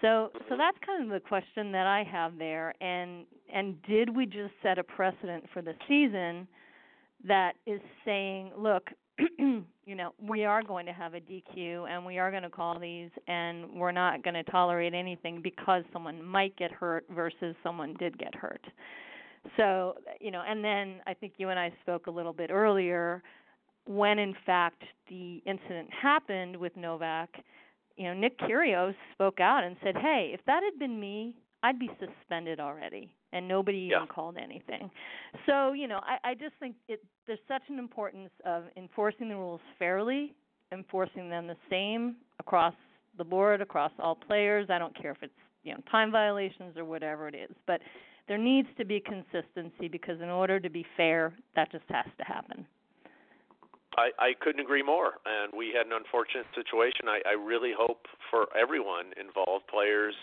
So 0.00 0.30
so 0.48 0.56
that's 0.56 0.76
kind 0.84 1.02
of 1.02 1.10
the 1.10 1.26
question 1.26 1.72
that 1.72 1.86
i 1.86 2.04
have 2.04 2.38
there. 2.38 2.74
And 2.82 3.24
and 3.52 3.80
did 3.82 4.14
we 4.14 4.26
just 4.26 4.52
set 4.62 4.78
a 4.78 4.84
precedent 4.84 5.44
for 5.52 5.62
the 5.62 5.74
season 5.86 6.46
that 7.26 7.54
is 7.66 7.80
saying 8.04 8.52
look 8.56 8.90
you 9.38 9.64
know 9.96 10.12
we 10.22 10.44
are 10.44 10.62
going 10.62 10.86
to 10.86 10.92
have 10.92 11.14
a 11.14 11.20
dq 11.20 11.90
and 11.90 12.04
we 12.04 12.18
are 12.18 12.30
going 12.30 12.44
to 12.44 12.50
call 12.50 12.78
these 12.78 13.10
and 13.26 13.68
we're 13.72 13.90
not 13.90 14.22
going 14.22 14.34
to 14.34 14.44
tolerate 14.44 14.94
anything 14.94 15.40
because 15.42 15.82
someone 15.92 16.22
might 16.22 16.54
get 16.56 16.70
hurt 16.70 17.04
versus 17.10 17.56
someone 17.62 17.94
did 17.98 18.16
get 18.18 18.34
hurt. 18.34 18.64
So, 19.56 19.94
you 20.20 20.30
know, 20.30 20.42
and 20.46 20.64
then 20.64 21.00
I 21.06 21.14
think 21.14 21.34
you 21.38 21.48
and 21.48 21.58
I 21.58 21.72
spoke 21.82 22.06
a 22.06 22.10
little 22.10 22.32
bit 22.32 22.50
earlier 22.50 23.22
when 23.88 24.18
in 24.18 24.34
fact 24.44 24.82
the 25.08 25.42
incident 25.46 25.88
happened 25.90 26.54
with 26.54 26.76
Novak, 26.76 27.30
you 27.96 28.04
know, 28.04 28.14
Nick 28.14 28.38
Kyrgios 28.38 28.94
spoke 29.12 29.40
out 29.40 29.64
and 29.64 29.76
said, 29.82 29.96
"Hey, 29.96 30.30
if 30.34 30.44
that 30.46 30.62
had 30.62 30.78
been 30.78 31.00
me, 31.00 31.34
I'd 31.62 31.78
be 31.78 31.90
suspended 31.98 32.60
already." 32.60 33.10
And 33.32 33.48
nobody 33.48 33.88
yeah. 33.90 33.96
even 33.96 34.08
called 34.08 34.36
anything. 34.38 34.90
So, 35.46 35.72
you 35.72 35.86
know, 35.86 36.00
I, 36.02 36.30
I 36.30 36.34
just 36.34 36.54
think 36.60 36.76
it 36.88 37.02
there's 37.26 37.40
such 37.48 37.62
an 37.68 37.78
importance 37.78 38.30
of 38.44 38.64
enforcing 38.76 39.28
the 39.28 39.36
rules 39.36 39.60
fairly, 39.78 40.34
enforcing 40.70 41.28
them 41.28 41.46
the 41.46 41.56
same 41.70 42.16
across 42.40 42.74
the 43.16 43.24
board, 43.24 43.60
across 43.60 43.92
all 43.98 44.14
players. 44.14 44.68
I 44.70 44.78
don't 44.78 44.94
care 44.94 45.10
if 45.10 45.22
it's, 45.22 45.32
you 45.64 45.72
know, 45.74 45.80
time 45.90 46.12
violations 46.12 46.76
or 46.76 46.84
whatever 46.84 47.26
it 47.26 47.34
is. 47.34 47.54
But 47.66 47.80
there 48.28 48.38
needs 48.38 48.68
to 48.78 48.84
be 48.84 49.00
consistency 49.00 49.88
because 49.88 50.20
in 50.20 50.28
order 50.28 50.60
to 50.60 50.70
be 50.70 50.86
fair, 50.96 51.34
that 51.56 51.72
just 51.72 51.84
has 51.88 52.06
to 52.18 52.24
happen. 52.24 52.66
I, 53.98 54.14
I 54.18 54.30
couldn't 54.38 54.62
agree 54.62 54.82
more. 54.86 55.18
And 55.26 55.50
we 55.50 55.74
had 55.74 55.90
an 55.90 55.92
unfortunate 55.92 56.46
situation. 56.54 57.10
I, 57.10 57.18
I 57.26 57.34
really 57.34 57.74
hope 57.74 58.06
for 58.30 58.46
everyone 58.54 59.10
involved 59.18 59.66
players, 59.66 60.14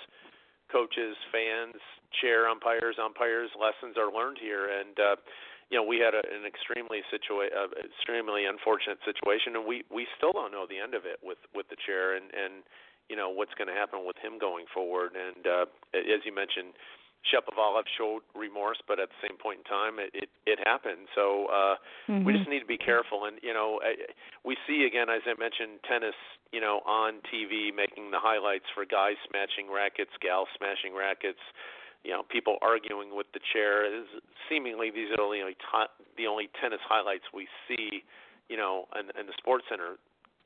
coaches, 0.72 1.20
fans, 1.28 1.76
chair 2.24 2.48
umpires, 2.48 2.96
umpires 2.96 3.52
lessons 3.60 4.00
are 4.00 4.08
learned 4.08 4.40
here. 4.40 4.72
And, 4.72 4.96
uh, 4.96 5.16
you 5.68 5.76
know, 5.76 5.84
we 5.84 6.00
had 6.00 6.16
a, 6.16 6.24
an 6.24 6.48
extremely 6.48 7.04
situa- 7.12 7.52
uh, 7.52 7.74
extremely 7.76 8.46
unfortunate 8.46 9.02
situation, 9.04 9.58
and 9.58 9.66
we 9.66 9.82
we 9.90 10.06
still 10.16 10.32
don't 10.32 10.54
know 10.54 10.70
the 10.70 10.78
end 10.78 10.94
of 10.94 11.10
it 11.10 11.18
with 11.26 11.42
with 11.58 11.66
the 11.74 11.80
chair 11.82 12.14
and 12.14 12.30
and 12.38 12.62
you 13.10 13.18
know 13.18 13.34
what's 13.34 13.54
going 13.58 13.68
to 13.68 13.74
happen 13.74 14.06
with 14.06 14.14
him 14.22 14.38
going 14.38 14.70
forward. 14.70 15.18
And 15.18 15.42
uh, 15.42 15.66
as 15.98 16.22
you 16.22 16.30
mentioned, 16.30 16.78
Shapovalov 17.26 17.90
showed 17.98 18.22
remorse, 18.36 18.78
but 18.88 19.00
at 19.00 19.10
the 19.10 19.20
same 19.28 19.38
point 19.38 19.60
in 19.60 19.66
time, 19.66 19.98
it 19.98 20.12
it, 20.14 20.30
it 20.46 20.60
happened. 20.66 21.10
So 21.16 21.48
uh, 21.50 21.76
mm-hmm. 22.08 22.24
we 22.24 22.34
just 22.34 22.50
need 22.50 22.62
to 22.62 22.70
be 22.70 22.78
careful. 22.78 23.26
And 23.26 23.38
you 23.42 23.54
know, 23.54 23.80
we 24.44 24.58
see 24.68 24.86
again, 24.86 25.10
as 25.10 25.22
I 25.26 25.34
mentioned, 25.40 25.82
tennis, 25.90 26.18
you 26.52 26.62
know, 26.62 26.82
on 26.86 27.22
TV 27.34 27.74
making 27.74 28.12
the 28.12 28.22
highlights 28.22 28.66
for 28.74 28.86
guys 28.86 29.18
smashing 29.30 29.74
rackets, 29.74 30.12
gals 30.22 30.50
smashing 30.58 30.94
rackets. 30.94 31.42
You 32.06 32.14
know, 32.14 32.22
people 32.30 32.62
arguing 32.62 33.18
with 33.18 33.26
the 33.34 33.42
chair. 33.42 33.82
Is 33.82 34.06
seemingly 34.48 34.92
these 34.94 35.10
are 35.10 35.18
the 35.18 35.26
only 35.26 35.58
the 36.18 36.28
only 36.28 36.50
tennis 36.62 36.82
highlights 36.86 37.26
we 37.34 37.48
see. 37.68 38.06
You 38.50 38.58
know, 38.58 38.86
in, 38.94 39.10
in 39.20 39.26
the 39.26 39.34
Sports 39.42 39.66
Center 39.70 39.98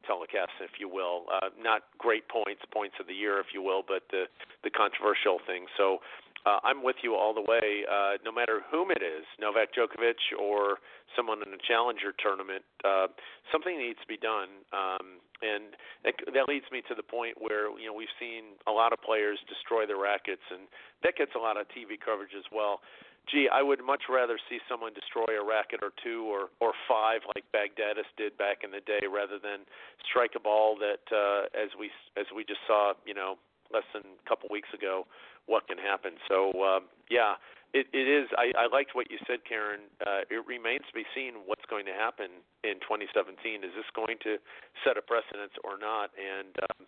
telecasts, 0.07 0.57
if 0.63 0.79
you 0.79 0.87
will. 0.87 1.25
Uh, 1.27 1.49
not 1.59 1.83
great 1.97 2.27
points, 2.29 2.63
points 2.71 2.95
of 2.99 3.07
the 3.07 3.13
year, 3.13 3.39
if 3.39 3.47
you 3.53 3.61
will, 3.61 3.83
but 3.85 4.03
the 4.11 4.25
the 4.63 4.69
controversial 4.69 5.39
things. 5.45 5.69
So 5.77 5.99
uh, 6.45 6.59
I'm 6.63 6.83
with 6.83 6.95
you 7.03 7.15
all 7.15 7.33
the 7.33 7.43
way. 7.43 7.83
Uh, 7.83 8.15
no 8.23 8.31
matter 8.31 8.61
whom 8.71 8.91
it 8.91 9.03
is, 9.03 9.25
Novak 9.39 9.75
Djokovic 9.75 10.19
or 10.39 10.79
someone 11.15 11.41
in 11.45 11.53
a 11.53 11.61
challenger 11.67 12.13
tournament, 12.15 12.63
uh, 12.85 13.07
something 13.51 13.77
needs 13.77 13.99
to 13.99 14.07
be 14.07 14.17
done. 14.17 14.63
Um, 14.71 15.19
and 15.41 15.75
that, 16.03 16.15
that 16.33 16.47
leads 16.47 16.65
me 16.71 16.81
to 16.87 16.95
the 16.95 17.03
point 17.03 17.35
where 17.39 17.71
you 17.79 17.87
know 17.87 17.95
we've 17.95 18.11
seen 18.19 18.59
a 18.67 18.71
lot 18.71 18.91
of 18.93 18.99
players 19.01 19.39
destroy 19.47 19.85
their 19.85 19.99
rackets, 19.99 20.43
and 20.51 20.67
that 21.03 21.15
gets 21.15 21.31
a 21.35 21.39
lot 21.39 21.59
of 21.59 21.67
TV 21.71 21.99
coverage 21.99 22.35
as 22.35 22.47
well. 22.51 22.79
Gee, 23.27 23.47
I 23.51 23.61
would 23.61 23.83
much 23.85 24.09
rather 24.09 24.39
see 24.49 24.57
someone 24.67 24.91
destroy 24.95 25.37
a 25.37 25.45
racket 25.45 25.79
or 25.83 25.91
two 26.03 26.25
or 26.25 26.49
or 26.59 26.73
five 26.87 27.21
like 27.35 27.45
Baghdatis 27.51 28.07
did 28.17 28.37
back 28.37 28.63
in 28.63 28.71
the 28.71 28.81
day, 28.81 29.05
rather 29.07 29.39
than 29.39 29.67
strike 30.07 30.33
a 30.35 30.41
ball 30.41 30.75
that, 30.79 31.03
uh, 31.11 31.45
as 31.55 31.69
we 31.77 31.91
as 32.17 32.25
we 32.35 32.43
just 32.43 32.63
saw, 32.65 32.93
you 33.05 33.13
know, 33.13 33.37
less 33.73 33.87
than 33.93 34.03
a 34.03 34.29
couple 34.29 34.49
weeks 34.51 34.69
ago, 34.73 35.05
what 35.45 35.67
can 35.67 35.77
happen. 35.77 36.13
So 36.27 36.51
um, 36.63 36.83
yeah, 37.09 37.35
it, 37.73 37.85
it 37.93 38.07
is. 38.09 38.29
I, 38.33 38.49
I 38.57 38.65
liked 38.65 38.97
what 38.97 39.11
you 39.11 39.17
said, 39.27 39.45
Karen. 39.45 39.85
Uh, 40.01 40.25
it 40.29 40.41
remains 40.49 40.81
to 40.89 40.93
be 40.93 41.05
seen 41.13 41.45
what's 41.45 41.65
going 41.69 41.85
to 41.85 41.93
happen 41.93 42.41
in 42.65 42.81
2017. 42.81 43.61
Is 43.61 43.73
this 43.77 43.85
going 43.93 44.17
to 44.25 44.41
set 44.81 44.97
a 44.97 45.03
precedent 45.05 45.53
or 45.61 45.77
not? 45.77 46.09
And 46.17 46.53
um, 46.65 46.81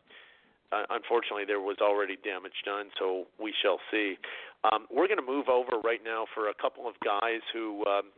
uh, 0.74 0.86
unfortunately, 0.90 1.46
there 1.46 1.62
was 1.62 1.78
already 1.82 2.18
damage 2.26 2.66
done, 2.66 2.90
so 2.98 3.30
we 3.38 3.54
shall 3.62 3.78
see. 3.94 4.18
Um, 4.66 4.90
we're 4.90 5.06
going 5.06 5.22
to 5.22 5.26
move 5.26 5.50
over 5.50 5.78
right 5.86 6.02
now 6.02 6.26
for 6.34 6.50
a 6.50 6.56
couple 6.58 6.88
of 6.90 6.98
guys 7.06 7.42
who. 7.54 7.86
Um, 7.86 8.10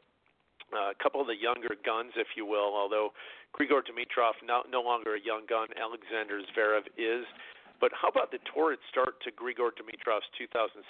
uh, 0.73 0.89
a 0.89 0.97
couple 1.03 1.21
of 1.21 1.27
the 1.27 1.37
younger 1.37 1.77
guns, 1.85 2.17
if 2.17 2.33
you 2.35 2.47
will, 2.47 2.73
although 2.73 3.13
Grigor 3.53 3.85
Dimitrov, 3.85 4.33
no, 4.41 4.63
no 4.65 4.81
longer 4.81 5.13
a 5.13 5.21
young 5.21 5.45
gun, 5.45 5.67
Alexander 5.77 6.41
Zverev 6.49 6.89
is. 6.97 7.29
But 7.83 7.91
how 7.91 8.07
about 8.07 8.31
the 8.31 8.39
torrid 8.47 8.79
start 8.87 9.19
to 9.27 9.29
Grigor 9.35 9.75
Dimitrov's 9.75 10.23
2017, 10.39 10.87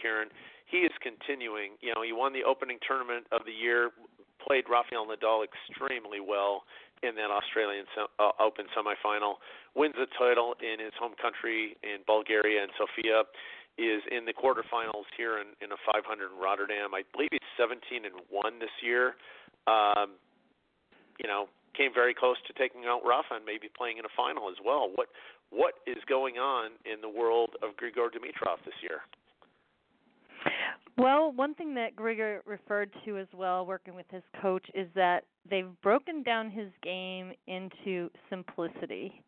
Karen? 0.00 0.32
He 0.64 0.88
is 0.88 0.94
continuing. 1.04 1.76
You 1.84 1.92
know, 1.92 2.00
he 2.00 2.16
won 2.16 2.32
the 2.32 2.40
opening 2.40 2.80
tournament 2.80 3.28
of 3.36 3.44
the 3.44 3.52
year, 3.52 3.92
played 4.40 4.64
Rafael 4.64 5.04
Nadal 5.04 5.44
extremely 5.44 6.24
well 6.24 6.64
in 7.04 7.20
that 7.20 7.28
Australian 7.28 7.84
uh, 8.00 8.32
Open 8.40 8.64
semifinal, 8.72 9.44
wins 9.76 9.92
the 10.00 10.08
title 10.16 10.56
in 10.64 10.80
his 10.80 10.96
home 10.96 11.12
country 11.20 11.76
in 11.84 12.00
Bulgaria, 12.08 12.64
and 12.64 12.72
Sofia 12.80 13.28
is 13.76 14.00
in 14.08 14.24
the 14.24 14.32
quarterfinals 14.32 15.04
here 15.20 15.36
in, 15.36 15.52
in 15.60 15.68
a 15.68 15.80
500 15.84 16.00
in 16.00 16.40
Rotterdam. 16.40 16.96
I 16.96 17.04
believe 17.12 17.28
he's 17.28 17.52
17 17.60 18.08
and 18.08 18.24
one 18.32 18.56
this 18.56 18.72
year. 18.80 19.20
Um, 19.68 20.16
you 21.20 21.28
know, 21.28 21.52
came 21.76 21.92
very 21.92 22.16
close 22.16 22.40
to 22.48 22.56
taking 22.56 22.88
out 22.88 23.04
Rafa 23.04 23.36
and 23.36 23.44
maybe 23.44 23.68
playing 23.68 24.00
in 24.00 24.08
a 24.08 24.14
final 24.16 24.48
as 24.48 24.56
well. 24.64 24.88
What 24.96 25.12
what 25.50 25.74
is 25.86 25.96
going 26.08 26.36
on 26.36 26.72
in 26.84 27.00
the 27.00 27.08
world 27.08 27.50
of 27.62 27.70
Grigor 27.76 28.08
Dimitrov 28.08 28.64
this 28.64 28.74
year? 28.82 29.00
Well, 30.98 31.32
one 31.32 31.54
thing 31.54 31.74
that 31.74 31.94
Grigor 31.94 32.40
referred 32.46 32.90
to 33.04 33.18
as 33.18 33.26
well, 33.34 33.66
working 33.66 33.94
with 33.94 34.06
his 34.10 34.22
coach, 34.40 34.64
is 34.74 34.88
that 34.94 35.24
they've 35.48 35.68
broken 35.82 36.22
down 36.22 36.50
his 36.50 36.70
game 36.82 37.32
into 37.46 38.10
simplicity, 38.30 39.22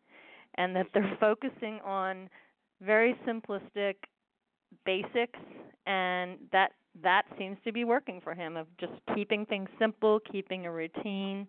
and 0.55 0.75
that 0.75 0.87
they're 0.93 1.17
focusing 1.19 1.79
on 1.85 2.29
very 2.81 3.15
simplistic 3.27 3.95
basics, 4.85 5.39
and 5.85 6.37
that 6.51 6.71
that 7.03 7.23
seems 7.37 7.57
to 7.63 7.71
be 7.71 7.83
working 7.83 8.19
for 8.21 8.33
him 8.33 8.57
of 8.57 8.65
just 8.79 8.93
keeping 9.13 9.45
things 9.45 9.69
simple, 9.77 10.19
keeping 10.31 10.65
a 10.65 10.71
routine, 10.71 11.47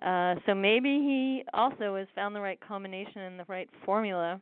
uh, 0.00 0.34
so 0.46 0.54
maybe 0.54 0.88
he 0.88 1.44
also 1.52 1.96
has 1.96 2.08
found 2.14 2.34
the 2.34 2.40
right 2.40 2.58
combination 2.66 3.20
and 3.22 3.38
the 3.38 3.44
right 3.48 3.68
formula. 3.84 4.40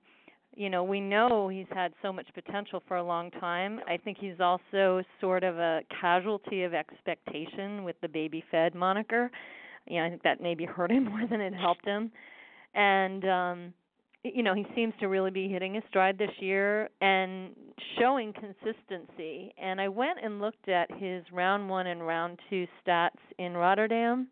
You 0.54 0.70
know, 0.70 0.82
we 0.82 1.00
know 1.00 1.48
he's 1.48 1.66
had 1.72 1.92
so 2.02 2.12
much 2.12 2.26
potential 2.34 2.82
for 2.88 2.96
a 2.96 3.02
long 3.02 3.30
time. 3.32 3.80
I 3.86 3.96
think 3.96 4.18
he's 4.18 4.40
also 4.40 5.02
sort 5.20 5.44
of 5.44 5.58
a 5.58 5.80
casualty 6.00 6.64
of 6.64 6.74
expectation 6.74 7.84
with 7.84 7.96
the 8.00 8.08
baby 8.08 8.42
fed 8.50 8.74
moniker. 8.74 9.30
You 9.86 10.00
know, 10.00 10.06
I 10.06 10.10
think 10.10 10.22
that 10.22 10.40
maybe 10.40 10.64
hurt 10.64 10.90
him 10.90 11.04
more 11.10 11.26
than 11.28 11.40
it 11.40 11.54
helped 11.54 11.86
him. 11.86 12.10
And 12.74 13.24
um 13.28 13.74
you 14.22 14.42
know, 14.42 14.54
he 14.54 14.66
seems 14.74 14.92
to 15.00 15.06
really 15.06 15.30
be 15.30 15.48
hitting 15.48 15.74
his 15.74 15.82
stride 15.88 16.18
this 16.18 16.30
year 16.40 16.90
and 17.00 17.56
showing 17.98 18.34
consistency. 18.34 19.54
And 19.56 19.80
I 19.80 19.88
went 19.88 20.18
and 20.22 20.40
looked 20.40 20.68
at 20.68 20.90
his 20.98 21.24
round 21.32 21.70
1 21.70 21.86
and 21.86 22.06
round 22.06 22.38
2 22.50 22.66
stats 22.86 23.16
in 23.38 23.54
Rotterdam 23.54 24.28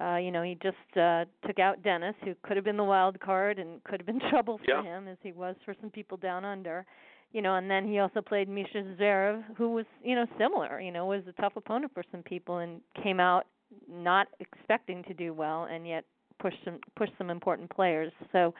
uh, 0.00 0.16
you 0.16 0.30
know, 0.30 0.42
he 0.42 0.58
just 0.62 0.76
uh, 0.96 1.24
took 1.46 1.58
out 1.58 1.82
Denis, 1.82 2.14
who 2.24 2.34
could 2.42 2.56
have 2.56 2.64
been 2.64 2.76
the 2.76 2.84
wild 2.84 3.18
card 3.20 3.58
and 3.58 3.82
could 3.84 4.00
have 4.00 4.06
been 4.06 4.20
trouble 4.30 4.58
for 4.58 4.64
yeah. 4.68 4.82
him, 4.82 5.08
as 5.08 5.16
he 5.22 5.32
was 5.32 5.56
for 5.64 5.74
some 5.80 5.90
people 5.90 6.16
down 6.16 6.44
under. 6.44 6.84
You 7.32 7.42
know, 7.42 7.56
and 7.56 7.70
then 7.70 7.86
he 7.86 7.98
also 7.98 8.20
played 8.20 8.48
Misha 8.48 8.82
Zverev, 8.98 9.42
who 9.56 9.70
was, 9.70 9.84
you 10.02 10.14
know, 10.14 10.26
similar. 10.38 10.80
You 10.80 10.92
know, 10.92 11.06
was 11.06 11.22
a 11.28 11.40
tough 11.40 11.54
opponent 11.56 11.92
for 11.92 12.04
some 12.10 12.22
people 12.22 12.58
and 12.58 12.80
came 13.02 13.20
out 13.20 13.46
not 13.90 14.28
expecting 14.38 15.02
to 15.04 15.14
do 15.14 15.32
well, 15.32 15.64
and 15.64 15.86
yet 15.86 16.04
pushed 16.40 16.58
some 16.64 16.78
pushed 16.94 17.12
some 17.18 17.30
important 17.30 17.70
players. 17.70 18.12
So, 18.32 18.54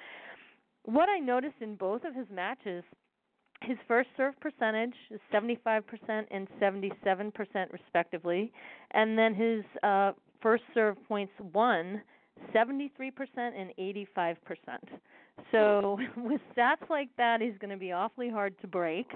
what 0.85 1.09
I 1.09 1.19
noticed 1.19 1.57
in 1.61 1.77
both 1.77 2.05
of 2.05 2.15
his 2.15 2.27
matches 2.33 2.83
his 3.63 3.79
first 3.89 4.09
serve 4.17 4.35
percentage 4.41 4.95
is 5.11 5.21
75% 5.33 5.83
and 6.31 6.47
77% 6.61 7.33
respectively, 7.73 8.53
and 8.93 9.19
then 9.19 9.35
his 9.35 9.65
uh, 9.83 10.13
first 10.43 10.63
serve 10.75 10.97
points 11.09 11.33
won 11.53 12.03
73% 12.55 12.81
and 13.37 13.73
85%. 13.79 14.37
So 15.53 15.99
with 16.17 16.41
stats 16.57 16.89
like 16.89 17.09
that, 17.17 17.41
he's 17.41 17.59
going 17.61 17.71
to 17.71 17.77
be 17.77 17.93
awfully 17.93 18.31
hard 18.31 18.59
to 18.61 18.67
break. 18.67 19.07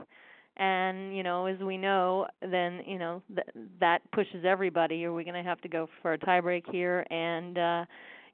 And 0.57 1.16
you 1.16 1.23
know, 1.23 1.47
as 1.47 1.59
we 1.61 1.79
know, 1.79 2.27
then 2.43 2.81
you 2.87 2.99
know 2.99 3.23
th- 3.35 3.66
that 3.79 4.01
pushes 4.12 4.45
everybody. 4.45 5.05
Are 5.05 5.12
we 5.12 5.25
going 5.25 5.43
to 5.43 5.49
have 5.49 5.61
to 5.62 5.68
go 5.68 5.89
for 6.03 6.12
a 6.12 6.18
tiebreak 6.18 6.64
here? 6.71 7.07
And 7.11 7.57
uh, 7.57 7.85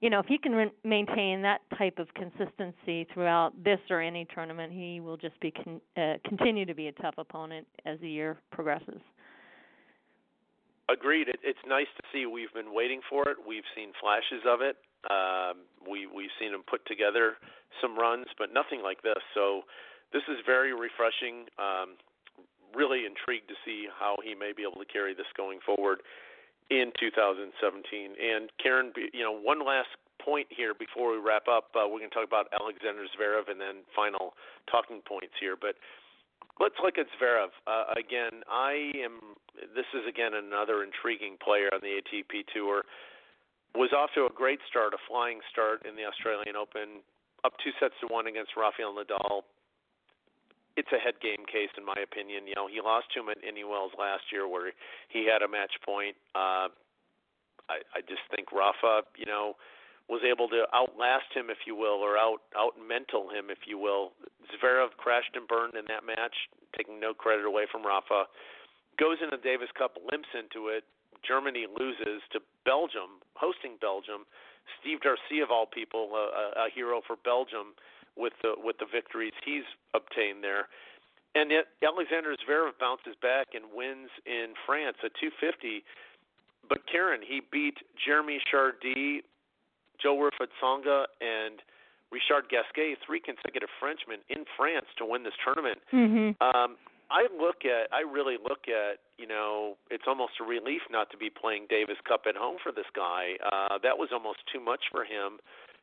you 0.00 0.10
know, 0.10 0.18
if 0.18 0.26
he 0.26 0.38
can 0.38 0.52
re- 0.52 0.72
maintain 0.82 1.42
that 1.42 1.60
type 1.78 1.98
of 1.98 2.08
consistency 2.14 3.06
throughout 3.12 3.52
this 3.62 3.78
or 3.90 4.00
any 4.00 4.26
tournament, 4.34 4.72
he 4.72 5.00
will 5.00 5.16
just 5.16 5.38
be 5.40 5.52
con- 5.52 5.80
uh, 5.96 6.14
continue 6.26 6.64
to 6.64 6.74
be 6.74 6.88
a 6.88 6.92
tough 6.92 7.14
opponent 7.18 7.66
as 7.84 8.00
the 8.00 8.08
year 8.08 8.38
progresses. 8.50 9.00
Agreed. 10.88 11.28
It, 11.28 11.40
it's 11.42 11.62
nice 11.66 11.90
to 11.96 12.02
see. 12.12 12.26
We've 12.26 12.52
been 12.54 12.72
waiting 12.72 13.00
for 13.10 13.28
it. 13.28 13.36
We've 13.42 13.66
seen 13.74 13.90
flashes 14.00 14.46
of 14.46 14.60
it. 14.62 14.76
Um, 15.10 15.66
we 15.86 16.06
we've 16.06 16.34
seen 16.38 16.54
him 16.54 16.62
put 16.66 16.84
together 16.86 17.38
some 17.82 17.98
runs, 17.98 18.26
but 18.38 18.52
nothing 18.52 18.82
like 18.82 19.02
this. 19.02 19.18
So 19.34 19.62
this 20.12 20.22
is 20.28 20.38
very 20.46 20.74
refreshing. 20.74 21.46
Um, 21.58 21.98
really 22.74 23.06
intrigued 23.06 23.48
to 23.48 23.58
see 23.64 23.86
how 23.88 24.16
he 24.22 24.34
may 24.34 24.52
be 24.52 24.62
able 24.62 24.82
to 24.82 24.90
carry 24.90 25.14
this 25.14 25.30
going 25.36 25.58
forward 25.64 26.02
in 26.70 26.90
2017. 26.98 27.48
And 28.18 28.50
Karen, 28.62 28.92
you 29.14 29.22
know, 29.22 29.32
one 29.32 29.64
last 29.64 29.90
point 30.22 30.46
here 30.50 30.74
before 30.74 31.12
we 31.12 31.18
wrap 31.18 31.46
up. 31.46 31.70
Uh, 31.74 31.86
we're 31.86 32.02
going 32.02 32.10
to 32.10 32.14
talk 32.14 32.26
about 32.26 32.50
Alexander 32.50 33.06
Zverev 33.14 33.46
and 33.50 33.60
then 33.60 33.86
final 33.94 34.34
talking 34.70 35.00
points 35.06 35.34
here. 35.38 35.54
But 35.54 35.78
let's 36.60 36.76
look 36.82 36.98
at 36.98 37.06
Zverev 37.18 37.52
uh, 37.66 37.94
again. 37.98 38.42
I 38.50 38.92
am. 39.02 39.36
This 39.74 39.88
is 39.94 40.04
again 40.08 40.32
another 40.34 40.84
intriguing 40.84 41.36
player 41.42 41.68
on 41.72 41.80
the 41.80 42.00
ATP 42.00 42.46
tour. 42.52 42.84
Was 43.74 43.92
off 43.92 44.10
to 44.16 44.24
a 44.24 44.32
great 44.32 44.60
start, 44.68 44.94
a 44.94 45.00
flying 45.08 45.40
start 45.52 45.84
in 45.84 45.96
the 45.96 46.04
Australian 46.08 46.56
Open, 46.56 47.04
up 47.44 47.52
two 47.62 47.72
sets 47.78 47.92
to 48.00 48.08
one 48.08 48.26
against 48.26 48.56
Rafael 48.56 48.96
Nadal 48.96 49.44
it's 50.76 50.92
a 50.92 51.00
head 51.00 51.16
game 51.24 51.44
case 51.48 51.72
in 51.76 51.84
my 51.84 51.96
opinion. 51.96 52.46
You 52.46 52.54
know, 52.54 52.68
he 52.68 52.80
lost 52.84 53.08
to 53.16 53.20
him 53.20 53.28
at 53.32 53.40
Indian 53.42 53.68
Wells 53.68 53.96
last 53.98 54.28
year 54.30 54.46
where 54.46 54.72
he 55.08 55.24
had 55.24 55.40
a 55.40 55.48
match 55.48 55.72
point. 55.80 56.14
Uh, 56.36 56.68
I, 57.66 57.82
I 57.96 58.00
just 58.06 58.22
think 58.30 58.52
Rafa, 58.52 59.08
you 59.16 59.24
know, 59.24 59.56
was 60.08 60.22
able 60.22 60.48
to 60.48 60.64
outlast 60.74 61.34
him, 61.34 61.50
if 61.50 61.66
you 61.66 61.74
will, 61.74 61.98
or 61.98 62.16
out 62.16 62.38
out 62.56 62.74
mental 62.78 63.28
him, 63.28 63.50
if 63.50 63.66
you 63.66 63.78
will. 63.78 64.12
Zverev 64.54 64.94
crashed 64.96 65.34
and 65.34 65.48
burned 65.48 65.74
in 65.74 65.84
that 65.88 66.06
match, 66.06 66.34
taking 66.76 67.00
no 67.00 67.12
credit 67.12 67.44
away 67.44 67.66
from 67.70 67.84
Rafa. 67.84 68.30
Goes 68.98 69.18
into 69.22 69.36
Davis 69.38 69.68
Cup, 69.76 69.98
limps 70.10 70.30
into 70.32 70.68
it. 70.68 70.84
Germany 71.26 71.66
loses 71.66 72.22
to 72.32 72.40
Belgium, 72.64 73.18
hosting 73.34 73.76
Belgium. 73.80 74.24
Steve 74.80 74.98
Darcis, 75.02 75.42
of 75.42 75.50
all 75.50 75.66
people, 75.66 76.10
a, 76.14 76.66
a 76.66 76.68
hero 76.74 77.00
for 77.06 77.16
Belgium, 77.24 77.74
with 78.16 78.32
the 78.42 78.54
with 78.56 78.78
the 78.78 78.86
victories 78.86 79.34
he's 79.44 79.66
obtained 79.94 80.42
there. 80.42 80.68
And 81.34 81.50
yet 81.50 81.66
Alexander 81.84 82.34
Zverev 82.40 82.78
bounces 82.80 83.14
back 83.20 83.48
and 83.52 83.64
wins 83.74 84.08
in 84.24 84.54
France 84.64 84.96
at 85.04 85.12
250. 85.20 85.84
But 86.68 86.80
Karen, 86.90 87.20
he 87.20 87.42
beat 87.52 87.76
Jeremy 88.00 88.40
Chardy, 88.48 89.20
Jo-Wilfried 90.02 90.52
Tsonga, 90.60 91.06
and 91.20 91.60
Richard 92.10 92.48
Gasquet, 92.48 92.96
three 93.04 93.20
consecutive 93.20 93.68
Frenchmen 93.80 94.20
in 94.28 94.44
France 94.56 94.86
to 94.98 95.04
win 95.04 95.24
this 95.24 95.34
tournament. 95.42 95.78
Mm-hmm. 95.92 96.38
Um, 96.42 96.76
I 97.10 97.30
look 97.30 97.62
at, 97.62 97.86
I 97.94 98.02
really 98.02 98.36
look 98.42 98.66
at, 98.66 98.98
you 99.18 99.26
know, 99.26 99.76
it's 99.90 100.04
almost 100.06 100.34
a 100.42 100.44
relief 100.44 100.82
not 100.90 101.10
to 101.10 101.16
be 101.16 101.30
playing 101.30 101.66
Davis 101.70 101.98
Cup 102.06 102.26
at 102.28 102.34
home 102.34 102.56
for 102.62 102.72
this 102.72 102.86
guy. 102.94 103.38
Uh, 103.42 103.78
that 103.82 103.98
was 103.98 104.10
almost 104.12 104.42
too 104.52 104.60
much 104.60 104.90
for 104.90 105.04
him 105.04 105.38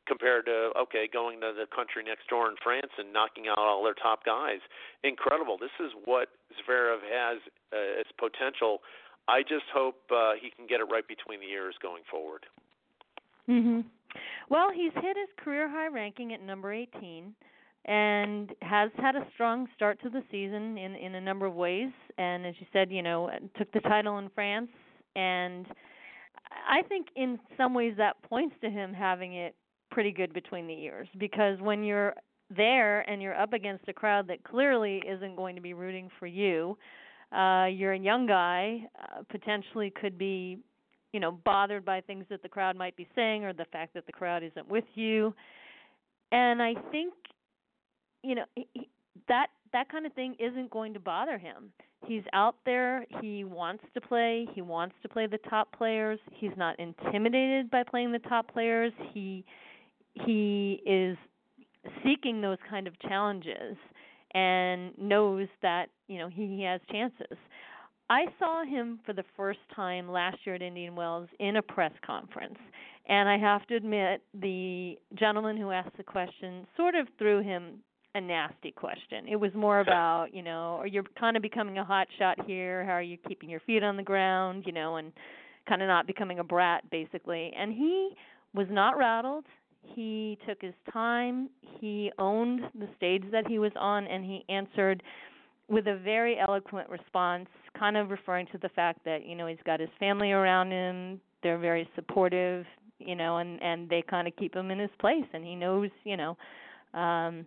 compared 0.05 0.45
to 0.45 0.71
okay 0.75 1.07
going 1.07 1.39
to 1.39 1.55
the 1.55 1.63
country 1.73 2.03
next 2.03 2.27
door 2.27 2.49
in 2.49 2.55
France 2.61 2.91
and 2.97 3.13
knocking 3.13 3.47
out 3.47 3.57
all 3.57 3.83
their 3.83 3.95
top 3.95 4.25
guys. 4.25 4.59
Incredible. 5.03 5.57
This 5.57 5.71
is 5.79 5.91
what 6.03 6.27
Zverev 6.59 6.99
has 7.07 7.39
uh, 7.71 7.99
as 7.99 8.07
potential. 8.19 8.79
I 9.27 9.41
just 9.41 9.71
hope 9.73 10.03
uh, 10.11 10.33
he 10.35 10.51
can 10.51 10.67
get 10.67 10.81
it 10.81 10.91
right 10.91 11.07
between 11.07 11.39
the 11.39 11.47
ears 11.47 11.75
going 11.81 12.03
forward. 12.11 12.45
Mhm. 13.47 13.85
Well, 14.49 14.69
he's 14.73 14.93
hit 14.95 15.17
his 15.17 15.29
career 15.37 15.69
high 15.69 15.87
ranking 15.87 16.33
at 16.33 16.41
number 16.41 16.73
18 16.73 17.33
and 17.85 18.51
has 18.61 18.91
had 18.97 19.15
a 19.15 19.27
strong 19.33 19.67
start 19.75 20.01
to 20.03 20.09
the 20.09 20.23
season 20.31 20.77
in 20.77 20.95
in 20.95 21.15
a 21.15 21.21
number 21.21 21.45
of 21.45 21.53
ways. 21.53 21.91
And 22.17 22.45
as 22.45 22.55
you 22.59 22.67
said, 22.71 22.91
you 22.91 23.01
know, 23.01 23.29
took 23.57 23.71
the 23.71 23.81
title 23.81 24.19
in 24.19 24.29
France. 24.29 24.69
And 25.15 25.67
I 26.67 26.81
think 26.87 27.07
in 27.15 27.39
some 27.57 27.73
ways 27.73 27.93
that 27.97 28.21
points 28.23 28.55
to 28.61 28.69
him 28.69 28.93
having 28.93 29.35
it 29.35 29.55
pretty 29.91 30.11
good 30.11 30.33
between 30.33 30.65
the 30.67 30.73
ears 30.73 31.07
because 31.19 31.59
when 31.61 31.83
you're 31.83 32.13
there 32.55 33.01
and 33.01 33.21
you're 33.21 33.39
up 33.39 33.53
against 33.53 33.87
a 33.87 33.93
crowd 33.93 34.27
that 34.27 34.43
clearly 34.43 35.01
isn't 35.07 35.35
going 35.35 35.55
to 35.55 35.61
be 35.61 35.73
rooting 35.73 36.09
for 36.19 36.25
you, 36.25 36.77
uh, 37.31 37.65
you're 37.65 37.93
a 37.93 37.99
young 37.99 38.25
guy, 38.25 38.81
uh, 38.99 39.23
potentially 39.29 39.91
could 39.99 40.17
be, 40.17 40.57
you 41.13 41.19
know, 41.19 41.31
bothered 41.31 41.85
by 41.85 42.01
things 42.01 42.25
that 42.29 42.41
the 42.41 42.49
crowd 42.49 42.75
might 42.75 42.97
be 42.97 43.07
saying 43.15 43.45
or 43.45 43.53
the 43.53 43.65
fact 43.71 43.93
that 43.93 44.05
the 44.05 44.11
crowd 44.11 44.43
isn't 44.43 44.67
with 44.67 44.83
you. 44.95 45.33
And 46.31 46.61
I 46.61 46.73
think, 46.91 47.13
you 48.23 48.35
know, 48.35 48.45
he, 48.55 48.89
that 49.27 49.47
that 49.71 49.89
kind 49.89 50.05
of 50.05 50.13
thing 50.13 50.35
isn't 50.39 50.69
going 50.71 50.93
to 50.93 50.99
bother 50.99 51.37
him. 51.37 51.71
He's 52.05 52.23
out 52.33 52.55
there, 52.65 53.05
he 53.21 53.43
wants 53.43 53.83
to 53.93 54.01
play, 54.01 54.47
he 54.53 54.61
wants 54.61 54.95
to 55.03 55.09
play 55.09 55.27
the 55.27 55.37
top 55.49 55.71
players. 55.71 56.19
He's 56.33 56.51
not 56.57 56.77
intimidated 56.79 57.71
by 57.71 57.83
playing 57.83 58.11
the 58.11 58.19
top 58.19 58.51
players. 58.51 58.91
He 59.13 59.45
he 60.13 60.81
is 60.85 61.17
seeking 62.03 62.41
those 62.41 62.57
kind 62.69 62.87
of 62.87 62.99
challenges 62.99 63.77
and 64.33 64.97
knows 64.97 65.47
that 65.61 65.87
you 66.07 66.17
know 66.17 66.27
he, 66.27 66.57
he 66.57 66.63
has 66.63 66.81
chances. 66.91 67.37
I 68.13 68.25
saw 68.37 68.63
him 68.63 68.99
for 69.07 69.13
the 69.13 69.23
first 69.35 69.57
time 69.75 70.07
last 70.07 70.37
year 70.45 70.53
at 70.53 70.61
Indian 70.61 70.95
Wells 70.95 71.27
in 71.39 71.55
a 71.55 71.63
press 71.63 71.91
conference, 72.05 72.59
and 73.09 73.27
I 73.27 73.39
have 73.39 73.65
to 73.67 73.75
admit 73.75 74.21
the 74.39 74.99
gentleman 75.17 75.57
who 75.57 75.71
asked 75.71 75.97
the 75.97 76.03
question 76.03 76.67
sort 76.77 76.93
of 76.93 77.07
threw 77.17 77.41
him 77.41 77.79
a 78.13 78.21
nasty 78.21 78.69
question. 78.69 79.27
It 79.27 79.37
was 79.37 79.49
more 79.55 79.79
about, 79.87 80.27
you 80.31 80.43
know, 80.43 80.77
are 80.79 80.85
you're 80.85 81.05
kind 81.19 81.35
of 81.35 81.41
becoming 81.41 81.79
a 81.79 81.83
hot 81.83 82.05
shot 82.19 82.37
here. 82.45 82.85
How 82.85 82.91
are 82.91 83.01
you 83.01 83.17
keeping 83.27 83.49
your 83.49 83.61
feet 83.61 83.81
on 83.81 83.97
the 83.97 84.03
ground, 84.03 84.65
you 84.67 84.73
know, 84.73 84.97
and 84.97 85.11
kind 85.67 85.81
of 85.81 85.87
not 85.87 86.05
becoming 86.05 86.37
a 86.37 86.43
brat 86.43 86.87
basically. 86.91 87.51
And 87.57 87.73
he 87.73 88.11
was 88.53 88.67
not 88.69 88.95
rattled. 88.95 89.45
He 89.95 90.37
took 90.47 90.61
his 90.61 90.75
time. 90.93 91.49
He 91.81 92.11
owned 92.19 92.61
the 92.77 92.87
stage 92.95 93.23
that 93.31 93.47
he 93.47 93.57
was 93.57 93.71
on, 93.75 94.05
and 94.05 94.23
he 94.23 94.45
answered 94.49 95.01
with 95.69 95.87
a 95.87 95.97
very 95.97 96.37
eloquent 96.39 96.89
response, 96.89 97.47
kind 97.77 97.97
of 97.97 98.09
referring 98.09 98.47
to 98.51 98.57
the 98.57 98.69
fact 98.69 98.99
that 99.05 99.25
you 99.25 99.35
know 99.35 99.47
he's 99.47 99.57
got 99.65 99.79
his 99.79 99.89
family 99.99 100.31
around 100.31 100.71
him. 100.71 101.19
They're 101.41 101.57
very 101.57 101.89
supportive, 101.95 102.65
you 102.99 103.15
know, 103.15 103.37
and 103.37 103.61
and 103.61 103.89
they 103.89 104.03
kind 104.07 104.27
of 104.27 104.35
keep 104.35 104.55
him 104.55 104.71
in 104.71 104.79
his 104.79 104.91
place, 104.99 105.25
and 105.33 105.43
he 105.43 105.55
knows, 105.55 105.89
you 106.03 106.17
know. 106.17 106.37
um 106.93 107.45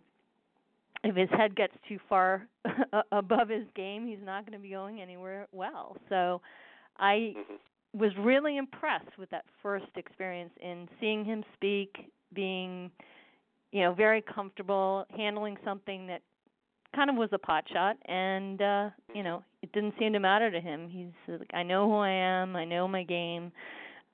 if 1.05 1.15
his 1.15 1.29
head 1.31 1.55
gets 1.55 1.75
too 1.89 1.99
far 2.09 2.49
above 3.13 3.49
his 3.49 3.65
game, 3.77 4.07
he's 4.07 4.25
not 4.25 4.45
going 4.45 4.59
to 4.59 4.63
be 4.63 4.71
going 4.71 5.01
anywhere 5.01 5.47
well. 5.53 5.97
So 6.09 6.41
I 6.99 7.35
mm-hmm. 7.37 7.99
was 7.99 8.13
really 8.19 8.57
impressed 8.57 9.17
with 9.19 9.31
that 9.31 9.45
first 9.63 9.87
experience 9.97 10.51
in 10.61 10.89
seeing 11.01 11.25
him 11.25 11.45
speak, 11.55 12.11
being 12.35 12.91
you 13.73 13.83
know 13.83 13.95
very 13.95 14.23
comfortable 14.23 15.07
handling 15.17 15.57
something 15.65 16.07
that 16.07 16.23
kind 16.97 17.11
of 17.11 17.17
was 17.17 17.29
a 17.33 17.39
pot 17.39 17.65
shot 17.73 17.97
and 18.07 18.63
uh 18.63 18.91
you 19.15 19.23
know 19.23 19.45
it 19.63 19.71
didn't 19.73 19.95
seem 19.99 20.13
to 20.15 20.19
matter 20.19 20.51
to 20.51 20.61
him. 20.61 20.89
He's 20.89 21.39
like 21.39 21.51
i 21.53 21.63
know 21.63 21.89
who 21.89 21.97
i 21.97 22.11
am. 22.11 22.57
I 22.57 22.65
know 22.65 22.89
my 22.89 23.05
game. 23.05 23.53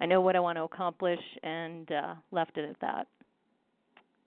I 0.00 0.06
know 0.06 0.20
what 0.20 0.36
i 0.36 0.40
want 0.40 0.58
to 0.58 0.64
accomplish 0.64 1.20
and 1.42 1.90
uh 1.90 2.14
left 2.32 2.58
it 2.58 2.68
at 2.68 2.80
that. 2.80 3.06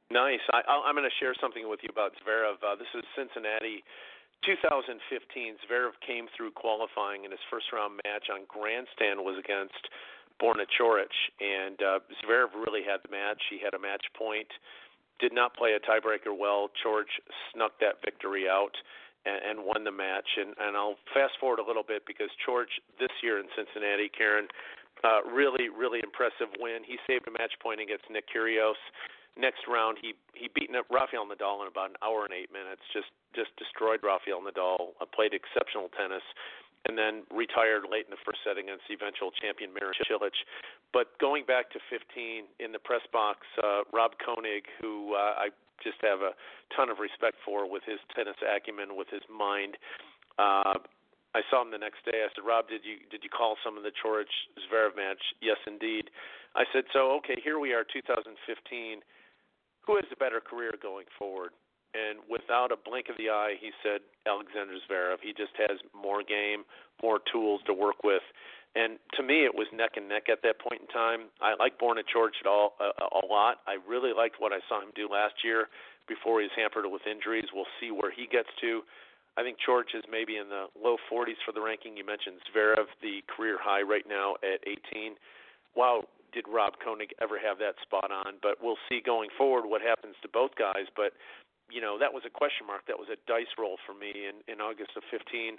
Nice. 0.09 0.39
I 0.51 0.61
i'm 0.87 0.95
going 0.95 1.03
to 1.03 1.19
share 1.19 1.35
something 1.39 1.69
with 1.69 1.81
you 1.83 1.89
about 1.91 2.13
zverev. 2.23 2.55
Uh, 2.63 2.75
this 2.75 2.89
is 2.95 3.03
cincinnati 3.15 3.83
2015 4.45 5.55
zverev 5.67 5.91
came 6.05 6.27
through 6.35 6.51
qualifying 6.51 7.25
in 7.25 7.31
his 7.31 7.43
first 7.51 7.65
round 7.73 7.99
match 8.05 8.31
on 8.31 8.47
grandstand 8.47 9.19
was 9.19 9.37
against 9.37 9.91
Borna 10.41 10.67
Coric, 10.67 11.15
and 11.39 11.79
uh, 11.81 11.99
Zverev 12.19 12.51
really 12.53 12.83
had 12.83 12.99
the 13.03 13.11
match. 13.11 13.41
He 13.49 13.59
had 13.63 13.73
a 13.73 13.79
match 13.79 14.03
point, 14.17 14.51
did 15.19 15.33
not 15.33 15.55
play 15.55 15.73
a 15.73 15.79
tiebreaker 15.79 16.35
well. 16.35 16.69
Coric 16.83 17.11
snuck 17.53 17.71
that 17.79 18.03
victory 18.03 18.47
out 18.49 18.75
and, 19.25 19.39
and 19.41 19.65
won 19.65 19.83
the 19.83 19.91
match. 19.91 20.37
And, 20.37 20.53
and 20.59 20.75
I'll 20.77 20.99
fast 21.13 21.33
forward 21.39 21.59
a 21.59 21.65
little 21.65 21.85
bit 21.85 22.03
because 22.05 22.29
Coric 22.43 22.71
this 22.99 23.11
year 23.23 23.39
in 23.39 23.47
Cincinnati, 23.55 24.09
Karen, 24.09 24.47
uh, 25.03 25.21
really, 25.27 25.69
really 25.69 25.99
impressive 26.01 26.49
win. 26.59 26.83
He 26.85 26.97
saved 27.07 27.27
a 27.27 27.31
match 27.31 27.53
point 27.61 27.81
against 27.81 28.05
Nick 28.09 28.25
Kyrgios. 28.31 28.79
Next 29.35 29.67
round, 29.67 29.99
he 29.99 30.15
he 30.31 30.47
beat 30.47 30.71
Rafael 30.71 31.27
Nadal 31.27 31.59
in 31.59 31.67
about 31.67 31.91
an 31.91 31.99
hour 31.99 32.23
and 32.23 32.31
eight 32.31 32.55
minutes. 32.55 32.79
Just 32.95 33.11
just 33.35 33.51
destroyed 33.59 33.99
Rafael 33.99 34.39
Nadal. 34.39 34.95
Uh, 34.95 35.05
played 35.11 35.35
exceptional 35.35 35.91
tennis 35.91 36.23
and 36.85 36.97
then 36.97 37.25
retired 37.33 37.89
late 37.89 38.05
in 38.05 38.13
the 38.13 38.21
first 38.21 38.39
set 38.45 38.57
against 38.61 38.85
eventual 38.89 39.33
champion 39.33 39.73
Marin 39.73 39.97
Cilic. 40.05 40.37
But 40.93 41.17
going 41.19 41.45
back 41.45 41.73
to 41.73 41.79
15 41.89 42.45
in 42.61 42.71
the 42.71 42.79
press 42.79 43.03
box, 43.11 43.45
uh, 43.61 43.83
Rob 43.91 44.15
Koenig, 44.21 44.69
who 44.79 45.17
uh, 45.17 45.49
I 45.49 45.49
just 45.83 45.97
have 46.01 46.21
a 46.21 46.37
ton 46.77 46.89
of 46.89 47.01
respect 47.01 47.41
for 47.43 47.69
with 47.69 47.83
his 47.83 47.99
tennis 48.15 48.37
acumen, 48.39 48.95
with 48.95 49.09
his 49.09 49.25
mind. 49.27 49.75
Uh, 50.37 50.79
I 51.35 51.43
saw 51.51 51.59
him 51.59 51.71
the 51.71 51.81
next 51.81 52.05
day. 52.07 52.23
I 52.23 52.31
said, 52.31 52.47
Rob, 52.47 52.71
did 52.71 52.87
you 52.87 53.03
did 53.11 53.19
you 53.23 53.29
call 53.29 53.59
some 53.59 53.75
of 53.75 53.83
the 53.83 53.91
Coric 53.91 54.31
Zverev 54.55 54.95
match? 54.95 55.19
Yes, 55.43 55.59
indeed. 55.67 56.07
I 56.55 56.63
said, 56.71 56.87
so 56.95 57.11
okay, 57.19 57.35
here 57.43 57.59
we 57.59 57.73
are, 57.75 57.83
2015. 57.83 59.03
Who 59.85 59.95
has 59.99 60.07
a 60.11 60.15
better 60.15 60.39
career 60.39 60.71
going 60.81 61.05
forward? 61.19 61.51
And 61.95 62.19
without 62.29 62.71
a 62.71 62.77
blink 62.77 63.07
of 63.07 63.15
the 63.17 63.29
eye, 63.29 63.55
he 63.59 63.71
said 63.81 64.01
Alexander 64.27 64.75
Zverev. 64.83 65.23
He 65.23 65.31
just 65.31 65.55
has 65.55 65.79
more 65.95 66.23
game, 66.23 66.67
more 67.01 67.19
tools 67.31 67.61
to 67.67 67.73
work 67.73 68.03
with. 68.03 68.23
And 68.75 68.99
to 69.15 69.23
me, 69.23 69.47
it 69.47 69.55
was 69.55 69.67
neck 69.71 69.95
and 69.95 70.09
neck 70.09 70.27
at 70.27 70.43
that 70.43 70.59
point 70.59 70.81
in 70.81 70.87
time. 70.87 71.31
I 71.39 71.55
like 71.55 71.79
Borna 71.79 72.03
Coric 72.03 72.35
at 72.43 72.47
all 72.47 72.75
a, 72.83 72.91
a 72.91 73.23
lot. 73.25 73.63
I 73.65 73.79
really 73.87 74.11
liked 74.11 74.35
what 74.39 74.51
I 74.51 74.59
saw 74.67 74.83
him 74.83 74.91
do 74.93 75.07
last 75.07 75.47
year 75.47 75.71
before 76.07 76.41
he 76.41 76.51
was 76.51 76.55
hampered 76.59 76.83
with 76.91 77.07
injuries. 77.07 77.47
We'll 77.55 77.71
see 77.79 77.91
where 77.91 78.11
he 78.11 78.27
gets 78.27 78.51
to. 78.59 78.83
I 79.37 79.43
think 79.43 79.57
George 79.63 79.95
is 79.95 80.03
maybe 80.11 80.37
in 80.37 80.47
the 80.47 80.67
low 80.75 80.97
40s 81.11 81.39
for 81.45 81.51
the 81.51 81.61
ranking. 81.61 81.95
You 81.95 82.05
mentioned 82.05 82.39
Zverev, 82.51 82.87
the 83.01 83.23
career 83.31 83.57
high 83.59 83.81
right 83.81 84.05
now 84.07 84.35
at 84.43 84.59
18. 84.67 85.15
Wow, 85.75 86.03
did 86.35 86.45
Rob 86.47 86.73
Koenig 86.83 87.15
ever 87.21 87.39
have 87.39 87.59
that 87.59 87.75
spot 87.81 88.11
on? 88.11 88.39
But 88.41 88.59
we'll 88.61 88.79
see 88.87 88.99
going 89.03 89.29
forward 89.37 89.67
what 89.67 89.81
happens 89.81 90.15
to 90.21 90.27
both 90.27 90.51
guys. 90.59 90.87
But 90.95 91.15
you 91.69 91.81
know, 91.81 91.97
that 91.99 92.13
was 92.13 92.23
a 92.25 92.29
question 92.29 92.67
mark. 92.67 92.85
That 92.87 92.99
was 92.99 93.09
a 93.09 93.17
dice 93.27 93.51
roll 93.57 93.77
for 93.85 93.93
me 93.93 94.27
in 94.29 94.41
in 94.51 94.61
August 94.61 94.91
of 94.95 95.03
15. 95.09 95.57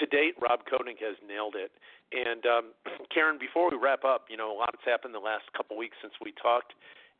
To 0.00 0.06
date, 0.06 0.34
Rob 0.40 0.64
Koenig 0.64 0.98
has 1.04 1.16
nailed 1.20 1.54
it. 1.54 1.70
And 2.12 2.46
um, 2.46 2.64
Karen, 3.14 3.38
before 3.38 3.70
we 3.70 3.76
wrap 3.76 4.04
up, 4.04 4.26
you 4.30 4.36
know, 4.36 4.50
a 4.50 4.56
lot 4.56 4.72
has 4.72 4.84
happened 4.84 5.14
the 5.14 5.20
last 5.20 5.44
couple 5.56 5.76
weeks 5.76 5.96
since 6.00 6.14
we 6.22 6.32
talked. 6.32 6.72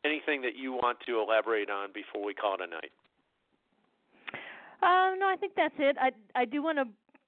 Anything 0.03 0.41
that 0.41 0.57
you 0.57 0.73
want 0.73 0.97
to 1.05 1.21
elaborate 1.21 1.69
on 1.69 1.89
before 1.93 2.25
we 2.25 2.33
call 2.33 2.55
it 2.55 2.61
a 2.61 2.67
night? 2.67 2.91
Um, 4.83 5.17
no, 5.19 5.27
I 5.29 5.37
think 5.39 5.53
that's 5.55 5.75
it. 5.79 5.95
I 5.99 6.11
I 6.35 6.45
do 6.45 6.61
want 6.61 6.77
to 6.77 6.85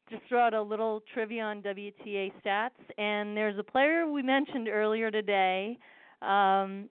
just 0.10 0.28
throw 0.28 0.42
out 0.42 0.54
a 0.54 0.62
little 0.62 1.02
trivia 1.14 1.44
on 1.44 1.62
WTA 1.62 2.32
stats, 2.44 2.70
and 2.98 3.36
there's 3.36 3.58
a 3.58 3.64
player 3.64 4.08
we 4.08 4.22
mentioned 4.22 4.68
earlier 4.68 5.10
today, 5.10 5.78
um, 6.22 6.90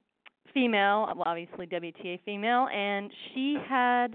female, 0.52 1.12
well, 1.16 1.24
obviously 1.26 1.66
WTA 1.66 2.20
female, 2.24 2.68
and 2.68 3.10
she 3.32 3.56
had 3.68 4.08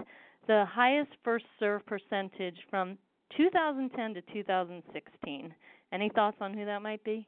the 0.46 0.64
highest 0.68 1.10
first 1.24 1.44
serve 1.58 1.84
percentage 1.86 2.56
from 2.68 2.96
2010 3.36 4.14
to 4.14 4.22
2016. 4.32 5.54
Any 5.92 6.08
thoughts 6.10 6.36
on 6.40 6.54
who 6.54 6.64
that 6.64 6.82
might 6.82 7.02
be? 7.04 7.26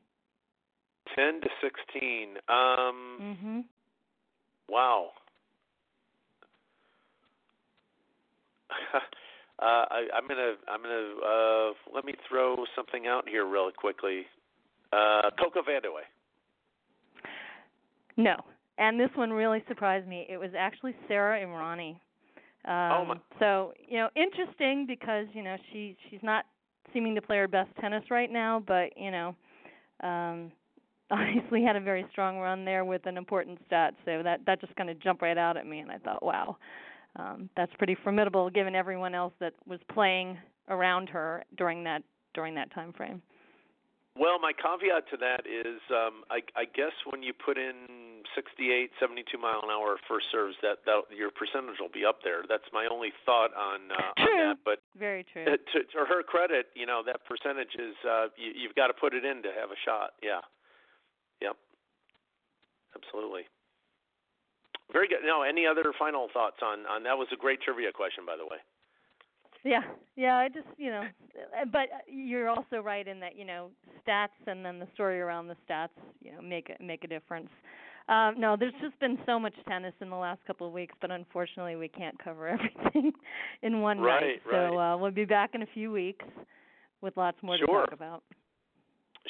10 1.15 1.41
to 1.41 1.49
16. 1.63 2.37
Um, 2.49 3.19
mhm. 3.21 3.65
Wow. 4.69 5.11
Uh, 9.59 9.87
I, 9.91 10.07
I'm 10.17 10.27
gonna 10.27 10.55
I'm 10.67 10.83
gonna 10.83 11.13
uh, 11.25 11.73
let 11.95 12.05
me 12.05 12.15
throw 12.29 12.57
something 12.75 13.07
out 13.07 13.29
here 13.29 13.47
really 13.47 13.73
quickly. 13.73 14.23
Uh, 14.93 15.31
Coco 15.39 15.61
Vandeweghe. 15.61 16.03
No, 18.17 18.35
and 18.79 18.99
this 18.99 19.11
one 19.15 19.31
really 19.31 19.63
surprised 19.69 20.07
me. 20.07 20.27
It 20.29 20.39
was 20.39 20.51
actually 20.57 20.95
Sara 21.09 21.41
Errani. 21.41 21.97
Um, 22.65 22.93
oh 22.93 23.05
my. 23.07 23.17
So 23.39 23.73
you 23.89 23.99
know, 23.99 24.09
interesting 24.17 24.87
because 24.87 25.27
you 25.33 25.43
know 25.43 25.57
she 25.73 25.97
she's 26.11 26.23
not 26.23 26.47
seeming 26.93 27.15
to 27.15 27.23
play 27.23 27.39
her 27.39 27.49
best 27.49 27.71
tennis 27.81 28.05
right 28.11 28.31
now, 28.31 28.63
but 28.67 28.97
you 28.97 29.11
know, 29.11 29.35
um, 30.03 30.53
obviously 31.11 31.63
had 31.63 31.77
a 31.77 31.81
very 31.81 32.07
strong 32.11 32.39
run 32.39 32.65
there 32.65 32.85
with 32.85 33.07
an 33.07 33.17
important 33.17 33.59
stat. 33.67 33.95
So 34.05 34.23
that 34.23 34.41
that 34.47 34.61
just 34.61 34.75
kind 34.77 34.91
of 34.91 35.01
jumped 35.01 35.23
right 35.23 35.39
out 35.39 35.57
at 35.57 35.67
me, 35.67 35.81
and 35.81 35.91
I 35.91 35.99
thought, 35.99 36.23
wow 36.23 36.57
um, 37.17 37.51
that's 37.57 37.73
pretty 37.79 37.97
formidable 38.03 38.51
given 38.51 38.75
everyone 38.75 39.15
else 39.15 39.33
that 39.41 39.53
was 39.67 39.81
playing 39.93 40.39
around 40.69 41.09
her 41.09 41.45
during 41.57 41.85
that 41.85 42.03
during 42.35 42.55
that 42.55 42.73
time 42.73 42.93
frame. 42.93 43.21
Well, 44.13 44.39
my 44.39 44.53
caveat 44.53 45.09
to 45.09 45.17
that 45.25 45.49
is, 45.49 45.81
um, 45.89 46.29
I, 46.29 46.45
I 46.53 46.69
guess 46.69 46.93
when 47.09 47.23
you 47.23 47.33
put 47.33 47.57
in 47.57 48.21
68, 48.37 48.93
72 49.01 49.39
mile 49.41 49.65
an 49.65 49.73
hour 49.73 49.97
first 50.05 50.27
serves, 50.31 50.55
that, 50.61 50.85
that 50.85 51.09
your 51.09 51.33
percentage 51.33 51.81
will 51.81 51.93
be 51.93 52.05
up 52.05 52.21
there. 52.21 52.45
That's 52.45 52.69
my 52.77 52.85
only 52.93 53.09
thought 53.25 53.57
on 53.57 53.89
uh, 53.89 54.13
true. 54.21 54.29
on 54.29 54.49
that. 54.53 54.59
But 54.65 54.85
very 54.99 55.25
true. 55.25 55.49
To, 55.73 55.79
to 55.97 56.05
her 56.05 56.23
credit, 56.23 56.69
you 56.77 56.85
know 56.85 57.01
that 57.07 57.25
percentage 57.25 57.73
is 57.81 57.97
uh, 58.05 58.29
you, 58.37 58.53
you've 58.53 58.77
got 58.77 58.89
to 58.89 58.95
put 58.95 59.15
it 59.15 59.25
in 59.25 59.43
to 59.43 59.51
have 59.57 59.73
a 59.73 59.81
shot. 59.81 60.13
Yeah. 60.23 60.45
Yep. 61.41 61.57
Absolutely. 62.97 63.49
Very 64.93 65.09
good. 65.09 65.25
No, 65.25 65.41
any 65.41 65.65
other 65.65 65.97
final 65.99 66.29
thoughts 66.33 66.61
on 66.61 66.85
on 66.85 67.03
that? 67.05 67.17
Was 67.17 67.29
a 67.33 67.41
great 67.41 67.63
trivia 67.63 67.93
question, 67.93 68.27
by 68.29 68.37
the 68.37 68.45
way. 68.45 68.61
Yeah, 69.65 69.83
yeah. 70.17 70.37
I 70.37 70.49
just 70.49 70.67
you 70.77 70.91
know, 70.91 71.03
but 71.73 71.89
you're 72.09 72.49
also 72.49 72.79
right 72.83 73.07
in 73.07 73.21
that 73.21 73.37
you 73.37 73.45
know 73.45 73.71
stats 74.07 74.29
and 74.47 74.65
then 74.65 74.79
the 74.79 74.89
story 74.95 75.21
around 75.21 75.49
the 75.49 75.57
stats 75.69 75.89
you 76.21 76.33
know 76.33 76.43
make 76.43 76.71
a, 76.71 76.83
make 76.83 77.05
a 77.05 77.09
difference. 77.09 77.49
Um, 78.09 78.35
no, 78.39 78.57
there's 78.59 78.75
just 78.81 78.99
been 78.99 79.19
so 79.27 79.39
much 79.39 79.55
tennis 79.69 79.95
in 80.01 80.11
the 80.11 80.17
last 80.17 80.41
couple 80.47 80.67
of 80.67 80.73
weeks, 80.73 80.95
but 81.01 81.11
unfortunately 81.11 81.77
we 81.77 81.89
can't 81.89 82.19
cover 82.23 82.49
everything 82.85 83.13
in 83.63 83.81
one 83.81 84.01
right, 84.01 84.21
night. 84.21 84.43
Right. 84.45 84.71
So 84.71 84.79
uh, 84.79 84.97
we'll 84.97 85.13
be 85.13 85.25
back 85.25 85.51
in 85.55 85.63
a 85.63 85.69
few 85.73 85.93
weeks 85.93 86.25
with 87.01 87.17
lots 87.17 87.39
more 87.43 87.59
sure. 87.59 87.67
to 87.67 87.73
talk 87.73 87.93
about. 87.93 88.25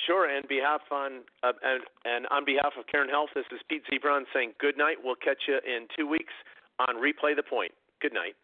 Sure. 0.07 0.28
And 0.35 0.49
behalf 0.49 0.80
on 0.91 1.20
uh, 1.43 1.53
and, 1.62 1.83
and 2.05 2.26
on 2.28 2.45
behalf 2.47 2.72
of 2.78 2.87
Karen 2.87 3.11
Helf, 3.11 3.30
this 3.35 3.45
is 3.53 3.61
Pete 3.68 3.83
Ziebron 3.93 4.22
saying 4.33 4.53
good 4.59 4.78
night. 4.78 4.97
We'll 5.05 5.16
catch 5.16 5.43
you 5.47 5.57
in 5.57 5.87
two 5.97 6.09
weeks 6.09 6.33
on 6.78 6.97
Replay 6.97 7.37
the 7.37 7.43
Point. 7.43 7.72
Good 8.01 8.14
night. 8.14 8.35